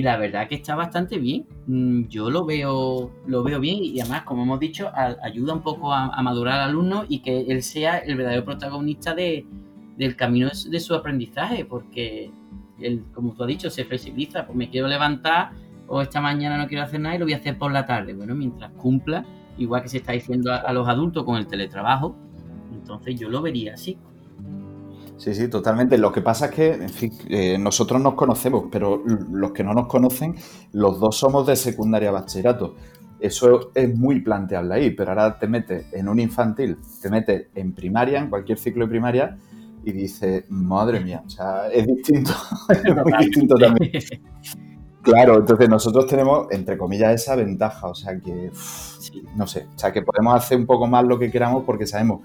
la 0.00 0.16
verdad 0.16 0.48
que 0.48 0.54
está 0.54 0.74
bastante 0.74 1.18
bien. 1.18 1.46
Mm, 1.66 2.04
yo 2.08 2.30
lo 2.30 2.46
veo, 2.46 3.10
lo 3.26 3.42
veo 3.42 3.60
bien 3.60 3.78
y 3.82 4.00
además, 4.00 4.22
como 4.22 4.42
hemos 4.42 4.58
dicho, 4.58 4.90
ayuda 5.22 5.52
un 5.52 5.62
poco 5.62 5.92
a, 5.92 6.22
madurar 6.22 6.60
al 6.60 6.70
alumno 6.70 7.04
y 7.08 7.20
que 7.20 7.42
él 7.42 7.62
sea 7.62 7.98
el 7.98 8.16
verdadero 8.16 8.44
protagonista 8.44 9.14
de, 9.14 9.46
del 9.98 10.16
camino 10.16 10.48
de 10.48 10.80
su 10.80 10.94
aprendizaje, 10.94 11.64
porque 11.66 12.30
él, 12.80 13.04
como 13.12 13.34
tú 13.34 13.42
has 13.42 13.48
dicho, 13.48 13.70
se 13.70 13.84
flexibiliza, 13.84 14.46
pues 14.46 14.56
me 14.56 14.70
quiero 14.70 14.88
levantar 14.88 15.52
o 15.88 16.00
esta 16.00 16.22
mañana 16.22 16.56
no 16.56 16.66
quiero 16.68 16.84
hacer 16.84 17.00
nada 17.00 17.16
y 17.16 17.18
lo 17.18 17.26
voy 17.26 17.34
a 17.34 17.36
hacer 17.36 17.58
por 17.58 17.70
la 17.70 17.84
tarde. 17.84 18.14
Bueno, 18.14 18.34
mientras 18.34 18.72
cumpla, 18.72 19.26
igual 19.58 19.82
que 19.82 19.88
se 19.88 19.98
está 19.98 20.12
diciendo 20.12 20.52
a, 20.52 20.72
los 20.72 20.88
adultos 20.88 21.24
con 21.24 21.36
el 21.36 21.46
teletrabajo, 21.46 22.16
entonces 22.72 23.18
yo 23.20 23.28
lo 23.28 23.42
vería 23.42 23.74
así. 23.74 23.98
Sí, 25.22 25.32
sí, 25.36 25.46
totalmente. 25.46 25.96
Lo 25.98 26.10
que 26.10 26.20
pasa 26.20 26.46
es 26.46 26.50
que, 26.50 26.72
en 26.72 26.88
fin, 26.88 27.12
eh, 27.28 27.56
nosotros 27.56 28.02
nos 28.02 28.14
conocemos, 28.14 28.64
pero 28.72 29.04
los 29.06 29.52
que 29.52 29.62
no 29.62 29.72
nos 29.72 29.86
conocen, 29.86 30.34
los 30.72 30.98
dos 30.98 31.16
somos 31.16 31.46
de 31.46 31.54
secundaria 31.54 32.10
bachillerato. 32.10 32.74
Eso 33.20 33.70
es 33.72 33.96
muy 33.96 34.20
planteable 34.20 34.74
ahí, 34.74 34.90
pero 34.90 35.10
ahora 35.10 35.38
te 35.38 35.46
metes 35.46 35.86
en 35.92 36.08
un 36.08 36.18
infantil, 36.18 36.76
te 37.00 37.08
metes 37.08 37.46
en 37.54 37.72
primaria, 37.72 38.18
en 38.18 38.30
cualquier 38.30 38.58
ciclo 38.58 38.84
de 38.84 38.90
primaria, 38.90 39.38
y 39.84 39.92
dices, 39.92 40.42
madre 40.48 40.98
mía, 40.98 41.22
o 41.24 41.30
sea, 41.30 41.68
es 41.68 41.86
distinto, 41.86 42.32
es 42.68 42.82
muy 42.82 43.12
distinto 43.20 43.54
también. 43.54 43.92
Claro, 45.02 45.38
entonces 45.38 45.68
nosotros 45.68 46.06
tenemos, 46.08 46.48
entre 46.50 46.76
comillas, 46.76 47.14
esa 47.14 47.36
ventaja, 47.36 47.86
o 47.86 47.94
sea 47.94 48.18
que, 48.18 48.50
no 49.36 49.46
sé, 49.46 49.68
o 49.72 49.78
sea 49.78 49.92
que 49.92 50.02
podemos 50.02 50.34
hacer 50.34 50.58
un 50.58 50.66
poco 50.66 50.88
más 50.88 51.04
lo 51.04 51.16
que 51.16 51.30
queramos 51.30 51.62
porque 51.64 51.86
sabemos 51.86 52.22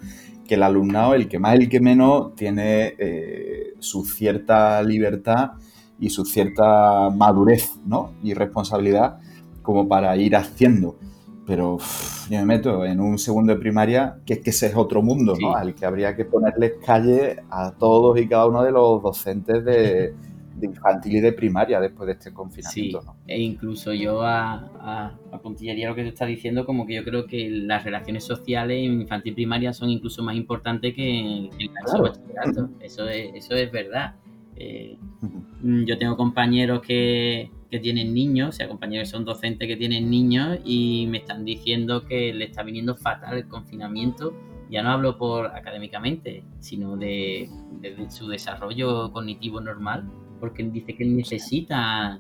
que 0.48 0.56
el 0.56 0.64
alumnado, 0.64 1.14
el 1.14 1.28
que 1.28 1.40
más, 1.40 1.56
el 1.56 1.70
que 1.70 1.80
menos, 1.80 2.36
tiene 2.36 2.96
eh, 2.98 3.74
su 3.80 4.06
cierta 4.06 4.82
libertad 4.82 5.52
y 6.00 6.10
su 6.10 6.26
cierta 6.26 7.10
madurez, 7.10 7.80
¿no? 7.86 8.14
Y 8.24 8.34
responsabilidad 8.34 9.20
como 9.62 9.88
para 9.88 10.16
ir 10.18 10.36
haciendo. 10.36 10.96
Pero 11.46 11.78
yo 12.30 12.40
me 12.40 12.46
meto 12.46 12.86
en 12.86 13.00
un 13.00 13.18
segundo 13.18 13.54
de 13.54 13.60
primaria, 13.60 14.20
que 14.26 14.34
es 14.36 14.40
que 14.40 14.50
ese 14.50 14.68
es 14.68 14.76
otro 14.76 15.02
mundo, 15.02 15.36
¿no? 15.40 15.56
Al 15.56 15.76
que 15.76 15.86
habría 15.86 16.16
que 16.16 16.26
ponerles 16.26 16.74
calle 16.86 17.38
a 17.50 17.72
todos 17.72 18.20
y 18.20 18.28
cada 18.28 18.48
uno 18.48 18.64
de 18.64 18.72
los 18.72 19.02
docentes 19.02 19.64
de 19.64 20.14
de 20.58 20.66
infantil 20.66 21.18
y 21.18 21.22
de 21.22 21.34
primaria 21.34 21.80
después 21.80 22.08
de 22.08 22.14
este 22.14 22.34
confinamiento. 22.34 23.02
Sí, 23.02 23.08
e 23.28 23.40
incluso 23.40 23.94
yo 23.94 24.24
a, 24.24 24.54
a, 24.54 25.18
a, 25.32 25.42
puntillería 25.42 25.90
lo 25.90 25.96
que 25.96 26.02
te 26.02 26.10
está 26.10 26.26
diciendo, 26.26 26.66
como 26.66 26.88
que 26.88 26.96
yo 26.96 27.04
creo 27.04 27.28
que 27.28 27.48
las 27.50 27.84
relaciones 27.84 28.24
sociales 28.24 28.84
en 28.84 29.02
infantil 29.02 29.34
y 29.34 29.36
primaria 29.36 29.72
son 29.72 29.90
incluso 29.90 30.24
más 30.24 30.36
importantes 30.36 30.96
que 30.96 31.20
en 31.20 31.50
el 31.60 31.70
bachillerato. 32.04 32.70
Eso 32.82 33.08
es, 33.08 33.36
eso 33.36 33.56
es 33.56 33.72
verdad. 33.72 34.16
Eh, 34.56 34.98
yo 35.62 35.98
tengo 36.00 36.18
compañeros 36.18 36.82
que, 36.82 37.52
que 37.70 37.80
tienen 37.80 38.14
niños, 38.14 38.50
o 38.50 38.52
sea, 38.52 38.68
compañeros 38.68 39.08
que 39.08 39.12
son 39.12 39.26
docentes 39.26 39.68
que 39.68 39.76
tienen 39.76 40.10
niños 40.10 40.58
y 40.66 41.06
me 41.10 41.20
están 41.20 41.46
diciendo 41.46 42.06
que 42.06 42.34
le 42.34 42.46
está 42.46 42.64
viniendo 42.64 42.96
fatal 42.96 43.38
el 43.38 43.48
confinamiento. 43.48 44.34
Ya 44.70 44.82
no 44.82 44.90
hablo 44.90 45.18
por 45.18 45.48
académicamente, 45.48 46.44
sino 46.60 46.98
de, 46.98 47.50
de 47.80 48.10
su 48.10 48.28
desarrollo 48.28 49.12
cognitivo 49.12 49.62
normal 49.62 50.10
porque 50.40 50.64
dice 50.64 50.96
que 50.96 51.06
necesita 51.06 52.20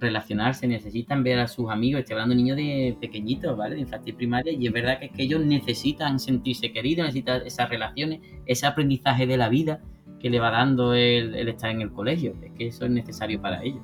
relacionarse, 0.00 0.66
necesitan 0.66 1.22
ver 1.22 1.40
a 1.40 1.48
sus 1.48 1.70
amigos, 1.70 2.00
estoy 2.00 2.14
hablando 2.14 2.34
de 2.34 2.42
niños 2.42 2.56
de 2.56 2.96
pequeñitos, 3.00 3.56
¿vale? 3.56 3.74
De 3.74 3.80
infantil 3.82 4.14
primaria, 4.14 4.52
y 4.52 4.66
es 4.66 4.72
verdad 4.72 4.98
que 4.98 5.06
es 5.06 5.12
que 5.12 5.22
ellos 5.22 5.44
necesitan 5.44 6.18
sentirse 6.18 6.72
queridos, 6.72 7.06
necesitan 7.06 7.42
esas 7.46 7.68
relaciones, 7.68 8.20
ese 8.46 8.66
aprendizaje 8.66 9.26
de 9.26 9.36
la 9.36 9.48
vida 9.48 9.80
que 10.20 10.30
le 10.30 10.40
va 10.40 10.50
dando 10.50 10.94
el, 10.94 11.34
estar 11.48 11.70
en 11.70 11.80
el 11.80 11.92
colegio, 11.92 12.34
es 12.42 12.52
que 12.52 12.66
eso 12.68 12.84
es 12.84 12.90
necesario 12.90 13.40
para 13.40 13.62
ellos. 13.62 13.82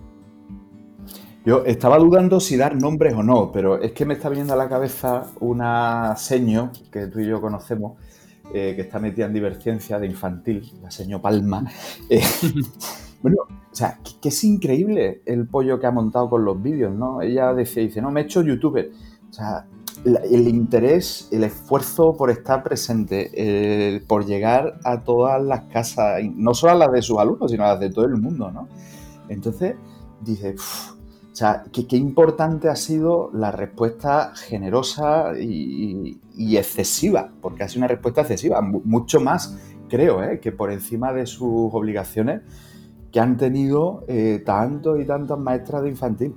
Yo 1.44 1.64
estaba 1.66 1.98
dudando 1.98 2.40
si 2.40 2.56
dar 2.56 2.74
nombres 2.74 3.12
o 3.14 3.22
no, 3.22 3.52
pero 3.52 3.80
es 3.80 3.92
que 3.92 4.06
me 4.06 4.14
está 4.14 4.30
viniendo 4.30 4.54
a 4.54 4.56
la 4.56 4.68
cabeza 4.68 5.30
una 5.40 6.16
seño 6.16 6.72
que 6.90 7.06
tú 7.08 7.20
y 7.20 7.26
yo 7.26 7.40
conocemos, 7.40 7.98
eh, 8.54 8.72
que 8.74 8.82
está 8.82 8.98
metida 8.98 9.26
en 9.26 9.34
divergencia 9.34 9.98
de 9.98 10.06
infantil, 10.06 10.72
la 10.82 10.90
seño 10.90 11.20
Palma. 11.20 11.70
Eh, 12.08 12.22
bueno, 13.22 13.36
o 13.74 13.76
sea, 13.76 13.98
que, 14.22 14.28
es 14.28 14.44
increíble 14.44 15.22
el 15.26 15.48
pollo 15.48 15.80
que 15.80 15.88
ha 15.88 15.90
montado 15.90 16.30
con 16.30 16.44
los 16.44 16.62
vídeos, 16.62 16.94
¿no? 16.94 17.20
Ella 17.20 17.52
decía, 17.52 17.82
dice, 17.82 18.00
no, 18.00 18.12
me 18.12 18.20
he 18.20 18.22
hecho 18.22 18.40
youtuber. 18.40 18.92
O 19.28 19.32
sea, 19.32 19.66
el 20.04 20.46
interés, 20.46 21.28
el 21.32 21.42
esfuerzo 21.42 22.16
por 22.16 22.30
estar 22.30 22.62
presente, 22.62 24.00
por 24.06 24.26
llegar 24.26 24.78
a 24.84 25.02
todas 25.02 25.42
las 25.42 25.62
casas, 25.62 26.20
no 26.36 26.54
solo 26.54 26.74
a 26.74 26.76
las 26.76 26.92
de 26.92 27.02
sus 27.02 27.18
alumnos, 27.18 27.50
sino 27.50 27.64
a 27.64 27.70
las 27.70 27.80
de 27.80 27.90
todo 27.90 28.04
el 28.04 28.16
mundo, 28.16 28.48
¿no? 28.52 28.68
Entonces, 29.28 29.74
dice, 30.20 30.54
o 30.54 31.34
sea, 31.34 31.64
qué 31.72 31.96
importante 31.96 32.68
ha 32.68 32.76
sido 32.76 33.32
la 33.32 33.50
respuesta 33.50 34.34
generosa 34.36 35.32
y, 35.36 36.20
y, 36.32 36.56
excesiva, 36.58 37.32
porque 37.40 37.64
ha 37.64 37.68
sido 37.68 37.80
una 37.80 37.88
respuesta 37.88 38.20
excesiva, 38.20 38.60
mucho 38.62 39.18
más, 39.20 39.58
creo, 39.88 40.22
¿eh? 40.22 40.38
que 40.38 40.52
por 40.52 40.70
encima 40.70 41.12
de 41.12 41.26
sus 41.26 41.70
obligaciones 41.72 42.42
que 43.14 43.20
han 43.20 43.36
tenido 43.36 44.02
eh, 44.08 44.42
tantos 44.44 45.00
y 45.00 45.04
tantas 45.04 45.38
maestras 45.38 45.84
de 45.84 45.88
infantil. 45.88 46.34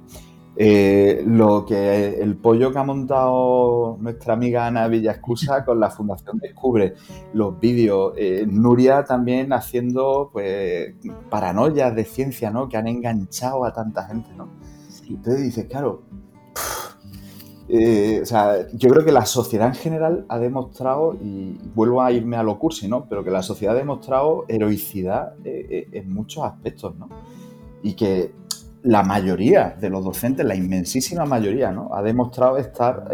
Eh, 0.55 1.23
lo 1.25 1.65
que 1.65 2.19
el 2.21 2.35
pollo 2.37 2.71
que 2.71 2.77
ha 2.77 2.83
montado 2.83 3.97
nuestra 3.99 4.35
amiga 4.35 4.67
Ana 4.67 4.87
Villascusa 4.87 5.65
con 5.65 5.79
la 5.79 5.89
Fundación 5.89 6.37
Descubre, 6.37 6.93
los 7.33 7.59
vídeos, 7.59 8.13
eh, 8.15 8.45
Nuria 8.47 9.03
también 9.05 9.53
haciendo 9.53 10.29
pues 10.31 10.93
paranoias 11.31 11.95
de 11.95 12.05
ciencia, 12.05 12.51
¿no? 12.51 12.69
Que 12.69 12.77
han 12.77 12.87
enganchado 12.87 13.65
a 13.65 13.73
tanta 13.73 14.03
gente, 14.03 14.29
¿no? 14.37 14.47
Entonces 15.09 15.41
dices, 15.41 15.65
claro, 15.65 16.03
eh, 17.69 18.23
yo 18.73 18.89
creo 18.89 19.03
que 19.03 19.11
la 19.11 19.25
sociedad 19.25 19.67
en 19.67 19.75
general 19.75 20.25
ha 20.29 20.39
demostrado, 20.39 21.15
y 21.21 21.57
vuelvo 21.75 22.01
a 22.01 22.11
irme 22.11 22.37
a 22.37 22.43
lo 22.43 22.57
cursi, 22.57 22.87
¿no? 22.87 23.05
Pero 23.09 23.23
que 23.23 23.31
la 23.31 23.43
sociedad 23.43 23.75
ha 23.75 23.77
demostrado 23.77 24.45
heroicidad 24.47 25.33
eh, 25.43 25.67
eh, 25.69 25.87
en 25.91 26.13
muchos 26.13 26.45
aspectos, 26.45 26.95
¿no? 26.97 27.09
Y 27.83 27.93
que 27.93 28.31
la 28.83 29.03
mayoría 29.03 29.75
de 29.79 29.89
los 29.89 30.05
docentes, 30.05 30.45
la 30.45 30.55
inmensísima 30.55 31.25
mayoría, 31.25 31.71
¿no? 31.71 31.93
Ha 31.93 32.01
demostrado 32.01 32.57
estar 32.57 33.09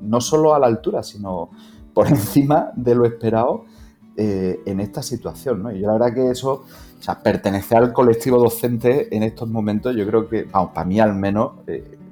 no 0.00 0.20
solo 0.20 0.54
a 0.54 0.60
la 0.60 0.66
altura, 0.66 1.02
sino 1.02 1.50
por 1.92 2.06
encima 2.08 2.70
de 2.76 2.94
lo 2.94 3.04
esperado 3.04 3.64
en 4.14 4.78
esta 4.78 5.02
situación, 5.02 5.62
¿no? 5.62 5.72
Y 5.72 5.80
yo 5.80 5.86
la 5.88 5.94
verdad 5.94 6.14
que 6.14 6.30
eso, 6.30 6.52
o 7.00 7.02
sea, 7.02 7.20
pertenecer 7.20 7.78
al 7.78 7.92
colectivo 7.92 8.38
docente 8.38 9.14
en 9.16 9.24
estos 9.24 9.48
momentos, 9.48 9.96
yo 9.96 10.06
creo 10.06 10.28
que, 10.28 10.44
vamos, 10.44 10.70
para 10.72 10.86
mí 10.86 11.00
al 11.00 11.14
menos, 11.14 11.52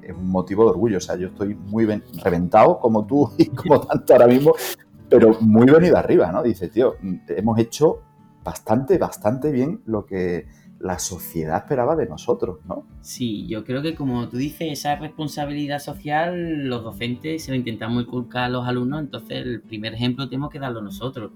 es 0.03 0.15
un 0.15 0.29
motivo 0.29 0.63
de 0.65 0.71
orgullo. 0.71 0.97
O 0.97 1.01
sea, 1.01 1.15
yo 1.15 1.27
estoy 1.27 1.55
muy 1.55 1.85
reventado, 2.23 2.79
como 2.79 3.05
tú 3.05 3.31
y 3.37 3.45
como 3.47 3.81
tanto 3.81 4.13
ahora 4.13 4.27
mismo, 4.27 4.53
pero 5.09 5.37
muy 5.41 5.65
venido 5.65 5.97
arriba, 5.97 6.31
¿no? 6.31 6.43
Dice, 6.43 6.69
tío, 6.69 6.95
hemos 7.27 7.59
hecho 7.59 8.01
bastante, 8.43 8.97
bastante 8.97 9.51
bien 9.51 9.81
lo 9.85 10.05
que, 10.05 10.47
la 10.81 10.99
sociedad 10.99 11.57
esperaba 11.57 11.95
de 11.95 12.07
nosotros, 12.07 12.59
¿no? 12.67 12.85
Sí, 13.01 13.47
yo 13.47 13.63
creo 13.63 13.81
que 13.81 13.95
como 13.95 14.27
tú 14.29 14.37
dices, 14.37 14.71
esa 14.71 14.95
responsabilidad 14.95 15.79
social, 15.79 16.67
los 16.67 16.83
docentes 16.83 17.43
se 17.43 17.51
lo 17.51 17.57
intentamos 17.57 18.03
inculcar 18.03 18.45
a 18.45 18.49
los 18.49 18.67
alumnos, 18.67 19.01
entonces 19.01 19.45
el 19.45 19.61
primer 19.61 19.93
ejemplo 19.93 20.27
tenemos 20.27 20.49
que 20.49 20.59
darlo 20.59 20.81
nosotros. 20.81 21.31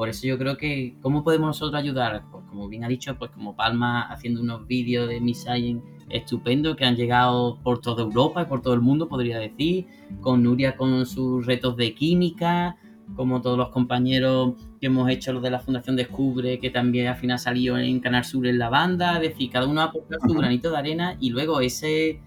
Por 0.00 0.08
eso 0.08 0.26
yo 0.26 0.38
creo 0.38 0.56
que, 0.56 0.96
¿cómo 1.02 1.22
podemos 1.22 1.48
nosotros 1.48 1.78
ayudar? 1.78 2.22
Pues 2.32 2.42
como 2.46 2.68
bien 2.70 2.84
ha 2.84 2.88
dicho, 2.88 3.18
pues 3.18 3.32
como 3.32 3.54
Palma 3.54 4.00
haciendo 4.00 4.40
unos 4.40 4.66
vídeos 4.66 5.06
de 5.06 5.20
Miss 5.20 5.42
Science 5.42 5.86
estupendo 6.08 6.74
que 6.74 6.86
han 6.86 6.96
llegado 6.96 7.58
por 7.62 7.82
toda 7.82 8.04
Europa 8.04 8.40
y 8.40 8.44
por 8.46 8.62
todo 8.62 8.72
el 8.72 8.80
mundo, 8.80 9.10
podría 9.10 9.38
decir, 9.38 9.88
con 10.22 10.42
Nuria 10.42 10.74
con 10.78 11.04
sus 11.04 11.44
retos 11.44 11.76
de 11.76 11.94
química, 11.94 12.78
como 13.14 13.42
todos 13.42 13.58
los 13.58 13.68
compañeros 13.68 14.54
que 14.80 14.86
hemos 14.86 15.10
hecho 15.10 15.34
los 15.34 15.42
de 15.42 15.50
la 15.50 15.60
Fundación 15.60 15.96
Descubre, 15.96 16.58
que 16.58 16.70
también 16.70 17.08
al 17.08 17.16
final 17.16 17.38
salió 17.38 17.76
en 17.76 18.00
Canal 18.00 18.24
Sur 18.24 18.46
en 18.46 18.58
la 18.58 18.70
banda, 18.70 19.16
es 19.16 19.20
decir, 19.20 19.50
cada 19.50 19.66
uno 19.66 19.82
ha 19.82 19.84
aportado 19.84 20.26
su 20.26 20.32
granito 20.32 20.70
de 20.70 20.78
arena 20.78 21.18
y 21.20 21.28
luego 21.28 21.60
ese, 21.60 22.22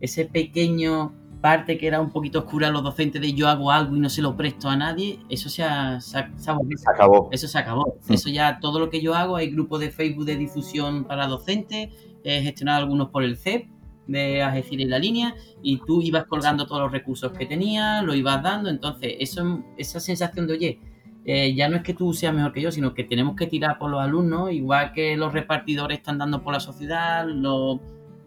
ese 0.00 0.24
pequeño 0.24 1.12
parte 1.42 1.76
que 1.76 1.86
era 1.86 2.00
un 2.00 2.10
poquito 2.10 2.38
oscura 2.38 2.70
los 2.70 2.82
docentes 2.82 3.20
de 3.20 3.34
yo 3.34 3.48
hago 3.48 3.70
algo 3.70 3.94
y 3.94 4.00
no 4.00 4.08
se 4.08 4.22
lo 4.22 4.34
presto 4.36 4.70
a 4.70 4.76
nadie, 4.76 5.18
eso 5.28 5.50
se, 5.50 5.62
ha, 5.62 6.00
se, 6.00 6.18
acabó. 6.18 7.28
Eso 7.30 7.48
se 7.48 7.58
acabó. 7.58 7.98
Eso 8.08 8.30
ya 8.30 8.60
todo 8.60 8.78
lo 8.78 8.88
que 8.88 9.02
yo 9.02 9.14
hago, 9.14 9.36
hay 9.36 9.50
grupos 9.50 9.80
de 9.80 9.90
Facebook 9.90 10.24
de 10.24 10.36
difusión 10.36 11.04
para 11.04 11.26
docentes, 11.26 11.90
he 12.24 12.40
gestionado 12.42 12.78
algunos 12.78 13.10
por 13.10 13.24
el 13.24 13.36
CEP 13.36 13.66
de 14.06 14.42
Algeciras 14.42 14.84
en 14.84 14.90
la 14.90 14.98
línea 14.98 15.34
y 15.62 15.78
tú 15.78 16.00
ibas 16.00 16.24
colgando 16.24 16.66
todos 16.66 16.82
los 16.82 16.92
recursos 16.92 17.32
que 17.32 17.44
tenías, 17.44 18.02
lo 18.04 18.14
ibas 18.14 18.42
dando, 18.42 18.70
entonces 18.70 19.16
eso, 19.18 19.62
esa 19.76 20.00
sensación 20.00 20.46
de, 20.46 20.52
oye, 20.54 20.80
eh, 21.24 21.54
ya 21.54 21.68
no 21.68 21.76
es 21.76 21.82
que 21.82 21.94
tú 21.94 22.12
seas 22.12 22.34
mejor 22.34 22.52
que 22.52 22.60
yo, 22.60 22.72
sino 22.72 22.94
que 22.94 23.04
tenemos 23.04 23.36
que 23.36 23.46
tirar 23.46 23.78
por 23.78 23.90
los 23.90 24.00
alumnos, 24.00 24.52
igual 24.52 24.92
que 24.92 25.16
los 25.16 25.32
repartidores 25.32 25.98
están 25.98 26.18
dando 26.18 26.42
por 26.42 26.52
la 26.52 26.60
sociedad, 26.60 27.26
los, 27.26 27.78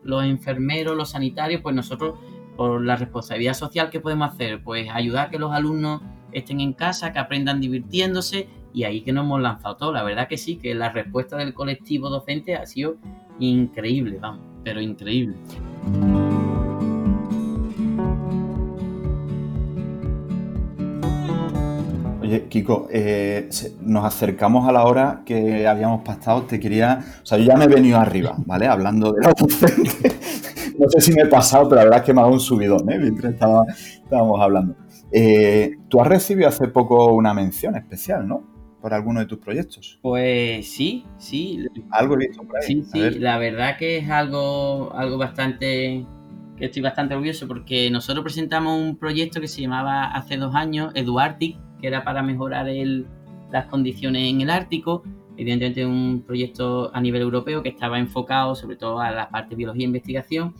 los 0.03 0.23
enfermeros, 0.23 0.95
los 0.95 1.09
sanitarios, 1.09 1.61
pues 1.61 1.75
nosotros, 1.75 2.19
por 2.55 2.83
la 2.83 2.95
responsabilidad 2.95 3.53
social 3.53 3.89
que 3.89 3.99
podemos 3.99 4.33
hacer, 4.33 4.63
pues 4.63 4.87
ayudar 4.91 5.27
a 5.27 5.29
que 5.29 5.39
los 5.39 5.51
alumnos 5.51 6.01
estén 6.31 6.59
en 6.61 6.73
casa, 6.73 7.13
que 7.13 7.19
aprendan 7.19 7.59
divirtiéndose 7.61 8.47
y 8.73 8.83
ahí 8.83 9.01
que 9.01 9.13
nos 9.13 9.25
hemos 9.25 9.41
lanzado 9.41 9.77
todo. 9.77 9.93
La 9.93 10.03
verdad 10.03 10.27
que 10.27 10.37
sí, 10.37 10.57
que 10.57 10.75
la 10.75 10.89
respuesta 10.89 11.37
del 11.37 11.53
colectivo 11.53 12.09
docente 12.09 12.55
ha 12.55 12.65
sido 12.65 12.97
increíble, 13.39 14.17
vamos, 14.19 14.45
pero 14.63 14.81
increíble. 14.81 15.35
Oye, 22.21 22.47
Kiko, 22.49 22.87
eh, 22.91 23.49
nos 23.81 24.03
acercamos 24.03 24.67
a 24.67 24.71
la 24.71 24.83
hora 24.83 25.21
que 25.23 25.67
habíamos 25.67 26.01
pactado. 26.01 26.41
Te 26.41 26.59
quería. 26.59 27.05
O 27.21 27.25
sea, 27.25 27.37
yo 27.37 27.45
ya 27.45 27.55
me 27.55 27.65
he 27.65 27.67
venido 27.67 27.99
arriba, 27.99 28.35
¿vale? 28.47 28.65
Hablando 28.67 29.11
de 29.11 29.21
la 29.21 29.31
docente. 29.37 30.11
No 30.77 30.89
sé 30.89 31.01
si 31.01 31.13
me 31.13 31.23
he 31.23 31.27
pasado, 31.27 31.69
pero 31.69 31.77
la 31.77 31.83
verdad 31.85 31.99
es 31.99 32.05
que 32.05 32.13
me 32.13 32.19
ha 32.19 32.23
dado 32.23 32.33
un 32.33 32.39
subidón, 32.39 32.89
¿eh? 32.91 32.99
Mientras 32.99 33.33
estábamos 33.33 34.41
hablando. 34.41 34.75
Eh, 35.11 35.71
tú 35.89 36.01
has 36.01 36.07
recibido 36.07 36.47
hace 36.47 36.67
poco 36.67 37.13
una 37.13 37.33
mención 37.33 37.75
especial, 37.75 38.27
¿no? 38.27 38.55
por 38.85 38.93
alguno 38.93 39.19
de 39.19 39.25
tus 39.25 39.39
proyectos? 39.39 39.97
Pues 40.03 40.71
sí, 40.71 41.07
sí. 41.17 41.65
Algo 41.89 42.15
listo 42.15 42.43
por 42.43 42.57
ahí. 42.57 42.67
Sí, 42.67 42.83
sí, 42.83 43.17
la 43.17 43.39
verdad 43.39 43.77
que 43.79 43.97
es 43.97 44.11
algo, 44.11 44.93
algo 44.93 45.17
bastante 45.17 46.05
que 46.55 46.65
estoy 46.65 46.83
bastante 46.83 47.15
orgulloso 47.15 47.47
porque 47.47 47.89
nosotros 47.89 48.23
presentamos 48.23 48.79
un 48.79 48.95
proyecto 48.95 49.41
que 49.41 49.47
se 49.47 49.61
llamaba 49.61 50.05
hace 50.05 50.37
dos 50.37 50.53
años 50.53 50.91
EduArtic, 50.93 51.57
que 51.81 51.87
era 51.87 52.03
para 52.03 52.21
mejorar 52.21 52.69
el, 52.69 53.07
las 53.51 53.65
condiciones 53.65 54.29
en 54.29 54.41
el 54.41 54.51
Ártico. 54.51 55.01
Evidentemente 55.37 55.85
un 55.85 56.23
proyecto 56.25 56.91
a 56.93 57.01
nivel 57.01 57.21
europeo 57.21 57.61
que 57.63 57.69
estaba 57.69 57.99
enfocado 57.99 58.55
sobre 58.55 58.77
todo 58.77 58.99
a 58.99 59.11
la 59.11 59.29
parte 59.29 59.51
de 59.51 59.55
biología 59.57 59.83
e 59.83 59.87
investigación 59.87 60.53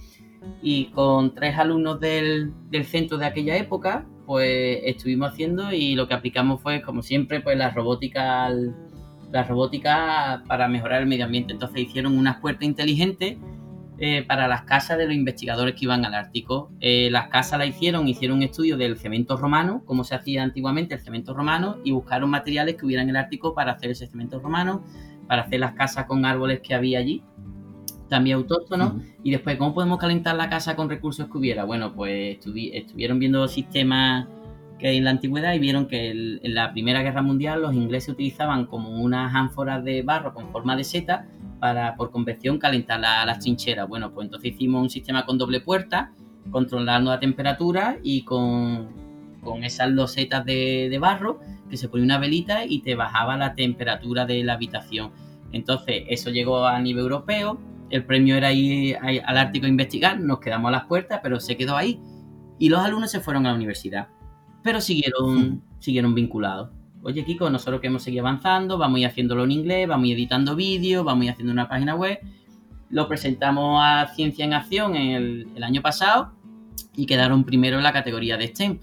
y 0.62 0.86
con 0.86 1.34
tres 1.34 1.58
alumnos 1.58 2.00
del, 2.00 2.54
del 2.70 2.86
centro 2.86 3.18
de 3.18 3.26
aquella 3.26 3.58
época 3.58 4.06
pues 4.26 4.80
estuvimos 4.84 5.32
haciendo 5.32 5.72
y 5.72 5.96
lo 5.96 6.08
que 6.08 6.14
aplicamos 6.14 6.62
fue, 6.62 6.82
como 6.82 7.02
siempre, 7.02 7.42
pues 7.42 7.58
la 7.58 7.70
robótica, 7.70 8.50
la 9.32 9.44
robótica 9.44 10.44
para 10.48 10.68
mejorar 10.68 11.02
el 11.02 11.08
medio 11.08 11.26
ambiente. 11.26 11.54
Entonces 11.54 11.82
hicieron 11.82 12.18
unas 12.18 12.38
puertas 12.38 12.64
inteligentes 12.64 13.38
eh, 13.98 14.24
para 14.24 14.48
las 14.48 14.64
casas 14.64 14.98
de 14.98 15.06
los 15.06 15.16
investigadores 15.16 15.76
que 15.76 15.86
iban 15.86 16.04
al 16.06 16.14
Ártico. 16.14 16.72
Eh, 16.82 17.10
las 17.12 17.30
casas 17.30 17.60
las 17.60 17.70
hicieron, 17.70 18.08
hicieron 18.08 18.38
un 18.38 18.44
estudio 18.44 18.78
del 18.78 18.98
cemento 18.98 19.38
romano, 19.38 19.84
como 19.86 20.04
se 20.04 20.16
hacía 20.16 20.44
antiguamente 20.44 20.96
el 20.96 21.02
cemento 21.02 21.34
romano, 21.34 21.78
y 21.84 21.92
buscaron 21.92 22.30
materiales 22.30 22.76
que 22.76 22.86
hubiera 22.86 23.04
en 23.04 23.10
el 23.10 23.16
Ártico 23.16 23.54
para 23.54 23.74
hacer 23.74 23.92
ese 23.92 24.08
cemento 24.08 24.40
romano, 24.40 24.84
para 25.28 25.44
hacer 25.44 25.60
las 25.60 25.74
casas 25.74 26.06
con 26.06 26.26
árboles 26.26 26.60
que 26.62 26.76
había 26.76 27.00
allí 27.00 27.24
también 28.10 28.38
autóctono 28.38 29.02
Y 29.24 29.32
después, 29.32 29.58
¿cómo 29.58 29.74
podemos 29.74 29.98
calentar 29.98 30.36
la 30.36 30.50
casa 30.50 30.76
con 30.76 30.90
recursos 30.90 31.28
que 31.28 31.38
hubiera? 31.38 31.64
Bueno, 31.64 31.94
pues 31.94 32.38
estuvieron 32.46 33.20
viendo 33.20 33.48
sistemas 33.48 34.28
que 34.78 34.88
hay 34.88 34.98
en 34.98 35.06
la 35.06 35.12
antigüedad 35.12 35.54
y 35.54 35.60
vieron 35.60 35.88
que 35.88 36.12
en 36.12 36.54
la 36.54 36.72
Primera 36.74 37.02
Guerra 37.02 37.22
Mundial 37.22 37.62
los 37.62 37.74
ingleses 37.74 38.10
utilizaban 38.10 38.66
como 38.66 39.02
unas 39.02 39.34
ánforas 39.34 39.84
de 39.84 40.02
barro 40.02 40.34
con 40.34 40.52
forma 40.52 40.76
de 40.76 40.84
seta 40.84 41.28
para, 41.66 41.96
por 41.96 42.12
convección, 42.12 42.60
calentar 42.60 43.00
las 43.00 43.40
trincheras. 43.40 43.88
Bueno, 43.88 44.14
pues 44.14 44.26
entonces 44.26 44.54
hicimos 44.54 44.84
un 44.84 44.90
sistema 44.92 45.26
con 45.26 45.40
doble 45.40 45.62
puerta, 45.62 46.12
controlando 46.52 47.10
la 47.10 47.20
temperatura 47.20 47.98
y 48.04 48.22
con, 48.22 48.90
con 49.42 49.64
esas 49.64 49.90
losetas 49.90 50.46
de, 50.46 50.90
de 50.92 51.00
barro 51.00 51.40
que 51.68 51.76
se 51.76 51.90
ponía 51.90 52.06
una 52.06 52.20
velita 52.20 52.66
y 52.66 52.84
te 52.84 52.94
bajaba 52.94 53.36
la 53.36 53.56
temperatura 53.56 54.28
de 54.28 54.44
la 54.44 54.54
habitación. 54.54 55.10
Entonces, 55.54 56.04
eso 56.08 56.30
llegó 56.30 56.68
a 56.68 56.80
nivel 56.80 57.06
europeo, 57.06 57.60
el 57.90 58.06
premio 58.06 58.36
era 58.36 58.54
ir 58.54 58.96
al 59.02 59.36
Ártico 59.36 59.66
a 59.66 59.70
investigar, 59.70 60.20
nos 60.20 60.40
quedamos 60.40 60.70
a 60.70 60.72
las 60.74 60.86
puertas, 60.86 61.20
pero 61.24 61.40
se 61.40 61.58
quedó 61.58 61.76
ahí. 61.76 62.00
Y 62.60 62.70
los 62.70 62.82
alumnos 62.82 63.10
se 63.10 63.22
fueron 63.22 63.48
a 63.48 63.50
la 63.50 63.56
universidad, 63.56 64.10
pero 64.62 64.82
siguieron, 64.82 65.64
siguieron 65.80 66.14
vinculados. 66.14 66.70
Oye, 67.06 67.24
Kiko, 67.24 67.52
nosotros 67.52 67.82
que 67.82 67.86
hemos 67.86 68.02
seguido 68.02 68.26
avanzando, 68.26 68.80
vamos 68.80 69.00
a 69.04 69.06
haciéndolo 69.06 69.44
en 69.44 69.52
inglés, 69.52 69.88
vamos 69.88 70.10
a 70.10 70.14
editando 70.14 70.56
vídeos, 70.56 71.06
vamos 71.06 71.28
a 71.28 71.32
haciendo 71.34 71.54
una 71.54 71.70
página 71.70 71.94
web. 71.94 72.18
Lo 72.90 73.08
presentamos 73.08 73.80
a 73.80 74.08
Ciencia 74.16 74.44
en 74.44 74.54
Acción 74.54 74.96
el, 74.96 75.64
año 75.64 75.84
pasado 75.84 76.32
y 76.96 77.06
quedaron 77.06 77.44
primero 77.44 77.78
en 77.78 77.84
la 77.84 77.94
categoría 77.94 78.38
de 78.38 78.48
STEM. 78.48 78.80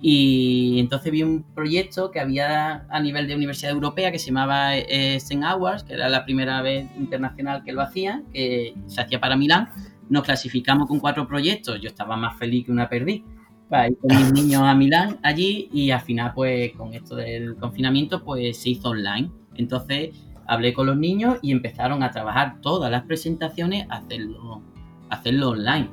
Y 0.00 0.78
entonces 0.78 1.12
vi 1.12 1.22
un 1.22 1.42
proyecto 1.54 2.10
que 2.10 2.20
había 2.20 2.86
a 2.88 3.00
nivel 3.00 3.28
de 3.28 3.34
Universidad 3.34 3.72
Europea 3.72 4.10
que 4.10 4.18
se 4.18 4.28
llamaba 4.28 4.78
eh, 4.78 5.20
STEM 5.20 5.44
Awards, 5.44 5.84
que 5.84 5.92
era 5.92 6.08
la 6.08 6.24
primera 6.24 6.62
vez 6.62 6.88
internacional 6.96 7.62
que 7.62 7.72
lo 7.74 7.82
hacía, 7.82 8.22
que 8.32 8.72
se 8.86 9.02
hacía 9.02 9.20
para 9.20 9.36
Milán. 9.36 9.68
Nos 10.08 10.24
clasificamos 10.24 10.88
con 10.88 10.98
cuatro 10.98 11.28
proyectos, 11.28 11.78
yo 11.78 11.90
estaba 11.90 12.16
más 12.16 12.38
feliz 12.38 12.64
que 12.64 12.72
una 12.72 12.88
perdí, 12.88 13.22
para 13.70 13.88
ir 13.88 13.96
con 13.98 14.14
mis 14.14 14.32
niños 14.32 14.62
a 14.62 14.74
Milán 14.74 15.18
allí 15.22 15.70
y 15.72 15.90
al 15.90 16.00
final 16.02 16.32
pues 16.34 16.72
con 16.72 16.92
esto 16.92 17.16
del 17.16 17.56
confinamiento 17.56 18.22
pues 18.22 18.58
se 18.58 18.70
hizo 18.70 18.90
online. 18.90 19.30
Entonces 19.54 20.10
hablé 20.46 20.74
con 20.74 20.86
los 20.86 20.98
niños 20.98 21.38
y 21.40 21.52
empezaron 21.52 22.02
a 22.02 22.10
trabajar 22.10 22.60
todas 22.60 22.90
las 22.90 23.04
presentaciones, 23.04 23.86
hacerlo, 23.88 24.62
hacerlo 25.08 25.50
online 25.50 25.88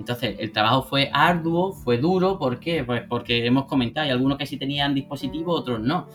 entonces, 0.00 0.36
el 0.38 0.50
trabajo 0.50 0.82
fue 0.82 1.10
arduo, 1.12 1.72
fue 1.74 1.98
duro, 1.98 2.38
¿por 2.38 2.58
qué? 2.58 2.82
Pues 2.84 3.02
porque 3.06 3.44
hemos 3.44 3.66
comentado, 3.66 4.06
hay 4.06 4.10
algunos 4.10 4.38
que 4.38 4.46
sí 4.46 4.56
tenían 4.56 4.94
dispositivos, 4.94 5.60
otros 5.60 5.78
no. 5.78 6.08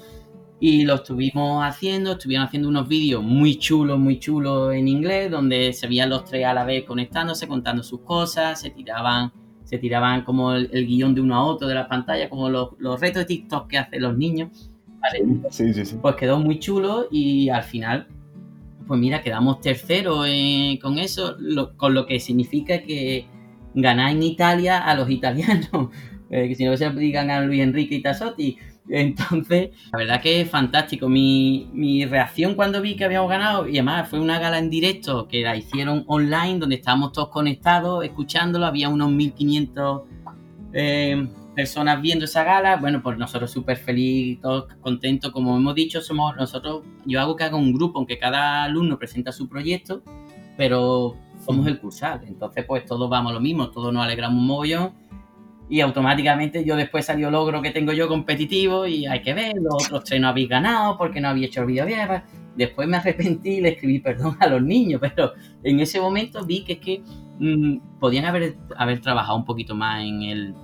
Y 0.60 0.86
lo 0.86 0.96
estuvimos 0.96 1.64
haciendo, 1.64 2.14
estuvieron 2.14 2.48
haciendo 2.48 2.68
unos 2.68 2.88
vídeos 2.88 3.24
muy 3.24 3.60
chulos, 3.60 4.00
muy 4.00 4.18
chulos 4.20 4.74
en 4.74 4.88
inglés, 4.88 5.30
donde 5.30 5.72
se 5.72 5.86
veían 5.88 6.10
los 6.10 6.26
tres 6.26 6.46
a 6.48 6.54
la 6.56 6.66
vez 6.66 6.84
conectándose, 6.84 7.48
contando 7.48 7.84
sus 7.84 8.02
cosas, 8.02 8.60
se 8.60 8.72
tiraban, 8.72 9.32
se 9.76 9.80
tiraban 9.80 10.24
como 10.24 10.54
el, 10.54 10.88
guion 10.88 11.14
de 11.14 11.22
uno 11.22 11.36
a 11.36 11.44
otro 11.44 11.68
de 11.68 11.76
la 11.76 11.88
pantalla, 11.88 12.30
como 12.30 12.50
los, 12.50 13.00
retos 13.00 13.22
de 13.22 13.26
TikTok 13.26 13.68
que 13.68 13.78
hacen 13.78 14.02
los 14.02 14.18
niños. 14.18 14.72
Sí, 15.52 15.74
sí, 15.74 15.86
sí. 15.86 15.98
Pues 16.02 16.16
quedó 16.16 16.40
muy 16.40 16.60
chulo 16.60 17.08
y 17.12 17.50
al 17.50 17.64
final, 17.64 18.08
pues 18.88 19.00
mira, 19.00 19.22
quedamos 19.22 19.62
terceros 19.62 20.26
eh, 20.28 20.80
con 20.82 20.98
eso, 20.98 21.36
con 21.78 21.94
lo 21.94 22.06
que 22.06 22.20
significa 22.20 22.82
que 22.82 23.28
ganar 23.76 24.12
en 24.12 24.24
Italia 24.24 24.80
a 24.80 24.96
los 24.96 25.10
italianos, 25.10 25.90
eh, 26.32 26.48
que 26.48 26.56
si 26.56 26.66
no 26.66 26.76
se 26.78 26.90
digan 26.92 27.30
a 27.30 27.42
Luis 27.42 27.62
Enrique 27.62 27.96
y 27.96 28.02
Tassotti. 28.02 28.58
Entonces, 28.90 29.72
la 29.92 30.00
verdad 30.00 30.22
que 30.22 30.42
es 30.42 30.50
fantástico. 30.50 31.10
Mi, 31.10 31.70
mi, 31.74 32.06
reacción 32.06 32.56
cuando 32.56 32.82
vi 32.82 32.96
que 32.96 33.06
habíamos 33.06 33.30
ganado, 33.30 33.68
y 33.68 33.78
además 33.78 34.10
fue 34.10 34.20
una 34.20 34.40
gala 34.40 34.60
en 34.60 34.70
directo 34.70 35.28
que 35.28 35.42
la 35.42 35.56
hicieron 35.56 36.04
online, 36.08 36.60
donde 36.60 36.76
estábamos 36.76 37.12
todos 37.12 37.30
conectados, 37.30 38.04
escuchándolo, 38.04 38.66
había 38.66 38.90
unos 38.90 39.12
1500 39.12 40.02
eh, 40.74 41.28
personas 41.56 42.02
viendo 42.02 42.26
esa 42.26 42.44
gala. 42.44 42.78
Bueno, 42.78 43.02
pues 43.02 43.18
nosotros 43.18 43.50
súper 43.50 43.78
felices, 43.78 44.42
todos 44.42 44.66
contentos. 44.82 45.32
Como 45.32 45.58
hemos 45.58 45.74
dicho, 45.74 46.02
somos 46.02 46.36
nosotros, 46.36 46.84
yo 47.06 47.20
hago 47.20 47.36
que 47.36 47.44
haga 47.44 47.56
un 47.56 47.74
grupo, 47.74 47.98
aunque 47.98 48.20
cada 48.20 48.64
alumno 48.64 49.00
presenta 49.00 49.32
su 49.32 49.50
proyecto, 49.50 50.04
pero 50.58 51.18
somos 51.44 51.66
el 51.68 51.80
cursal. 51.80 52.22
Entonces, 52.28 52.66
pues 52.66 52.86
todos 52.86 53.10
vamos 53.10 53.32
a 53.32 53.36
lo 53.36 53.42
mismo, 53.42 53.70
todos 53.72 53.92
nos 53.92 54.04
alegramos 54.04 54.40
un 54.40 54.48
mogollón 54.48 55.05
y 55.70 55.82
automáticamente 55.82 56.64
yo 56.64 56.76
después 56.76 57.06
salió 57.06 57.32
logro 57.32 57.62
que 57.62 57.72
tengo 57.72 57.92
yo 57.92 58.08
competitivo 58.08 58.86
y 58.86 59.08
hay 59.08 59.22
que 59.22 59.34
ver, 59.34 59.56
los 59.56 59.86
otros 59.86 60.04
tres 60.04 60.22
no 60.22 60.28
habéis 60.28 60.50
ganado 60.50 60.98
porque 60.98 61.20
no 61.20 61.30
habéis 61.30 61.48
hecho 61.48 61.62
el 61.62 61.68
vídeo 61.68 61.86
bien. 61.86 62.08
Después 62.56 62.88
me 62.88 62.98
arrepentí 62.98 63.50
y 63.50 63.62
le 63.62 63.70
escribí 63.70 64.00
perdón 64.00 64.38
a 64.40 64.48
los 64.48 64.62
niños, 64.62 65.02
pero 65.16 65.34
en 65.64 65.80
ese 65.80 66.00
momento 66.00 66.46
vi 66.46 66.64
que 66.64 66.74
es 66.74 66.80
que 66.80 67.04
mm, 67.40 68.00
podían 68.00 68.26
haber, 68.26 68.56
haber 68.78 69.02
trabajado 69.02 69.38
un 69.38 69.46
poquito 69.46 69.76
más 69.76 70.04
en 70.04 70.22
el, 70.22 70.56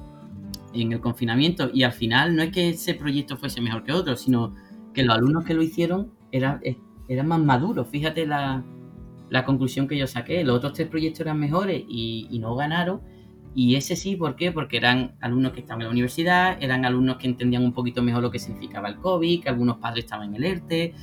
en 0.74 0.92
el 0.92 1.00
confinamiento 1.00 1.70
y 1.74 1.84
al 1.84 1.94
final 1.94 2.36
no 2.36 2.44
es 2.44 2.52
que 2.52 2.70
ese 2.70 2.94
proyecto 2.94 3.38
fuese 3.38 3.62
mejor 3.62 3.84
que 3.84 3.92
otro, 3.92 4.16
sino 4.16 4.56
que 4.94 5.04
los 5.04 5.16
alumnos 5.16 5.46
que 5.46 5.54
lo 5.54 5.64
hicieron 5.64 6.12
eran, 6.32 6.60
eh, 6.64 6.78
eran 7.08 7.28
más 7.28 7.40
maduros. 7.40 7.88
Fíjate 7.88 8.26
la, 8.26 8.64
conclusión 9.46 9.88
que 9.88 9.98
yo 9.98 10.08
saqué. 10.08 10.44
Los 10.44 10.58
otros 10.58 10.74
tres 10.74 10.88
proyectos 10.88 11.22
eran 11.22 11.40
mejores 11.40 11.84
y, 11.88 12.28
y, 12.30 12.40
no 12.40 12.56
ganaron. 12.56 13.02
Y 13.54 13.76
ese 13.76 13.96
sí, 13.96 14.16
¿por 14.16 14.36
qué? 14.36 14.52
Porque 14.52 14.78
eran 14.78 15.16
alumnos 15.20 15.52
que 15.52 15.60
estaban 15.60 15.82
en 15.82 15.88
la 15.88 15.92
universidad, 15.92 16.58
eran 16.62 16.86
alumnos 16.86 17.18
que 17.18 17.28
entendían 17.28 17.64
un 17.64 17.74
poquito 17.74 18.02
mejor 18.02 18.22
lo 18.24 18.32
que 18.32 18.40
significaba 18.40 18.88
el 18.88 18.98
COVID, 18.98 19.44
que 19.44 19.50
algunos 19.50 19.78
padres 19.78 20.06
estaban 20.06 20.30
en 20.30 20.36
el 20.36 20.44
ERTE, 20.46 20.94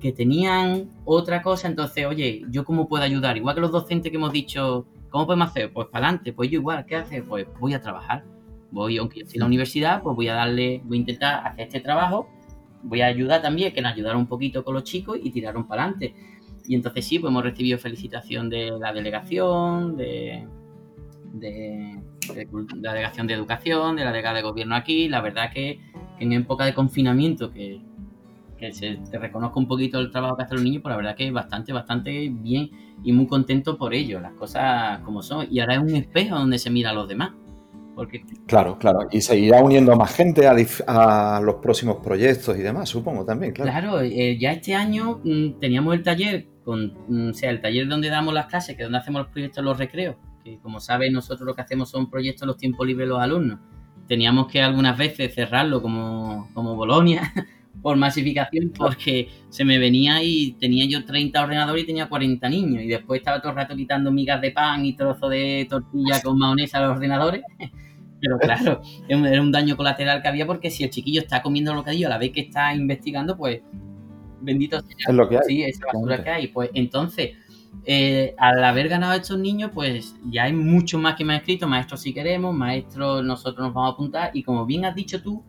que 0.00 0.12
tenían 0.12 0.90
otra 1.04 1.42
cosa. 1.42 1.68
Entonces, 1.68 2.06
oye, 2.06 2.42
¿yo 2.50 2.64
cómo 2.64 2.88
puedo 2.88 3.04
ayudar? 3.04 3.36
Igual 3.36 3.54
que 3.54 3.60
los 3.60 3.70
docentes 3.70 4.10
que 4.10 4.16
hemos 4.16 4.32
dicho, 4.32 4.86
¿cómo 5.10 5.26
podemos 5.26 5.50
hacer? 5.50 5.72
Pues 5.72 5.88
para 5.88 6.06
adelante. 6.06 6.32
Pues 6.32 6.50
yo 6.50 6.58
igual, 6.58 6.84
¿qué 6.86 6.96
hace? 6.96 7.22
Pues 7.22 7.46
voy 7.60 7.74
a 7.74 7.80
trabajar 7.80 8.24
voy, 8.72 8.98
aunque 8.98 9.20
yo 9.20 9.24
estoy 9.24 9.36
en 9.36 9.40
la 9.40 9.46
universidad, 9.46 10.02
pues 10.02 10.16
voy 10.16 10.28
a 10.28 10.34
darle, 10.34 10.80
voy 10.84 10.96
a 10.96 11.00
intentar 11.00 11.46
hacer 11.46 11.66
este 11.66 11.80
trabajo, 11.80 12.28
voy 12.82 13.02
a 13.02 13.06
ayudar 13.06 13.42
también, 13.42 13.72
que 13.72 13.80
nos 13.80 13.92
ayudaron 13.92 14.22
un 14.22 14.26
poquito 14.26 14.64
con 14.64 14.74
los 14.74 14.84
chicos 14.84 15.18
y 15.22 15.30
tiraron 15.30 15.68
para 15.68 15.84
adelante. 15.84 16.14
Y 16.66 16.74
entonces 16.74 17.06
sí, 17.06 17.18
pues 17.18 17.30
hemos 17.30 17.44
recibido 17.44 17.78
felicitación 17.78 18.48
de 18.48 18.72
la 18.78 18.92
delegación, 18.92 19.96
de, 19.96 20.48
de, 21.32 22.00
la 22.80 22.92
delegación 22.92 23.26
de 23.26 23.34
educación, 23.34 23.96
de 23.96 24.04
la 24.04 24.10
delegada 24.10 24.36
de 24.36 24.42
gobierno 24.42 24.74
aquí. 24.74 25.08
La 25.08 25.20
verdad 25.20 25.50
que, 25.52 25.80
en 26.18 26.32
época 26.32 26.64
de 26.64 26.74
confinamiento, 26.74 27.50
que, 27.50 27.80
que 28.56 28.72
se 28.72 28.98
te 29.10 29.18
reconozca 29.18 29.58
un 29.58 29.66
poquito 29.66 29.98
el 29.98 30.10
trabajo 30.10 30.36
que 30.36 30.44
hacen 30.44 30.56
los 30.56 30.64
niños, 30.64 30.82
pues 30.82 30.92
la 30.92 30.96
verdad 30.96 31.16
que 31.16 31.30
bastante, 31.30 31.72
bastante 31.72 32.28
bien 32.30 32.70
y 33.02 33.12
muy 33.12 33.26
contento 33.26 33.76
por 33.76 33.94
ello, 33.94 34.20
las 34.20 34.32
cosas 34.34 35.00
como 35.00 35.22
son. 35.22 35.46
Y 35.50 35.60
ahora 35.60 35.74
es 35.74 35.80
un 35.80 35.94
espejo 35.96 36.36
donde 36.36 36.58
se 36.58 36.70
mira 36.70 36.90
a 36.90 36.94
los 36.94 37.08
demás. 37.08 37.32
Claro, 38.46 38.78
claro. 38.78 39.00
Y 39.10 39.20
seguirá 39.20 39.62
uniendo 39.62 39.94
más 39.96 40.14
gente 40.14 40.46
a, 40.46 41.40
los 41.42 41.56
próximos 41.56 41.98
proyectos 42.02 42.56
y 42.56 42.62
demás, 42.62 42.88
supongo 42.88 43.24
también, 43.24 43.52
claro. 43.52 43.70
Claro, 43.70 44.00
eh, 44.00 44.38
ya 44.38 44.52
este 44.52 44.74
año 44.74 45.20
mm, 45.22 45.60
teníamos 45.60 45.94
el 45.94 46.02
taller, 46.02 46.46
con, 46.64 46.94
mm, 47.08 47.30
o 47.30 47.34
sea, 47.34 47.50
el 47.50 47.60
taller 47.60 47.86
donde 47.88 48.08
damos 48.08 48.32
las 48.32 48.46
clases, 48.46 48.76
que 48.76 48.82
es 48.82 48.86
donde 48.86 48.98
hacemos 48.98 49.22
los 49.22 49.30
proyectos 49.30 49.62
los 49.62 49.76
recreos, 49.76 50.16
que 50.42 50.58
como 50.58 50.80
sabes 50.80 51.12
nosotros 51.12 51.46
lo 51.46 51.54
que 51.54 51.62
hacemos 51.62 51.90
son 51.90 52.10
proyectos 52.10 52.46
los 52.46 52.56
tiempos 52.56 52.86
libres 52.86 53.06
de 53.06 53.14
los 53.14 53.20
alumnos. 53.20 53.58
Teníamos 54.08 54.48
que 54.48 54.62
algunas 54.62 54.96
veces 54.98 55.34
cerrarlo 55.34 55.80
como, 55.80 56.48
como 56.54 56.74
Bolonia 56.74 57.32
por 57.82 57.96
masificación 57.96 58.72
porque 58.76 59.28
se 59.48 59.64
me 59.64 59.78
venía 59.78 60.22
y 60.22 60.52
tenía 60.52 60.84
yo 60.86 61.04
30 61.04 61.42
ordenadores 61.42 61.84
y 61.84 61.86
tenía 61.86 62.08
40 62.08 62.48
niños 62.48 62.82
y 62.82 62.88
después 62.88 63.20
estaba 63.20 63.40
todo 63.40 63.50
el 63.50 63.56
rato 63.56 63.74
quitando 63.74 64.10
migas 64.10 64.40
de 64.40 64.50
pan 64.50 64.84
y 64.84 64.94
trozo 64.94 65.28
de 65.28 65.66
tortilla 65.68 66.20
con 66.22 66.38
mayonesa 66.38 66.78
a 66.78 66.82
los 66.82 66.96
ordenadores. 66.96 67.42
Pero 68.20 68.38
claro, 68.38 68.80
era 69.08 69.42
un 69.42 69.50
daño 69.50 69.76
colateral 69.76 70.22
que 70.22 70.28
había 70.28 70.46
porque 70.46 70.70
si 70.70 70.84
el 70.84 70.90
chiquillo 70.90 71.20
está 71.20 71.42
comiendo 71.42 71.74
lo 71.74 71.84
que 71.84 71.90
digo 71.90 72.06
a 72.06 72.10
la 72.10 72.18
vez 72.18 72.30
que 72.30 72.42
está 72.42 72.74
investigando, 72.74 73.36
pues 73.36 73.62
bendito 74.40 74.80
sea. 74.80 74.96
Es 75.08 75.14
lo 75.14 75.28
que 75.28 75.36
hay. 75.36 75.42
Sí, 75.46 75.62
esa 75.64 75.86
basura 75.86 76.22
que 76.22 76.30
hay. 76.30 76.46
Pues 76.48 76.70
entonces, 76.74 77.32
eh, 77.84 78.34
al 78.38 78.62
haber 78.62 78.88
ganado 78.88 79.12
a 79.12 79.16
estos 79.16 79.38
niños, 79.38 79.70
pues 79.74 80.14
ya 80.30 80.44
hay 80.44 80.52
mucho 80.52 80.98
más 80.98 81.16
que 81.16 81.24
me 81.24 81.34
han 81.34 81.40
escrito, 81.40 81.66
maestros 81.66 82.00
si 82.00 82.14
queremos, 82.14 82.54
maestros 82.54 83.24
nosotros 83.24 83.66
nos 83.66 83.74
vamos 83.74 83.90
a 83.90 83.94
apuntar 83.94 84.30
y 84.34 84.42
como 84.42 84.66
bien 84.66 84.84
has 84.84 84.94
dicho 84.94 85.20
tú, 85.22 85.42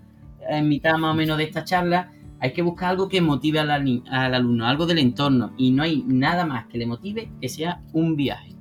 en 0.50 0.68
mitad 0.68 0.98
más 0.98 1.12
o 1.12 1.16
menos 1.16 1.38
de 1.38 1.44
esta 1.44 1.64
charla, 1.64 2.12
hay 2.40 2.52
que 2.52 2.62
buscar 2.62 2.90
algo 2.90 3.08
que 3.08 3.22
motive 3.22 3.60
al, 3.60 3.72
alumno, 4.10 4.68
algo 4.68 4.86
del 4.86 5.00
entorno. 5.00 5.54
Y 5.58 5.72
no 5.72 5.84
hay 5.84 6.04
nada 6.06 6.46
más 6.46 6.68
que 6.68 6.78
le 6.78 6.86
motive 6.86 7.32
que 7.40 7.48
sea 7.48 7.82
un 7.94 8.18
viaje, 8.18 8.54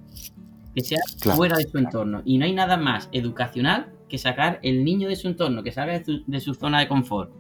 que 0.72 0.82
sea 0.82 1.00
fuera 1.34 1.56
de 1.56 1.64
su 1.64 1.78
entorno. 1.78 2.22
Y 2.24 2.38
no 2.38 2.44
hay 2.44 2.52
nada 2.52 2.76
más 2.76 3.08
educacional 3.10 3.92
que 4.08 4.18
sacar 4.18 4.60
el 4.62 4.84
niño 4.84 5.08
de 5.08 5.16
su 5.16 5.26
entorno, 5.26 5.64
que 5.64 5.72
salga 5.72 5.98
de 5.98 6.40
su, 6.40 6.54
zona 6.54 6.78
de 6.78 6.86
confort. 6.86 7.32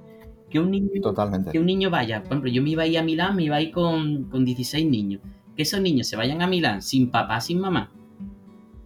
Que 0.50 0.58
un 0.58 0.72
niño, 0.72 0.88
Totalmente. 1.00 1.52
que 1.52 1.60
un 1.60 1.66
niño 1.66 1.90
vaya, 1.90 2.24
por 2.24 2.32
ejemplo, 2.32 2.50
yo 2.50 2.60
me 2.60 2.70
iba 2.70 2.82
a 2.82 2.86
ir 2.88 2.98
a 2.98 3.04
Milán, 3.04 3.36
me 3.36 3.44
iba 3.44 3.56
a 3.56 3.62
ir 3.62 3.70
con, 3.70 4.24
con 4.24 4.44
16 4.44 4.90
niños. 4.90 5.20
Que 5.56 5.62
esos 5.62 5.80
niños 5.80 6.06
se 6.08 6.16
vayan 6.16 6.42
a 6.42 6.46
Milán 6.46 6.82
sin 6.82 7.10
papá, 7.10 7.40
sin 7.40 7.60
mamá, 7.60 7.90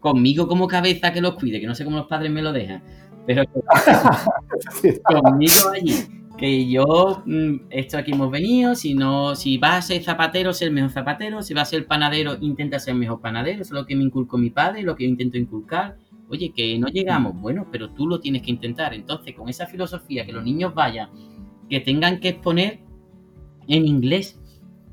conmigo 0.00 0.46
como 0.48 0.66
cabeza 0.66 1.12
que 1.12 1.20
los 1.20 1.34
cuide, 1.34 1.60
que 1.60 1.66
no 1.66 1.74
sé 1.74 1.84
cómo 1.84 1.96
los 1.96 2.06
padres 2.06 2.30
me 2.30 2.42
lo 2.42 2.52
dejan, 2.52 2.82
pero 3.26 3.44
conmigo 5.04 5.70
allí 5.74 5.94
que 6.36 6.68
yo, 6.68 7.22
mm, 7.24 7.68
esto 7.70 7.98
aquí 7.98 8.12
hemos 8.12 8.30
venido, 8.30 8.74
si 8.74 8.94
no, 8.94 9.34
si 9.34 9.58
vas 9.58 9.78
a 9.78 9.82
ser 9.82 10.02
zapatero, 10.02 10.52
ser 10.52 10.68
el 10.68 10.74
mejor 10.74 10.90
zapatero, 10.90 11.42
si 11.42 11.54
vas 11.54 11.68
a 11.68 11.70
ser 11.70 11.86
panadero, 11.86 12.36
intenta 12.40 12.78
ser 12.78 12.92
el 12.92 13.00
mejor 13.00 13.20
panadero, 13.20 13.62
eso 13.62 13.74
es 13.74 13.80
lo 13.80 13.86
que 13.86 13.96
me 13.96 14.04
inculcó 14.04 14.36
mi 14.36 14.50
padre, 14.50 14.82
lo 14.82 14.94
que 14.96 15.04
yo 15.04 15.10
intento 15.10 15.38
inculcar. 15.38 15.96
Oye, 16.28 16.52
que 16.52 16.78
no 16.78 16.88
llegamos, 16.88 17.40
bueno, 17.40 17.68
pero 17.70 17.90
tú 17.90 18.08
lo 18.08 18.20
tienes 18.20 18.42
que 18.42 18.50
intentar. 18.50 18.92
Entonces, 18.94 19.34
con 19.34 19.48
esa 19.48 19.66
filosofía, 19.66 20.26
que 20.26 20.32
los 20.32 20.44
niños 20.44 20.74
vayan, 20.74 21.08
que 21.70 21.80
tengan 21.80 22.18
que 22.18 22.30
exponer 22.30 22.80
en 23.68 23.86
inglés, 23.86 24.38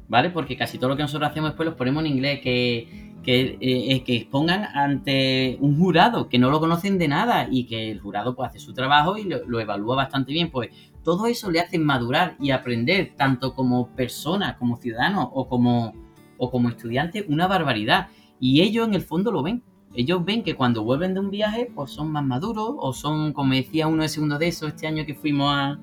¿vale? 0.08 0.30
Porque 0.30 0.58
casi 0.58 0.78
todo 0.78 0.89
lo 0.89 0.95
que 0.95 1.04
nosotros 1.04 1.30
hacemos 1.30 1.51
después 1.51 1.68
lo 1.68 1.76
ponemos 1.76 2.04
en 2.04 2.12
inglés, 2.12 2.39
que 2.41 3.14
que, 3.24 3.58
eh, 3.62 4.04
que 4.04 4.18
expongan 4.18 4.66
ante 4.76 5.58
un 5.62 5.80
jurado 5.80 6.28
que 6.28 6.38
no 6.38 6.51
lo 6.51 6.60
conocen 6.60 6.99
de 6.99 7.08
nada 7.08 7.47
y 7.49 7.66
que 7.66 7.89
el 7.89 7.99
jurado 7.99 8.36
pues 8.36 8.49
hace 8.49 8.60
su 8.60 8.74
trabajo 8.74 9.18
y 9.18 9.24
lo, 9.24 9.60
evalúa 9.60 9.95
bastante 9.95 10.34
bien, 10.34 10.51
pues 10.51 10.70
todo 11.04 11.26
eso 11.28 11.49
le 11.49 11.62
hace 11.62 11.80
madurar 11.80 12.36
y 12.39 12.51
aprender 12.51 13.14
tanto 13.16 13.56
como 13.56 13.88
persona, 13.95 14.58
como 14.58 14.78
ciudadano 14.78 15.24
o 15.34 15.47
como, 15.47 15.93
o 16.38 16.51
como 16.51 16.70
estudiante 16.70 17.26
una 17.28 17.47
barbaridad. 17.47 18.10
Y 18.39 18.62
ellos 18.62 18.88
en 18.88 18.93
el 18.93 19.01
fondo 19.01 19.32
lo 19.32 19.41
ven. 19.41 19.64
Ellos 19.95 20.26
ven 20.26 20.43
que 20.43 20.56
cuando 20.56 20.84
vuelven 20.84 21.14
de 21.14 21.20
un 21.20 21.30
viaje 21.30 21.72
pues 21.74 21.91
son 21.91 22.12
más 22.12 22.26
maduros 22.26 22.76
o 22.78 22.93
son, 22.93 23.32
como 23.32 23.54
decía 23.54 23.88
uno 23.88 24.04
de 24.04 24.10
segundo 24.10 24.38
de 24.38 24.47
eso, 24.47 24.68
este 24.68 24.88
año 24.88 25.06
que 25.06 25.14
fuimos 25.14 25.54
a, 25.54 25.80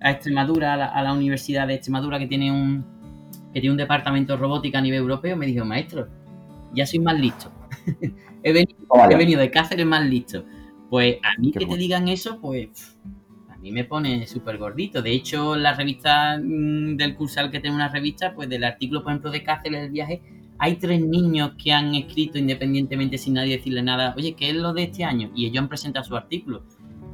a 0.00 0.10
Extremadura, 0.10 0.74
a 0.74 1.02
la 1.02 1.12
Universidad 1.12 1.66
de 1.66 1.74
Extremadura 1.74 2.18
que 2.18 2.26
tiene 2.26 2.50
un 2.50 2.84
que 3.54 3.60
tiene 3.60 3.70
un 3.70 3.78
departamento 3.78 4.32
de 4.32 4.38
robótica 4.40 4.78
a 4.78 4.82
nivel 4.82 4.98
europeo, 4.98 5.36
me 5.36 5.46
dijo, 5.46 5.64
maestro, 5.64 6.08
ya 6.74 6.84
soy 6.86 6.98
más 6.98 7.18
listo. 7.18 7.52
he, 8.42 8.52
venido, 8.52 9.40
de 9.40 9.50
Cáceres 9.50 9.86
más 9.86 10.04
listo. 10.04 10.44
Pues 10.90 11.18
a 11.22 11.40
mí 11.40 11.52
que 11.52 11.64
te 11.64 11.76
digan 11.76 12.08
eso, 12.08 12.40
pues 12.40 12.98
a 13.48 13.56
mí 13.58 13.70
me 13.70 13.84
pone 13.84 14.26
súper 14.26 14.58
gordito. 14.58 15.02
De 15.02 15.12
hecho, 15.12 15.54
la 15.54 15.74
revista 15.74 16.36
mm, 16.36 16.96
del 16.96 17.14
Cursal 17.14 17.52
que 17.52 17.60
tiene 17.60 17.76
una 17.76 17.88
revista, 17.88 18.34
pues 18.34 18.48
del 18.48 18.64
artículo, 18.64 19.04
por 19.04 19.12
ejemplo, 19.12 19.30
de 19.30 19.44
Cáceres 19.44 19.82
del 19.82 19.92
viaje, 19.92 20.20
hay 20.58 20.76
tres 20.76 21.00
niños 21.00 21.52
que 21.62 21.72
han 21.72 21.94
escrito 21.94 22.38
independientemente 22.38 23.18
sin 23.18 23.34
nadie 23.34 23.56
decirle 23.56 23.82
nada, 23.82 24.14
oye, 24.16 24.34
¿qué 24.34 24.50
es 24.50 24.56
lo 24.56 24.72
de 24.72 24.84
este 24.84 25.04
año? 25.04 25.30
Y 25.34 25.46
ellos 25.46 25.62
han 25.62 25.68
presentado 25.68 26.04
su 26.04 26.16
artículo. 26.16 26.64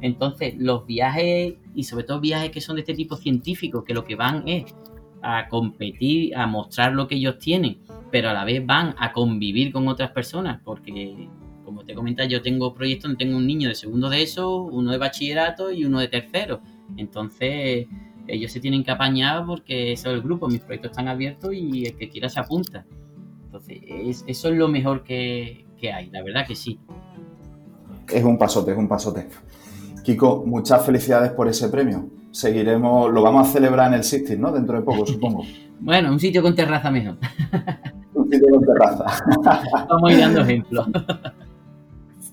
Entonces, 0.01 0.55
los 0.57 0.87
viajes, 0.87 1.53
y 1.75 1.83
sobre 1.83 2.03
todo 2.03 2.19
viajes 2.19 2.49
que 2.49 2.61
son 2.61 2.77
de 2.77 2.81
este 2.81 2.95
tipo 2.95 3.15
científico, 3.15 3.83
que 3.83 3.93
lo 3.93 4.03
que 4.05 4.15
van 4.15 4.47
es 4.47 4.65
a 5.21 5.47
competir, 5.47 6.35
a 6.35 6.47
mostrar 6.47 6.93
lo 6.93 7.07
que 7.07 7.15
ellos 7.15 7.37
tienen, 7.39 7.79
pero 8.11 8.29
a 8.29 8.33
la 8.33 8.43
vez 8.43 8.65
van 8.65 8.95
a 8.97 9.11
convivir 9.11 9.71
con 9.71 9.87
otras 9.87 10.11
personas, 10.11 10.59
porque 10.63 11.27
como 11.63 11.85
te 11.85 11.93
comentas, 11.93 12.27
yo 12.27 12.41
tengo 12.41 12.73
proyectos 12.73 13.09
donde 13.09 13.25
tengo 13.25 13.37
un 13.37 13.47
niño 13.47 13.69
de 13.69 13.75
segundo 13.75 14.09
de 14.09 14.23
eso, 14.23 14.63
uno 14.63 14.91
de 14.91 14.97
bachillerato 14.97 15.71
y 15.71 15.85
uno 15.85 15.99
de 15.99 16.09
tercero. 16.09 16.61
Entonces, 16.97 17.87
ellos 18.27 18.51
se 18.51 18.59
tienen 18.59 18.83
que 18.83 18.91
apañar 18.91 19.45
porque 19.45 19.93
eso 19.93 20.09
es 20.09 20.15
el 20.15 20.21
grupo, 20.21 20.47
mis 20.47 20.61
proyectos 20.61 20.91
están 20.91 21.07
abiertos 21.07 21.53
y 21.53 21.85
el 21.85 21.95
que 21.95 22.09
quiera 22.09 22.27
se 22.29 22.39
apunta. 22.39 22.85
Entonces, 23.45 23.79
eso 24.27 24.49
es 24.49 24.55
lo 24.55 24.67
mejor 24.67 25.03
que, 25.03 25.65
que 25.77 25.91
hay, 25.91 26.09
la 26.09 26.21
verdad 26.23 26.45
que 26.45 26.55
sí. 26.55 26.79
Es 28.09 28.23
un 28.23 28.37
pasote, 28.37 28.71
es 28.71 28.77
un 28.77 28.87
pasote. 28.87 29.27
Kiko, 30.03 30.43
muchas 30.45 30.85
felicidades 30.85 31.31
por 31.31 31.47
ese 31.47 31.69
premio 31.69 32.09
seguiremos, 32.31 33.11
lo 33.11 33.21
vamos 33.21 33.47
a 33.47 33.51
celebrar 33.51 33.87
en 33.89 33.95
el 33.95 34.03
Sixties, 34.03 34.39
¿no? 34.39 34.51
Dentro 34.51 34.77
de 34.77 34.83
poco, 34.83 35.05
supongo. 35.05 35.43
bueno, 35.79 36.11
un 36.11 36.19
sitio 36.19 36.41
con 36.41 36.55
terraza 36.55 36.89
mejor. 36.89 37.17
un 38.13 38.29
sitio 38.29 38.49
con 38.49 38.61
terraza. 38.61 39.05
Vamos 39.89 40.09
a 40.09 40.13
ir 40.13 40.19
dando 40.19 40.41
ejemplos. 40.41 40.87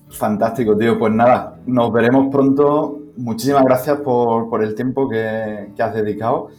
Fantástico, 0.09 0.77
tío. 0.77 0.97
Pues 0.97 1.13
nada, 1.13 1.59
nos 1.65 1.91
veremos 1.91 2.27
pronto. 2.31 2.99
Muchísimas 3.17 3.63
gracias 3.63 3.99
por, 3.99 4.63
el 4.63 4.75
tiempo 4.75 5.07
que, 5.09 5.71
que 5.75 5.83
has 5.83 5.93
dedicado. 5.93 6.49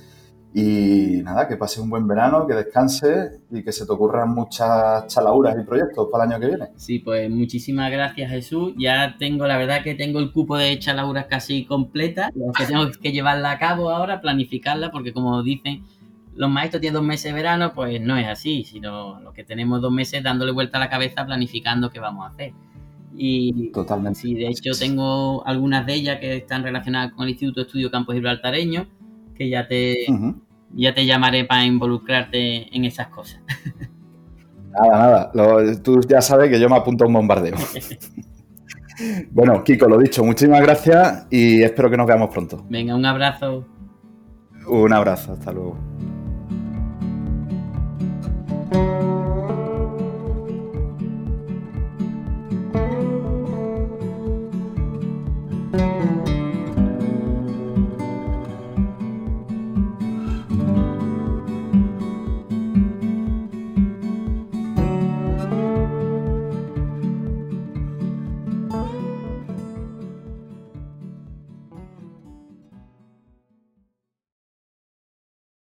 Y 0.52 1.22
nada, 1.22 1.46
que 1.46 1.56
pases 1.56 1.78
un 1.78 1.90
buen 1.90 2.08
verano, 2.08 2.46
que 2.46 2.54
descanses 2.54 3.40
y 3.52 3.62
que 3.62 3.70
se 3.70 3.86
te 3.86 3.92
ocurran 3.92 4.30
muchas 4.30 5.06
chalauras 5.06 5.56
y 5.60 5.64
proyectos 5.64 6.08
para 6.10 6.24
el 6.24 6.32
año 6.32 6.40
que 6.40 6.46
viene. 6.48 6.68
Sí, 6.76 6.98
pues 6.98 7.30
muchísimas 7.30 7.90
gracias 7.92 8.30
Jesús. 8.30 8.72
Ya 8.76 9.16
tengo, 9.16 9.46
la 9.46 9.56
verdad 9.58 9.84
que 9.84 9.94
tengo 9.94 10.18
el 10.18 10.32
cupo 10.32 10.56
de 10.56 10.76
chalauras 10.80 11.26
casi 11.26 11.64
completa, 11.64 12.32
lo 12.34 12.52
que 12.52 12.66
tengo 12.66 12.90
que 13.00 13.12
llevarla 13.12 13.52
a 13.52 13.58
cabo 13.60 13.90
ahora, 13.90 14.20
planificarla, 14.20 14.90
porque 14.90 15.12
como 15.12 15.40
dicen 15.44 15.84
los 16.34 16.50
maestros 16.50 16.80
tienen 16.80 16.94
dos 16.94 17.04
meses 17.04 17.24
de 17.24 17.32
verano, 17.32 17.72
pues 17.74 18.00
no 18.00 18.16
es 18.16 18.26
así, 18.26 18.64
sino 18.64 19.20
lo 19.20 19.32
que 19.32 19.44
tenemos 19.44 19.80
dos 19.80 19.92
meses 19.92 20.22
dándole 20.22 20.52
vuelta 20.52 20.78
a 20.78 20.80
la 20.80 20.88
cabeza 20.88 21.26
planificando 21.26 21.90
qué 21.90 22.00
vamos 22.00 22.26
a 22.26 22.30
hacer. 22.30 22.54
Y 23.14 23.70
Totalmente. 23.72 24.20
Sí, 24.20 24.34
de 24.34 24.48
hecho 24.48 24.72
tengo 24.78 25.46
algunas 25.46 25.84
de 25.84 25.94
ellas 25.94 26.18
que 26.18 26.36
están 26.36 26.62
relacionadas 26.62 27.12
con 27.12 27.24
el 27.24 27.30
Instituto 27.30 27.60
de 27.60 27.66
Estudio 27.66 27.90
Campos 27.90 28.14
Gibraltareño, 28.14 28.86
que 29.40 29.48
ya 29.48 29.66
te, 29.66 29.96
ya 30.74 30.94
te 30.94 31.06
llamaré 31.06 31.46
para 31.46 31.64
involucrarte 31.64 32.76
en 32.76 32.84
esas 32.84 33.08
cosas. 33.08 33.40
Nada, 34.70 35.30
nada. 35.32 35.82
tú 35.82 35.98
ya 36.06 36.20
sabes 36.20 36.50
que 36.50 36.60
yo 36.60 36.68
me 36.68 36.76
apunto 36.76 37.04
a 37.04 37.06
un 37.06 37.14
bombardeo. 37.14 37.56
bueno, 39.32 39.64
Kiko, 39.64 39.88
lo 39.88 39.96
dicho, 39.96 40.22
muchísimas 40.22 40.60
gracias 40.60 41.26
y 41.30 41.62
espero 41.62 41.90
que 41.90 41.96
nos 41.96 42.06
veamos 42.06 42.28
pronto. 42.28 42.66
Venga, 42.68 42.94
un 42.94 43.06
abrazo. 43.06 43.66
Un 44.66 44.92
abrazo, 44.92 45.32
hasta 45.32 45.52
luego. 45.52 45.78